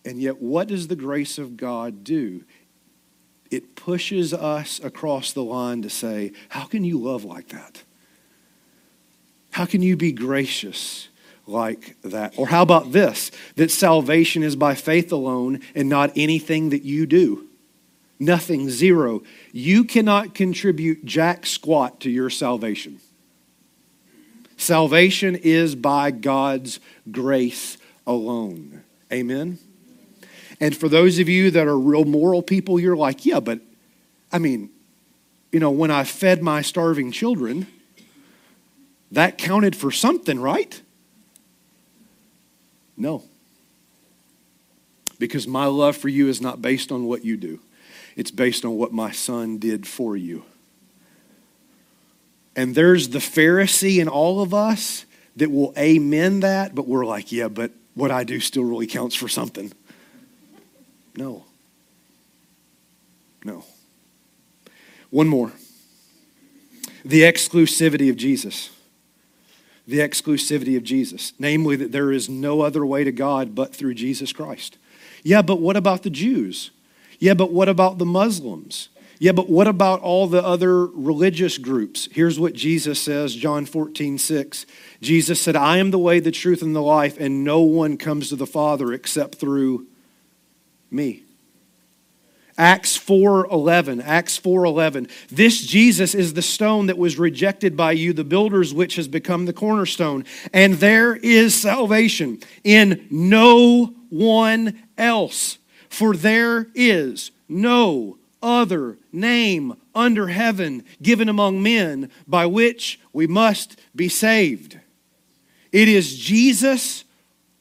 And 0.06 0.22
yet, 0.22 0.42
what 0.42 0.70
does 0.70 0.88
the 0.88 0.96
grace 0.96 1.38
of 1.38 1.58
God 1.58 2.06
do? 2.06 2.46
It 3.52 3.76
pushes 3.76 4.34
us 4.34 4.80
across 4.82 5.34
the 5.34 5.44
line 5.44 5.82
to 5.82 5.90
say, 5.90 6.32
How 6.48 6.64
can 6.64 6.86
you 6.86 6.98
love 6.98 7.26
like 7.26 7.50
that? 7.50 7.84
How 9.52 9.66
can 9.66 9.82
you 9.82 9.98
be 9.98 10.14
gracious 10.14 11.10
like 11.46 12.02
that? 12.04 12.36
Or 12.38 12.48
how 12.48 12.62
about 12.62 12.94
this 12.94 13.32
that 13.58 13.70
salvation 13.70 14.44
is 14.44 14.56
by 14.56 14.76
faith 14.76 15.12
alone 15.12 15.60
and 15.76 15.90
not 15.90 16.14
anything 16.16 16.70
that 16.70 16.84
you 16.84 17.06
do? 17.06 17.50
Nothing, 18.22 18.70
zero. 18.70 19.24
You 19.52 19.84
cannot 19.84 20.36
contribute 20.36 21.04
jack 21.04 21.48
squat 21.48 22.02
to 22.02 22.10
your 22.12 22.30
salvation. 22.30 23.00
Salvation 24.58 25.36
is 25.36 25.74
by 25.74 26.12
God's 26.12 26.80
grace 27.10 27.80
alone. 28.06 28.84
Amen? 29.12 29.58
And 30.60 30.78
for 30.78 30.88
those 30.88 31.18
of 31.18 31.30
you 31.30 31.50
that 31.50 31.66
are 31.66 31.76
real 31.76 32.06
moral 32.06 32.44
people, 32.44 32.80
you're 32.80 32.96
like, 32.96 33.26
yeah, 33.26 33.40
but 33.40 33.60
I 34.32 34.38
mean, 34.38 34.70
you 35.52 35.60
know, 35.60 35.72
when 35.72 35.90
I 35.90 36.04
fed 36.04 36.44
my 36.44 36.62
starving 36.62 37.12
children, 37.12 37.66
that 39.12 39.40
counted 39.40 39.76
for 39.76 39.90
something, 39.90 40.40
right? 40.40 40.80
No. 42.96 43.24
Because 45.18 45.48
my 45.48 45.66
love 45.66 45.98
for 45.98 46.08
you 46.08 46.28
is 46.28 46.40
not 46.40 46.62
based 46.62 46.92
on 46.92 47.06
what 47.06 47.26
you 47.26 47.36
do. 47.36 47.60
It's 48.16 48.32
based 48.32 48.66
on 48.66 48.78
what 48.78 48.92
my 48.92 49.12
son 49.12 49.58
did 49.58 49.88
for 49.88 50.18
you. 50.18 50.44
And 52.56 52.76
there's 52.76 53.10
the 53.10 53.20
Pharisee 53.20 54.00
in 54.00 54.08
all 54.08 54.42
of 54.42 54.54
us 54.54 55.06
that 55.38 55.50
will 55.50 55.74
amen 55.78 56.42
that, 56.42 56.76
but 56.76 56.88
we're 56.88 57.06
like, 57.06 57.32
yeah, 57.32 57.48
but 57.48 57.72
what 57.94 58.12
I 58.12 58.24
do 58.24 58.40
still 58.40 58.64
really 58.64 58.88
counts 58.88 59.16
for 59.16 59.28
something. 59.28 59.72
No. 61.16 61.46
No. 63.44 63.66
One 65.10 65.28
more 65.28 65.52
the 67.04 67.22
exclusivity 67.22 68.10
of 68.10 68.16
Jesus. 68.16 68.70
The 69.88 70.00
exclusivity 70.00 70.78
of 70.78 70.84
Jesus, 70.84 71.34
namely 71.40 71.76
that 71.78 71.92
there 71.92 72.12
is 72.12 72.30
no 72.30 72.62
other 72.62 72.86
way 72.86 73.04
to 73.04 73.12
God 73.12 73.56
but 73.56 73.76
through 73.76 73.96
Jesus 73.96 74.32
Christ. 74.32 74.78
Yeah, 75.24 75.42
but 75.42 75.60
what 75.60 75.76
about 75.76 76.04
the 76.04 76.10
Jews? 76.10 76.70
Yeah, 77.22 77.36
but 77.36 77.54
what 77.54 77.70
about 77.70 78.00
the 78.00 78.06
Muslims? 78.06 78.90
Yeah, 79.20 79.34
but 79.34 79.48
what 79.48 79.68
about 79.68 80.02
all 80.02 80.26
the 80.26 80.44
other 80.44 80.88
religious 80.88 81.60
groups? 81.60 82.10
Here's 82.12 82.40
what 82.40 82.54
Jesus 82.54 83.00
says, 83.00 83.36
John 83.36 83.68
14, 83.68 84.18
6. 84.18 84.66
Jesus 85.02 85.40
said, 85.40 85.56
I 85.56 85.78
am 85.78 85.92
the 85.92 86.00
way, 86.00 86.20
the 86.20 86.32
truth, 86.32 86.64
and 86.64 86.76
the 86.76 86.82
life, 86.82 87.20
and 87.20 87.44
no 87.44 87.62
one 87.62 87.98
comes 87.98 88.30
to 88.30 88.36
the 88.36 88.48
Father 88.48 88.92
except 88.92 89.36
through 89.36 89.86
me. 90.90 91.22
Acts 92.58 92.98
4:11 92.98 94.04
Acts 94.04 94.40
4:11 94.40 95.10
This 95.30 95.62
Jesus 95.62 96.14
is 96.14 96.34
the 96.34 96.42
stone 96.42 96.88
that 96.88 96.98
was 96.98 97.18
rejected 97.18 97.78
by 97.78 97.94
you 97.94 98.14
the 98.14 98.24
builders 98.24 98.74
which 98.74 98.98
has 98.98 99.08
become 99.08 99.46
the 99.46 99.54
cornerstone 99.54 100.26
and 100.54 100.76
there 100.76 101.16
is 101.16 101.56
salvation 101.56 102.40
in 102.64 103.08
no 103.10 103.94
one 104.10 104.84
else 104.98 105.58
for 105.92 106.16
there 106.16 106.68
is 106.74 107.32
no 107.50 108.18
other 108.42 108.98
name 109.12 109.76
under 109.94 110.28
heaven 110.28 110.84
given 111.02 111.28
among 111.28 111.62
men 111.62 112.10
by 112.26 112.46
which 112.46 112.98
we 113.12 113.28
must 113.28 113.78
be 113.94 114.08
saved. 114.08 114.80
It 115.74 115.90
is 115.90 116.18
Jesus 116.18 117.04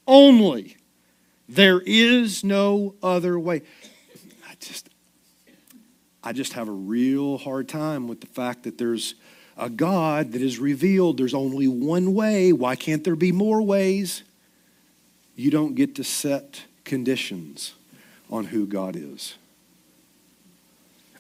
only. 0.07 0.77
There 1.49 1.83
is 1.85 2.45
no 2.45 2.95
other 3.03 3.39
way. 3.39 3.63
I 4.49 4.55
just 4.61 4.89
I 6.23 6.33
just 6.33 6.53
have 6.53 6.69
a 6.69 6.73
real 6.73 7.37
hard 7.37 7.69
time 7.69 8.07
with 8.07 8.21
the 8.21 8.29
fact 8.29 8.63
that 8.63 8.79
there's 8.79 9.17
a 9.57 9.69
God 9.69 10.33
that 10.33 10.41
is 10.41 10.61
revealed. 10.61 11.19
There's 11.19 11.35
only 11.35 11.67
one 11.67 12.15
way. 12.15 12.53
Why 12.53 12.77
can't 12.77 13.03
there 13.03 13.17
be 13.17 13.33
more 13.33 13.61
ways? 13.61 14.23
You 15.35 15.51
don't 15.51 15.75
get 15.75 15.97
to 15.97 16.05
set 16.05 16.63
conditions 16.85 17.75
on 18.31 18.47
who 18.47 18.67
God 18.67 18.97
is. 18.97 19.35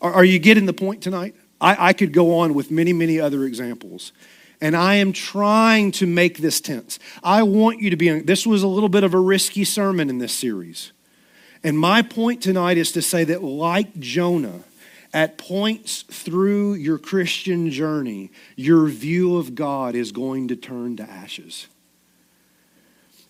Are, 0.00 0.12
are 0.12 0.24
you 0.24 0.38
getting 0.38 0.66
the 0.66 0.72
point 0.72 1.02
tonight? 1.02 1.34
I, 1.60 1.88
I 1.88 1.92
could 1.92 2.12
go 2.12 2.38
on 2.38 2.54
with 2.54 2.70
many, 2.70 2.92
many 2.92 3.20
other 3.20 3.44
examples. 3.44 4.12
And 4.60 4.76
I 4.76 4.96
am 4.96 5.12
trying 5.12 5.92
to 5.92 6.06
make 6.06 6.38
this 6.38 6.60
tense. 6.60 6.98
I 7.22 7.42
want 7.42 7.80
you 7.80 7.90
to 7.90 7.96
be, 7.96 8.20
this 8.20 8.46
was 8.46 8.62
a 8.62 8.68
little 8.68 8.88
bit 8.88 9.04
of 9.04 9.14
a 9.14 9.20
risky 9.20 9.64
sermon 9.64 10.10
in 10.10 10.18
this 10.18 10.32
series. 10.32 10.92
And 11.62 11.78
my 11.78 12.02
point 12.02 12.42
tonight 12.42 12.78
is 12.78 12.92
to 12.92 13.02
say 13.02 13.24
that, 13.24 13.42
like 13.42 13.98
Jonah, 13.98 14.60
at 15.12 15.38
points 15.38 16.02
through 16.02 16.74
your 16.74 16.98
Christian 16.98 17.70
journey, 17.70 18.30
your 18.54 18.86
view 18.86 19.36
of 19.36 19.54
God 19.54 19.94
is 19.94 20.12
going 20.12 20.48
to 20.48 20.56
turn 20.56 20.96
to 20.96 21.02
ashes. 21.02 21.66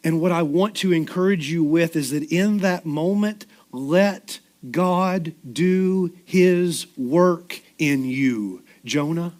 And 0.03 0.21
what 0.21 0.33
I 0.33 0.43
want 0.43 0.77
to 0.77 0.93
encourage 0.93 1.51
you 1.51 1.63
with 1.63 1.97
is 1.97 2.11
that 2.11 2.25
in 2.33 2.59
that 2.59 2.87
moment, 2.87 3.47
let 3.73 4.41
God 4.71 5.35
do 5.51 6.13
his 6.25 6.87
work 6.97 7.61
in 7.79 8.05
you, 8.05 8.63
Jonah. 8.85 9.33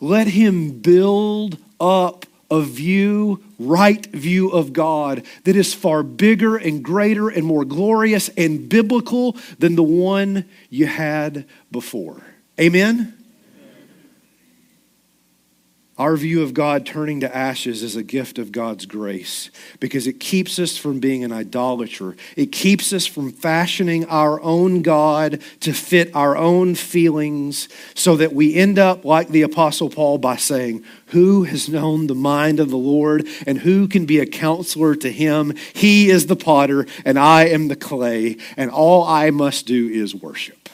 Let 0.00 0.28
him 0.28 0.80
build 0.80 1.58
up 1.78 2.26
a 2.50 2.62
view, 2.62 3.42
right 3.58 4.04
view 4.06 4.50
of 4.50 4.72
God 4.72 5.24
that 5.44 5.56
is 5.56 5.72
far 5.72 6.02
bigger 6.02 6.56
and 6.56 6.82
greater 6.82 7.28
and 7.28 7.44
more 7.44 7.64
glorious 7.64 8.28
and 8.30 8.68
biblical 8.68 9.36
than 9.58 9.76
the 9.76 9.82
one 9.82 10.46
you 10.68 10.86
had 10.86 11.44
before. 11.70 12.22
Amen? 12.58 13.19
Our 16.00 16.16
view 16.16 16.42
of 16.42 16.54
God 16.54 16.86
turning 16.86 17.20
to 17.20 17.36
ashes 17.36 17.82
is 17.82 17.94
a 17.94 18.02
gift 18.02 18.38
of 18.38 18.52
God's 18.52 18.86
grace 18.86 19.50
because 19.80 20.06
it 20.06 20.14
keeps 20.18 20.58
us 20.58 20.78
from 20.78 20.98
being 20.98 21.24
an 21.24 21.30
idolater. 21.30 22.16
It 22.36 22.52
keeps 22.52 22.94
us 22.94 23.04
from 23.04 23.30
fashioning 23.30 24.06
our 24.06 24.40
own 24.40 24.80
God 24.80 25.42
to 25.60 25.74
fit 25.74 26.10
our 26.14 26.38
own 26.38 26.74
feelings 26.74 27.68
so 27.94 28.16
that 28.16 28.32
we 28.32 28.54
end 28.54 28.78
up 28.78 29.04
like 29.04 29.28
the 29.28 29.42
Apostle 29.42 29.90
Paul 29.90 30.16
by 30.16 30.36
saying, 30.36 30.86
Who 31.08 31.42
has 31.42 31.68
known 31.68 32.06
the 32.06 32.14
mind 32.14 32.60
of 32.60 32.70
the 32.70 32.78
Lord 32.78 33.28
and 33.46 33.58
who 33.58 33.86
can 33.86 34.06
be 34.06 34.20
a 34.20 34.26
counselor 34.26 34.94
to 34.94 35.12
him? 35.12 35.54
He 35.74 36.08
is 36.08 36.28
the 36.28 36.34
potter 36.34 36.86
and 37.04 37.18
I 37.18 37.48
am 37.48 37.68
the 37.68 37.76
clay, 37.76 38.38
and 38.56 38.70
all 38.70 39.04
I 39.04 39.28
must 39.28 39.66
do 39.66 39.86
is 39.86 40.14
worship. 40.14 40.70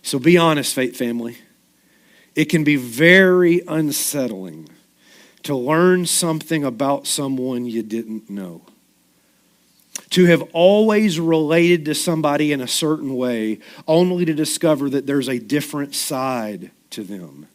So 0.00 0.18
be 0.18 0.38
honest, 0.38 0.72
faith 0.72 0.96
family. 0.96 1.36
It 2.38 2.44
can 2.44 2.62
be 2.62 2.76
very 2.76 3.62
unsettling 3.66 4.68
to 5.42 5.56
learn 5.56 6.06
something 6.06 6.62
about 6.62 7.08
someone 7.08 7.66
you 7.66 7.82
didn't 7.82 8.30
know. 8.30 8.62
To 10.10 10.26
have 10.26 10.42
always 10.52 11.18
related 11.18 11.84
to 11.86 11.96
somebody 11.96 12.52
in 12.52 12.60
a 12.60 12.68
certain 12.68 13.16
way, 13.16 13.58
only 13.88 14.24
to 14.24 14.34
discover 14.34 14.88
that 14.88 15.04
there's 15.04 15.28
a 15.28 15.40
different 15.40 15.96
side 15.96 16.70
to 16.90 17.02
them. 17.02 17.48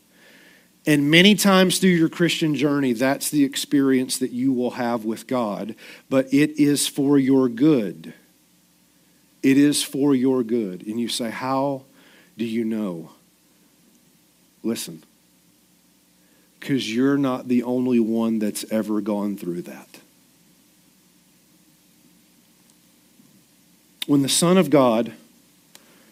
And 0.86 1.10
many 1.10 1.36
times 1.36 1.80
through 1.80 1.92
your 1.92 2.10
Christian 2.10 2.54
journey, 2.54 2.92
that's 2.92 3.30
the 3.30 3.46
experience 3.46 4.18
that 4.18 4.32
you 4.32 4.52
will 4.52 4.72
have 4.72 5.06
with 5.06 5.28
God, 5.28 5.76
but 6.10 6.26
it 6.34 6.60
is 6.60 6.90
for 6.90 7.18
your 7.18 7.48
good. 7.48 8.14
It 9.44 9.56
is 9.56 9.82
for 9.82 10.14
your 10.14 10.44
good. 10.44 10.86
And 10.86 11.00
you 11.00 11.08
say, 11.08 11.30
How 11.30 11.84
do 12.38 12.44
you 12.44 12.66
know? 12.66 13.12
Listen, 14.64 15.04
because 16.60 16.94
you're 16.94 17.18
not 17.18 17.50
the 17.50 17.64
only 17.64 18.00
one 18.00 18.40
that's 18.40 18.64
ever 18.72 19.02
gone 19.02 19.36
through 19.36 19.64
that. 19.64 20.00
When 24.08 24.22
the 24.22 24.30
Son 24.30 24.58
of 24.58 24.70
God, 24.70 25.14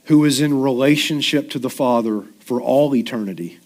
who 0.05 0.25
is 0.25 0.41
in 0.41 0.61
relationship 0.61 1.49
to 1.51 1.59
the 1.59 1.69
Father 1.69 2.23
for 2.39 2.61
all 2.61 2.93
eternity, 2.95 3.59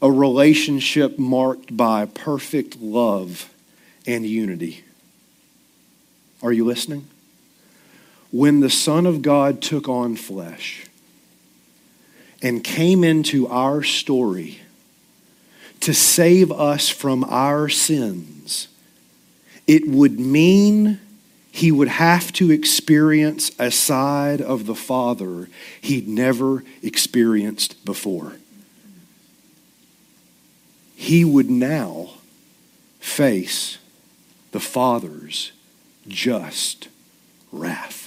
a 0.00 0.10
relationship 0.10 1.18
marked 1.18 1.76
by 1.76 2.04
perfect 2.04 2.80
love 2.80 3.50
and 4.06 4.26
unity. 4.26 4.84
Are 6.42 6.52
you 6.52 6.64
listening? 6.64 7.08
When 8.30 8.60
the 8.60 8.70
Son 8.70 9.06
of 9.06 9.22
God 9.22 9.62
took 9.62 9.88
on 9.88 10.14
flesh 10.16 10.84
and 12.44 12.62
came 12.62 13.02
into 13.02 13.48
our 13.48 13.82
story 13.82 14.60
to 15.80 15.94
save 15.94 16.52
us 16.52 16.90
from 16.90 17.24
our 17.24 17.70
sins, 17.70 18.68
it 19.66 19.88
would 19.88 20.20
mean 20.20 21.00
he 21.50 21.72
would 21.72 21.88
have 21.88 22.30
to 22.34 22.50
experience 22.50 23.50
a 23.58 23.70
side 23.70 24.42
of 24.42 24.66
the 24.66 24.74
Father 24.74 25.48
he'd 25.80 26.06
never 26.06 26.62
experienced 26.82 27.82
before. 27.86 28.34
He 30.94 31.24
would 31.24 31.48
now 31.48 32.10
face 33.00 33.78
the 34.52 34.60
Father's 34.60 35.52
just 36.06 36.88
wrath. 37.50 38.03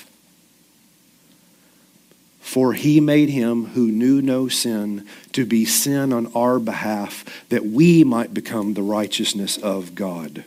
For 2.57 2.73
he 2.73 2.99
made 2.99 3.29
him 3.29 3.65
who 3.65 3.91
knew 3.91 4.19
no 4.19 4.47
sin 4.47 5.05
to 5.33 5.45
be 5.45 5.63
sin 5.63 6.11
on 6.11 6.25
our 6.33 6.57
behalf, 6.57 7.23
that 7.49 7.67
we 7.67 8.03
might 8.03 8.33
become 8.33 8.73
the 8.73 8.81
righteousness 8.81 9.59
of 9.59 9.93
God. 9.93 10.43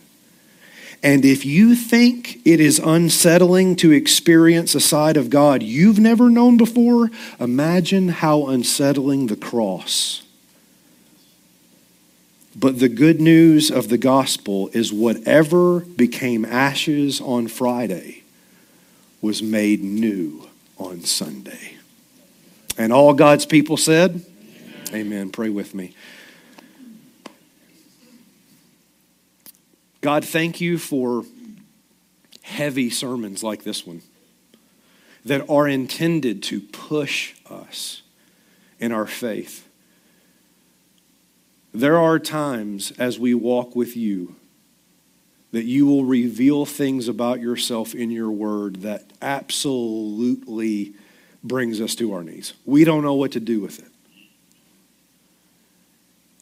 And 1.01 1.23
if 1.23 1.45
you 1.45 1.73
think 1.73 2.45
it 2.45 2.59
is 2.59 2.79
unsettling 2.79 3.77
to 3.77 3.93
experience 3.93 4.75
a 4.75 4.81
side 4.81 5.15
of 5.15 5.29
God 5.29 5.63
you've 5.63 5.99
never 5.99 6.29
known 6.29 6.57
before, 6.57 7.09
imagine 7.39 8.09
how 8.09 8.47
unsettling 8.47 9.27
the 9.27 9.37
cross. 9.37 10.21
But 12.53 12.79
the 12.79 12.89
good 12.89 13.21
news 13.21 13.71
of 13.71 13.87
the 13.87 13.97
gospel 13.97 14.69
is 14.73 14.91
whatever 14.91 15.79
became 15.79 16.43
ashes 16.43 17.21
on 17.21 17.47
Friday 17.47 18.23
was 19.21 19.41
made 19.41 19.81
new 19.81 20.49
on 20.77 21.05
Sunday. 21.05 21.70
And 22.77 22.91
all 22.91 23.13
God's 23.13 23.45
people 23.45 23.77
said, 23.77 24.23
Amen. 24.89 24.93
Amen. 24.93 25.29
Pray 25.29 25.49
with 25.49 25.75
me. 25.75 25.95
God, 30.01 30.25
thank 30.25 30.59
you 30.59 30.77
for 30.77 31.23
heavy 32.41 32.89
sermons 32.89 33.43
like 33.43 33.63
this 33.63 33.85
one 33.85 34.01
that 35.23 35.47
are 35.47 35.67
intended 35.67 36.41
to 36.41 36.59
push 36.59 37.35
us 37.49 38.01
in 38.79 38.91
our 38.91 39.05
faith. 39.05 39.67
There 41.73 41.97
are 41.97 42.19
times 42.19 42.91
as 42.97 43.19
we 43.19 43.33
walk 43.33 43.75
with 43.75 43.95
you 43.95 44.35
that 45.51 45.65
you 45.65 45.85
will 45.85 46.05
reveal 46.05 46.65
things 46.65 47.07
about 47.07 47.39
yourself 47.39 47.93
in 47.93 48.09
your 48.09 48.31
word 48.31 48.77
that 48.77 49.03
absolutely 49.21 50.93
brings 51.43 51.81
us 51.81 51.95
to 51.95 52.13
our 52.13 52.23
knees. 52.23 52.53
We 52.65 52.83
don't 52.83 53.03
know 53.03 53.15
what 53.15 53.31
to 53.33 53.39
do 53.39 53.59
with 53.59 53.79
it. 53.79 53.91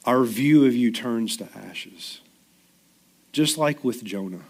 Our 0.06 0.24
view 0.24 0.66
of 0.66 0.76
you 0.76 0.92
turns 0.92 1.38
to 1.38 1.48
ashes 1.56 2.22
just 3.32 3.58
like 3.58 3.84
with 3.84 4.04
Jonah. 4.04 4.44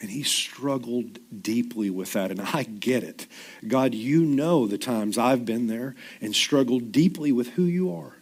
And 0.00 0.10
he 0.10 0.22
struggled 0.22 1.18
deeply 1.42 1.88
with 1.88 2.12
that. 2.12 2.30
And 2.30 2.40
I 2.40 2.64
get 2.64 3.02
it. 3.02 3.26
God, 3.66 3.94
you 3.94 4.24
know 4.24 4.66
the 4.66 4.78
times 4.78 5.16
I've 5.16 5.46
been 5.46 5.66
there 5.66 5.94
and 6.20 6.34
struggled 6.34 6.92
deeply 6.92 7.32
with 7.32 7.50
who 7.50 7.62
you 7.62 7.94
are. 7.94 8.16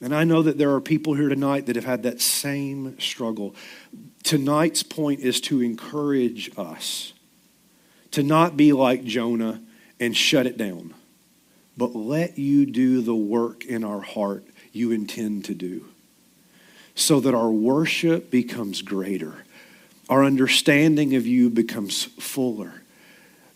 And 0.00 0.14
I 0.14 0.24
know 0.24 0.42
that 0.42 0.58
there 0.58 0.72
are 0.74 0.80
people 0.80 1.14
here 1.14 1.28
tonight 1.28 1.66
that 1.66 1.76
have 1.76 1.84
had 1.84 2.02
that 2.04 2.20
same 2.20 2.98
struggle. 2.98 3.54
Tonight's 4.24 4.82
point 4.82 5.20
is 5.20 5.40
to 5.42 5.60
encourage 5.60 6.50
us 6.56 7.12
to 8.12 8.22
not 8.22 8.56
be 8.56 8.72
like 8.72 9.04
Jonah 9.04 9.60
and 10.00 10.16
shut 10.16 10.46
it 10.46 10.56
down, 10.56 10.94
but 11.76 11.94
let 11.94 12.38
you 12.38 12.66
do 12.66 13.00
the 13.00 13.14
work 13.14 13.64
in 13.64 13.84
our 13.84 14.00
heart 14.00 14.44
you 14.72 14.90
intend 14.90 15.44
to 15.46 15.54
do 15.54 15.86
so 16.94 17.20
that 17.20 17.34
our 17.34 17.50
worship 17.50 18.30
becomes 18.30 18.82
greater, 18.82 19.44
our 20.08 20.24
understanding 20.24 21.14
of 21.14 21.26
you 21.26 21.48
becomes 21.48 22.04
fuller, 22.04 22.82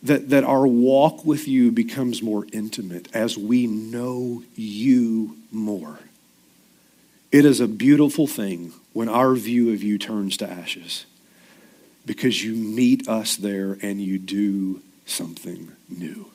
that, 0.01 0.29
that 0.29 0.43
our 0.43 0.65
walk 0.65 1.25
with 1.25 1.47
you 1.47 1.71
becomes 1.71 2.21
more 2.21 2.45
intimate 2.51 3.07
as 3.13 3.37
we 3.37 3.67
know 3.67 4.43
you 4.55 5.37
more. 5.51 5.99
It 7.31 7.45
is 7.45 7.59
a 7.59 7.67
beautiful 7.67 8.25
thing 8.25 8.73
when 8.93 9.09
our 9.09 9.35
view 9.35 9.73
of 9.73 9.83
you 9.83 9.97
turns 9.97 10.37
to 10.37 10.49
ashes 10.49 11.05
because 12.05 12.43
you 12.43 12.53
meet 12.55 13.07
us 13.07 13.35
there 13.35 13.77
and 13.81 14.01
you 14.01 14.17
do 14.17 14.81
something 15.05 15.71
new. 15.89 16.31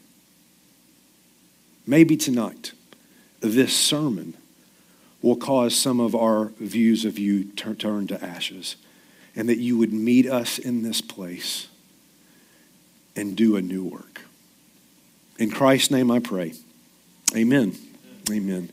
Maybe 1.87 2.17
tonight, 2.17 2.73
this 3.41 3.77
sermon 3.77 4.35
will 5.21 5.37
cause 5.37 5.75
some 5.75 6.01
of 6.01 6.15
our 6.15 6.47
views 6.59 7.05
of 7.05 7.19
you 7.19 7.45
to 7.45 7.75
turn 7.75 8.07
to 8.09 8.25
ashes. 8.25 8.77
And 9.35 9.49
that 9.49 9.59
you 9.59 9.79
would 9.79 9.95
meet 9.95 10.29
us 10.29 10.59
in 10.59 10.83
this 10.83 11.01
place 11.01 11.69
and 13.17 13.35
do 13.35 13.57
a 13.57 13.63
new 13.63 13.83
work. 13.83 14.23
In 15.39 15.51
Christ's 15.51 15.91
name 15.91 16.11
I 16.11 16.19
pray. 16.19 16.53
Amen. 17.35 17.75
Amen. 18.31 18.69